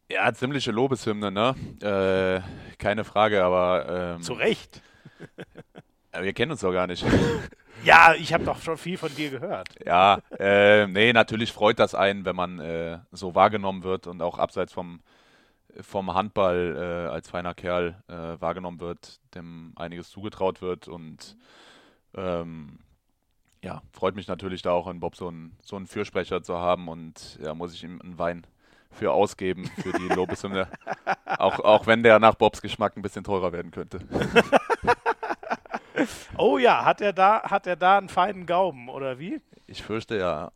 [0.09, 1.55] Ja, ziemliche Lobeshymne, ne?
[1.81, 4.81] Äh, keine Frage, aber ähm, Zu Recht.
[6.19, 7.05] wir kennen uns doch gar nicht.
[7.83, 9.69] Ja, ich habe doch schon viel von dir gehört.
[9.83, 14.37] Ja, äh, nee, natürlich freut das einen, wenn man äh, so wahrgenommen wird und auch
[14.37, 14.99] abseits vom,
[15.79, 21.35] vom Handball äh, als feiner Kerl äh, wahrgenommen wird, dem einiges zugetraut wird und
[22.13, 22.77] ähm,
[23.63, 26.87] ja, freut mich natürlich da auch in Bob so einen, so einen Fürsprecher zu haben
[26.87, 28.45] und ja, muss ich ihm einen Wein
[28.91, 30.67] für ausgeben, für die Lobeshymne.
[31.25, 33.99] auch, auch wenn der nach Bobs Geschmack ein bisschen teurer werden könnte.
[36.37, 39.41] Oh ja, hat er da, hat er da einen feinen Gaumen, oder wie?
[39.67, 40.51] Ich fürchte ja.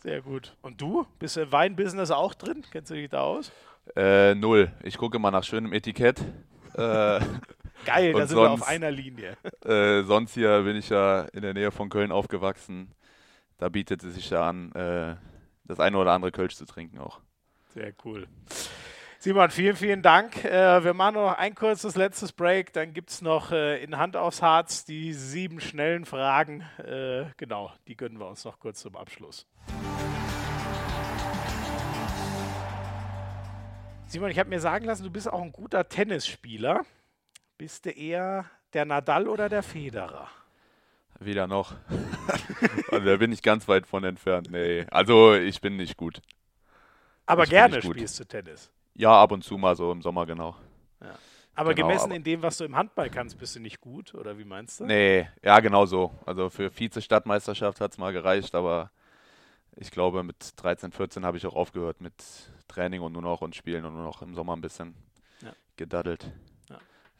[0.00, 0.56] Sehr gut.
[0.62, 1.06] Und du?
[1.18, 2.62] Bist du im Weinbusiness auch drin?
[2.70, 3.50] Kennst du dich da aus?
[3.96, 4.70] Äh, null.
[4.82, 6.20] Ich gucke mal nach schönem Etikett.
[6.74, 7.20] Äh,
[7.86, 9.36] Geil, da sind wir auf sonst- einer Linie.
[9.64, 12.92] Äh, sonst hier bin ich ja in der Nähe von Köln aufgewachsen.
[13.56, 15.16] Da bietet es sich ja an, äh,
[15.64, 17.20] das eine oder andere Kölsch zu trinken auch.
[17.72, 18.26] Sehr cool.
[19.20, 20.44] Simon, vielen, vielen Dank.
[20.44, 22.72] Äh, wir machen nur noch ein kurzes letztes Break.
[22.72, 26.60] Dann gibt es noch äh, in Hand aufs Harz die sieben schnellen Fragen.
[26.78, 29.44] Äh, genau, die gönnen wir uns noch kurz zum Abschluss.
[34.06, 36.82] Simon, ich habe mir sagen lassen, du bist auch ein guter Tennisspieler.
[37.58, 40.28] Bist du eher der Nadal oder der Federer?
[41.18, 41.74] Wieder noch.
[42.92, 44.48] also, da bin ich ganz weit von entfernt.
[44.48, 46.22] Nee, also ich bin nicht gut.
[47.26, 48.70] Aber Ich gerne spielst du Tennis.
[48.98, 50.56] Ja, ab und zu mal so im Sommer, genau.
[51.54, 54.12] Aber Genau, gemessen aber- in dem, was du im Handball kannst, bist du nicht gut,
[54.14, 54.84] oder wie meinst du?
[54.86, 56.12] Nee, ja, genau so.
[56.26, 58.90] Also für Vize-Stadtmeisterschaft hat es mal gereicht, aber
[59.76, 62.12] ich glaube, mit 13, 14 habe ich auch aufgehört mit
[62.68, 64.94] Training und nur noch und Spielen und nur noch im Sommer ein bisschen
[65.42, 65.52] Ja.
[65.76, 66.30] gedaddelt.
[66.70, 66.78] Ja.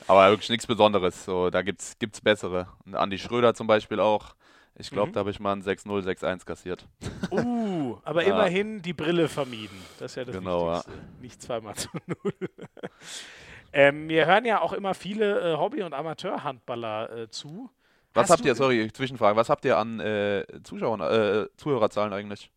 [0.09, 1.25] Aber wirklich nichts Besonderes.
[1.25, 2.69] So, da gibt's, gibt's bessere.
[2.87, 4.35] Und Andi Schröder zum Beispiel auch.
[4.81, 5.13] Ich glaube, Mhm.
[5.15, 6.87] da habe ich mal ein 6-0, 6-1 kassiert.
[7.31, 8.35] Uh, aber Ja.
[8.35, 9.77] immerhin die Brille vermieden.
[9.99, 10.77] Das ist ja das Genau, ja.
[10.77, 11.03] Wichtigste.
[11.21, 12.33] Nicht zweimal zu null.
[13.73, 17.71] ähm, wir hören ja auch immer viele äh, Hobby- und Amateurhandballer äh, zu.
[18.15, 22.51] Was Hast habt ihr, sorry, Zwischenfrage, was habt ihr an äh, Zuschauern, äh, Zuhörerzahlen eigentlich?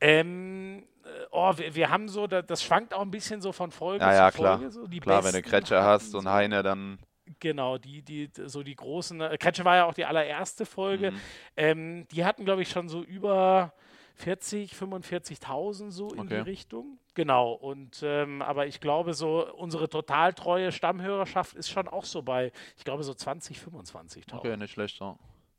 [0.00, 3.70] Ähm, äh, oh, wir, wir haben so, da- das schwankt auch ein bisschen so von
[3.70, 4.58] Folge Ja, ja, zu klar.
[4.58, 4.70] Folge.
[4.72, 4.86] So.
[4.86, 6.98] Die Klar, wenn du Kretscher hast und so- Heine, dann.
[7.40, 9.20] Genau, die, die, so die großen.
[9.20, 11.12] Äh, Kretsche war ja auch die allererste Folge.
[11.12, 11.20] Mhm.
[11.56, 13.72] Ähm, die hatten, glaube ich, schon so über
[14.16, 16.40] 40, 45.000 so in die Okay.
[16.40, 16.98] Richtung.
[17.14, 17.52] Genau.
[17.52, 22.52] Und ähm, aber ich glaube, so unsere total treue Stammhörerschaft ist schon auch so bei,
[22.76, 24.34] ich glaube, so 20, 25.000.
[24.36, 25.00] Okay, nicht schlecht.
[25.00, 25.16] Ja.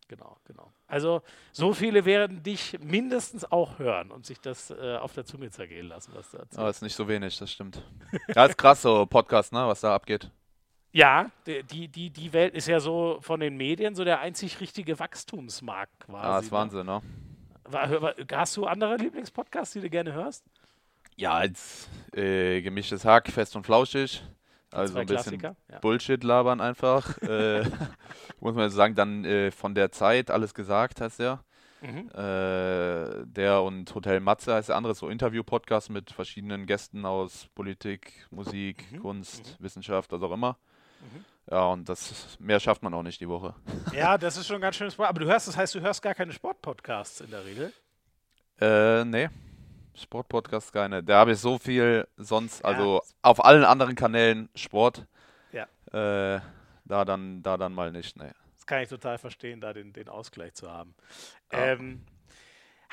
[0.08, 0.72] Genau, genau.
[0.88, 5.50] Also so viele werden dich mindestens auch hören und sich das äh, auf der Zunge
[5.50, 6.60] zergehen lassen, was du erzählst.
[6.60, 7.82] Aber ist nicht so wenig, das stimmt.
[8.36, 10.30] Ja, ist krass, so Podcast, ne, was da abgeht.
[10.96, 14.98] Ja, die, die, die, Welt ist ja so von den Medien so der einzig richtige
[14.98, 16.26] Wachstumsmarkt quasi.
[16.26, 16.52] Ja, ist ne?
[16.52, 17.02] Wahnsinn, ne?
[18.32, 20.46] Hast du andere Lieblingspodcasts, die du gerne hörst?
[21.18, 24.24] Ja, als äh, gemischtes Hack, fest und flauschig.
[24.72, 25.42] Also ein bisschen.
[25.42, 25.80] Ja.
[25.82, 27.18] Bullshit labern einfach.
[27.22, 27.66] äh,
[28.40, 31.44] muss man sagen, dann äh, von der Zeit alles gesagt, heißt der.
[31.82, 32.10] Mhm.
[32.14, 38.28] Äh, der und Hotel Matze heißt der andere, so Interview-Podcast mit verschiedenen Gästen aus Politik,
[38.32, 40.58] Musik, Mhm, Kunst, Wissenschaft, was auch immer.
[41.50, 43.54] Ja, und das mehr schafft man auch nicht die Woche.
[43.94, 45.10] ja, das ist schon ein ganz schönes Problem.
[45.10, 47.72] Aber du hörst, das heißt, du hörst gar keine Sportpodcasts in der Regel.
[48.60, 49.30] Äh, nee.
[49.94, 51.04] Sportpodcast keine.
[51.04, 52.66] Da habe ich so viel sonst, Ja.
[52.70, 55.06] also auf allen anderen Kanälen Sport.
[55.52, 55.64] Ja.
[55.92, 56.42] Äh,
[56.86, 58.32] da dann, da dann mal nicht, nee.
[58.56, 60.96] Das kann ich total verstehen, da den, den Ausgleich zu haben.
[61.52, 61.60] Ja.
[61.68, 62.06] Ähm,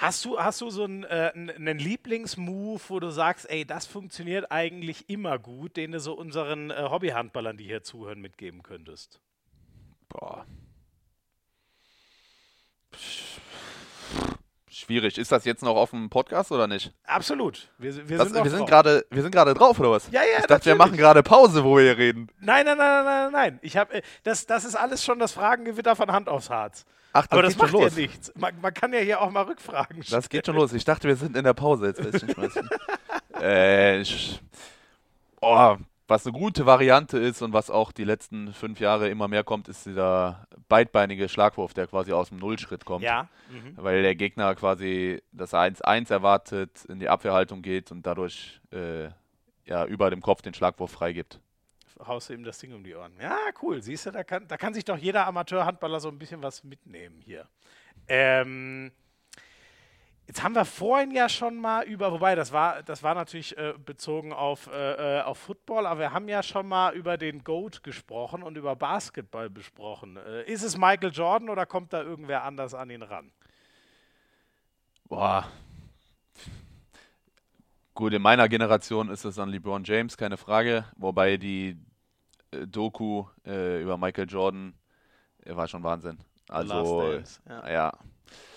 [0.02, 4.50] hast, du, hast du so einen, äh, einen Lieblingsmove, wo du sagst, ey, das funktioniert
[4.50, 9.20] eigentlich immer gut, den du so unseren äh, Hobbyhandballern, die hier zuhören, mitgeben könntest?
[10.08, 10.44] Boah.
[14.68, 15.18] Schwierig.
[15.18, 16.92] Ist das jetzt noch auf dem Podcast oder nicht?
[17.04, 17.68] Absolut.
[17.78, 20.10] Wir, wir Das, sind, wir sind gerade, wir sind gerade drauf oder was?
[20.10, 20.78] Ja, ja, Ich dachte, wir natürlich.
[20.78, 22.28] machen gerade Pause, wo wir hier reden.
[22.40, 23.58] Nein, nein, nein, nein, nein, nein.
[23.62, 26.84] Ich hab, äh, das, das ist alles schon das Fragengewitter von Hand aufs Harz.
[27.12, 27.96] Ach, Aber das geht schon macht los.
[27.96, 28.32] ja nichts.
[28.36, 30.18] Man, man kann ja hier auch mal Rückfragen stellen.
[30.18, 30.72] Das geht schon los.
[30.72, 31.86] Ich dachte, wir sind in der Pause.
[31.86, 32.56] Jetzt weiß ich nicht was.
[33.42, 34.04] äh,
[35.40, 35.76] oh,
[36.08, 39.68] was eine gute Variante ist und was auch die letzten fünf Jahre immer mehr kommt,
[39.68, 43.04] ist dieser beidbeinige Schlagwurf, der quasi aus dem Nullschritt kommt.
[43.04, 43.28] Ja.
[43.50, 43.76] Mhm.
[43.76, 49.08] Weil der Gegner quasi das 1-1 erwartet, in die Abwehrhaltung geht und dadurch äh,
[49.64, 51.40] ja, über dem Kopf den Schlagwurf freigibt.
[52.06, 53.12] Haust du ihm das Ding um die Ohren.
[53.20, 53.82] Ja, cool.
[53.82, 57.20] Siehst du, da kann, da kann sich doch jeder Amateurhandballer so ein bisschen was mitnehmen
[57.20, 57.48] hier.
[58.08, 58.92] Ähm,
[60.26, 63.74] jetzt haben wir vorhin ja schon mal über, wobei das war, das war natürlich äh,
[63.84, 67.82] bezogen auf, äh, äh, auf Football, aber wir haben ja schon mal über den GOAT
[67.82, 70.16] gesprochen und über Basketball besprochen.
[70.16, 73.30] Äh, ist es Michael Jordan oder kommt da irgendwer anders an ihn ran?
[75.04, 75.46] Boah.
[77.94, 80.86] Gut, in meiner Generation ist es dann LeBron James, keine Frage.
[80.96, 81.76] Wobei die
[82.66, 84.74] Doku äh, über Michael Jordan
[85.44, 86.18] äh, war schon Wahnsinn.
[86.48, 87.72] Also, Last Dance, ja.
[87.72, 87.98] ja.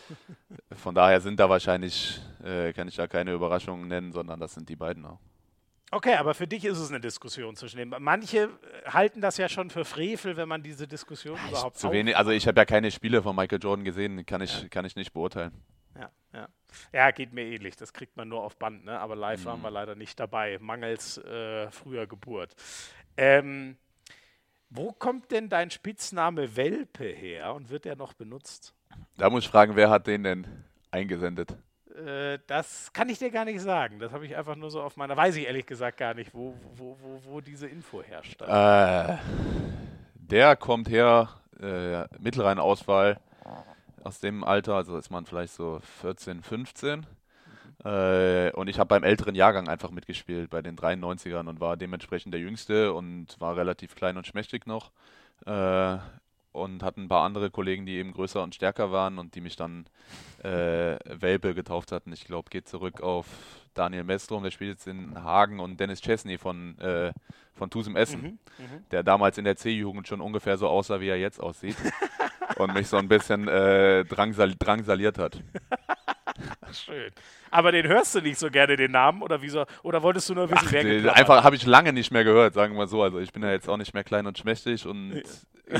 [0.76, 4.70] Von daher sind da wahrscheinlich, äh, kann ich da keine Überraschungen nennen, sondern das sind
[4.70, 5.20] die beiden auch.
[5.92, 7.94] Okay, aber für dich ist es eine Diskussion zwischen den.
[8.00, 8.50] Manche
[8.86, 12.32] äh, halten das ja schon für Frevel, wenn man diese Diskussion überhaupt Zu wenig, also
[12.32, 15.54] ich habe ja keine Spiele von Michael Jordan gesehen, kann ich, kann ich nicht beurteilen.
[15.98, 16.48] Ja, ja.
[16.92, 17.78] ja, geht mir ähnlich.
[17.78, 19.00] Das kriegt man nur auf Band, ne?
[19.00, 19.46] aber live Mhm.
[19.46, 22.56] waren wir leider nicht dabei, mangels äh, früher Geburt.
[23.16, 23.78] Ähm,
[24.70, 28.74] wo kommt denn dein Spitzname Welpe her und wird der noch benutzt?
[29.18, 30.48] Da muss ich fragen, wer hat den denn
[30.92, 31.56] eingesendet?
[31.96, 34.00] Äh, das kann ich dir gar nicht sagen.
[34.00, 35.16] Das habe ich einfach nur so auf meiner.
[35.16, 38.42] Weiß ich ehrlich gesagt gar nicht, wo, wo, wo, wo diese Info herrscht.
[38.42, 39.18] Äh,
[40.16, 41.30] der kommt her,
[41.60, 43.20] äh, Mittelrhein-Auswahl,
[44.04, 47.06] aus dem Alter, also ist man vielleicht so 14, 15.
[47.86, 52.34] Äh, und ich habe beim älteren Jahrgang einfach mitgespielt, bei den 93ern und war dementsprechend
[52.34, 54.92] der Jüngste und war relativ klein und schmächtig noch.
[55.46, 55.98] Äh,
[56.52, 59.58] und hatte ein paar andere Kollegen, die eben größer und stärker waren und die mich
[59.58, 59.86] dann
[60.42, 62.14] äh, Welpe getauft hatten.
[62.14, 63.28] Ich glaube, geht zurück auf
[63.74, 67.12] Daniel Mestrom, der spielt jetzt in Hagen und Dennis Chesney von, äh,
[67.54, 68.40] von Tusem Essen,
[68.92, 71.76] der damals in der C-Jugend schon ungefähr so aussah, wie er jetzt aussieht
[72.58, 75.44] und mich so ein bisschen äh, drangsal drangsaliert hat.
[76.72, 77.12] Schön.
[77.52, 79.22] Aber den hörst du nicht so gerne, den Namen?
[79.22, 79.66] Oder wieso?
[79.84, 82.54] Oder wolltest du nur wissen, Ach, wer geklappert einfach habe ich lange nicht mehr gehört,
[82.54, 83.02] sagen wir mal so.
[83.04, 85.24] Also ich bin ja jetzt auch nicht mehr klein und schmächtig und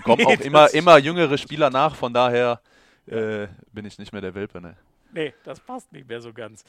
[0.04, 2.62] kommen Nee, auch immer, immer jüngere Spieler nach, von daher
[3.08, 4.62] äh, bin ich nicht mehr der Welpe.
[4.62, 4.76] Ne?
[5.14, 6.64] Nee, das passt nicht mehr so ganz.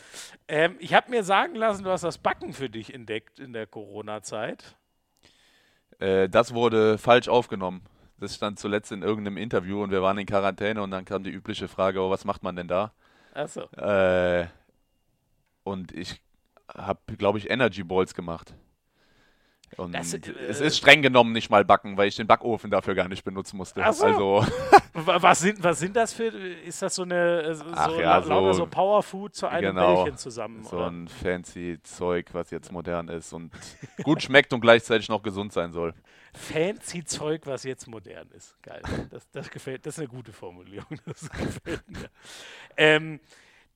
[0.47, 3.67] Ähm, ich habe mir sagen lassen, du hast das Backen für dich entdeckt in der
[3.67, 4.77] Corona-Zeit.
[5.99, 7.83] Äh, das wurde falsch aufgenommen.
[8.19, 11.31] Das stand zuletzt in irgendeinem Interview und wir waren in Quarantäne und dann kam die
[11.31, 12.93] übliche Frage, oh, was macht man denn da?
[13.37, 13.69] Achso.
[13.77, 14.47] Äh,
[15.63, 16.23] und ich
[16.75, 18.55] habe, glaube ich, Energy Balls gemacht.
[19.77, 22.95] Und Das, äh, es ist streng genommen nicht mal backen, weil ich den Backofen dafür
[22.95, 23.81] gar nicht benutzen musste.
[23.93, 24.05] So.
[24.07, 24.47] Also
[24.95, 26.29] Wa- Was sind, was sind das für.
[26.29, 27.43] Ist das so eine.
[27.43, 29.97] äh, So, Ach ja, so- so Powerfood zu einem genau.
[30.05, 30.65] Bällchen zusammen?
[30.65, 30.91] so oder?
[30.91, 33.53] ein fancy Zeug, was jetzt modern ist und
[34.03, 35.93] gut schmeckt und gleichzeitig noch gesund sein soll.
[36.33, 38.57] Fancy Zeug, was jetzt modern ist.
[38.63, 38.83] Geil.
[39.11, 40.87] Das, das gefällt, das ist eine gute Formulierung.
[41.07, 42.09] Das gefällt mir.
[42.77, 43.21] Ähm,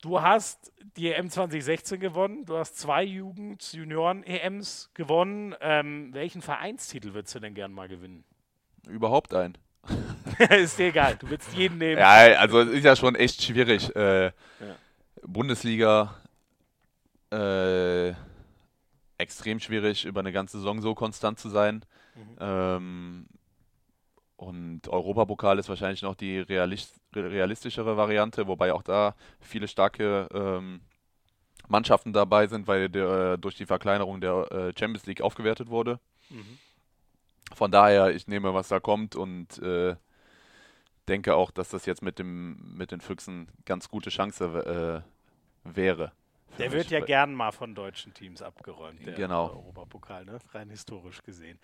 [0.01, 5.55] du hast die EM 2016 gewonnen, du hast zwei Jugend-Junioren-EMs gewonnen.
[5.61, 8.23] Ähm, welchen Vereinstitel würdest du denn gern mal gewinnen?
[8.87, 9.57] Überhaupt ein.
[10.49, 11.99] ist dir egal, du willst jeden nehmen.
[11.99, 13.95] Ja, also es ist ja schon echt schwierig.
[13.95, 14.31] Äh,
[15.23, 16.15] Bundesliga
[17.31, 18.13] äh,
[19.17, 21.85] extrem schwierig, über eine ganze Saison so konstant zu sein.
[22.39, 23.27] Ähm,
[24.41, 30.81] und Europapokal ist wahrscheinlich noch die realis realistischere Variante, wobei auch da viele starke ähm,
[31.67, 35.99] Mannschaften dabei sind, weil der, durch die Verkleinerung der äh, Champions League aufgewertet wurde.
[36.29, 36.57] Mhm.
[37.53, 39.95] Von daher, ich nehme, was da kommt und äh,
[41.07, 45.03] denke auch, dass das jetzt mit, dem, mit den Füchsen ganz gute Chance
[45.65, 46.13] äh, wäre.
[46.57, 46.77] Der mich.
[46.77, 49.49] wird ja gern mal von deutschen Teams abgeräumt, der Genau.
[49.49, 50.39] Europapokal, ne?
[50.53, 51.59] rein historisch gesehen.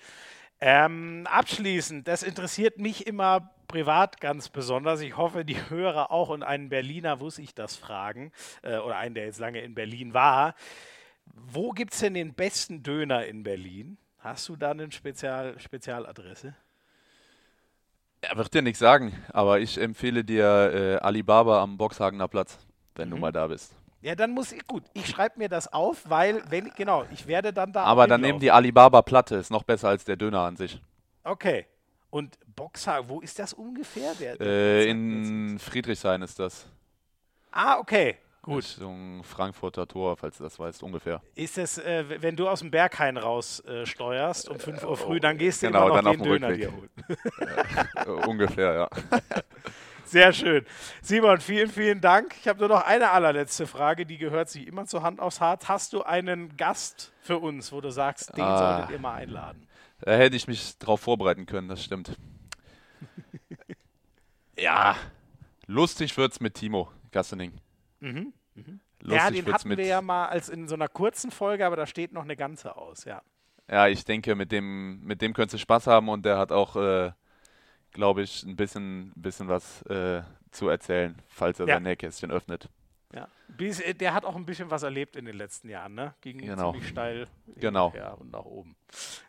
[0.60, 5.02] Ähm, abschließend, das interessiert mich immer privat ganz besonders.
[5.02, 8.32] Ich hoffe, die Hörer auch und einen Berliner muss ich das fragen,
[8.64, 10.56] äh, oder einen, der jetzt lange in Berlin war.
[11.26, 13.98] Wo gibt es denn den besten Döner in Berlin?
[14.20, 16.56] Hast du da eine Spezial Spezialadresse?
[18.22, 20.44] Er wird dir nichts sagen, aber ich empfehle dir
[20.74, 22.58] äh, Alibaba am Boxhagener Platz,
[22.96, 23.12] wenn Mhm.
[23.12, 23.77] du mal da bist.
[24.02, 27.52] Ja, dann muss ich, gut, ich schreibe mir das auf, weil, wenn, genau, ich werde
[27.52, 30.56] dann da Aber dann nehmen die Alibaba Platte, ist noch besser als der Döner an
[30.56, 30.80] sich.
[31.24, 31.66] Okay.
[32.10, 34.14] Und Boxhagen, wo ist das ungefähr?
[34.16, 36.68] Der, Äh, in Friedrichshain ist das.
[37.52, 38.18] ah, okay.
[38.44, 38.64] Gut.
[38.64, 41.22] Richtung Frankfurter Tor, falls du das weißt, ungefähr.
[41.36, 45.20] Ist es, äh, wenn du aus dem Berghain raus äh, steuerst um 5 Uhr früh,
[45.20, 46.70] dann gehst du genau, immer noch dann auf den dem Döner Rückweg.
[46.70, 46.90] dir holen.
[48.24, 48.90] Äh, ungefähr, ja.
[50.08, 50.66] Sehr schön.
[51.02, 52.34] Simon, vielen, vielen Dank.
[52.40, 55.68] Ich habe nur noch eine allerletzte Frage, die gehört sich immer zur Hand aufs Herz.
[55.68, 58.78] Hast du einen Gast für uns, wo du sagst, den Ah.
[58.78, 59.68] solltet ihr mal einladen?
[60.02, 62.16] Da hätte ich mich drauf vorbereiten können, das stimmt.
[64.58, 64.96] ja,
[65.66, 67.54] lustig wird's mit Timo Gassening.
[68.00, 68.34] Mhm.
[69.02, 69.78] Lustig ja, den wird's hatten mit.
[69.78, 72.76] wir ja mal als in so einer kurzen Folge, aber da steht noch eine ganze
[72.78, 73.22] aus, ja.
[73.70, 76.76] Ja, ich denke, mit dem, mit dem könntest du Spaß haben und der hat auch,
[76.78, 77.12] äh,
[77.98, 80.22] glaube ich, ein bisschen, bisschen was äh,
[80.52, 81.76] zu erzählen, falls er Ja.
[81.76, 82.70] sein Nähkästchen öffnet.
[83.14, 83.28] ja.
[83.60, 86.14] Äh, der hat auch ein bisschen was erlebt in den letzten Jahren, ne?
[86.22, 86.72] Ging Genau.
[86.72, 87.92] ziemlich steil Genau.
[88.20, 88.76] und nach oben.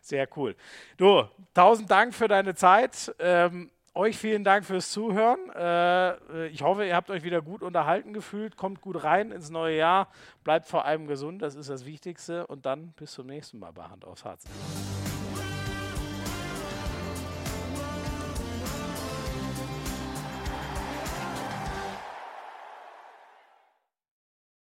[0.01, 0.55] Sehr cool.
[0.97, 1.23] Du,
[1.53, 3.13] tausend Dank für deine Zeit.
[3.19, 5.39] Ähm, euch vielen Dank fürs Zuhören.
[5.55, 8.55] Äh, ich hoffe, ihr habt euch wieder gut unterhalten gefühlt.
[8.55, 10.09] Kommt gut rein ins neue Jahr.
[10.43, 12.45] Bleibt vor allem gesund, das ist das Wichtigste.
[12.47, 14.43] Und dann bis zum nächsten Mal bei Hand aufs Herz.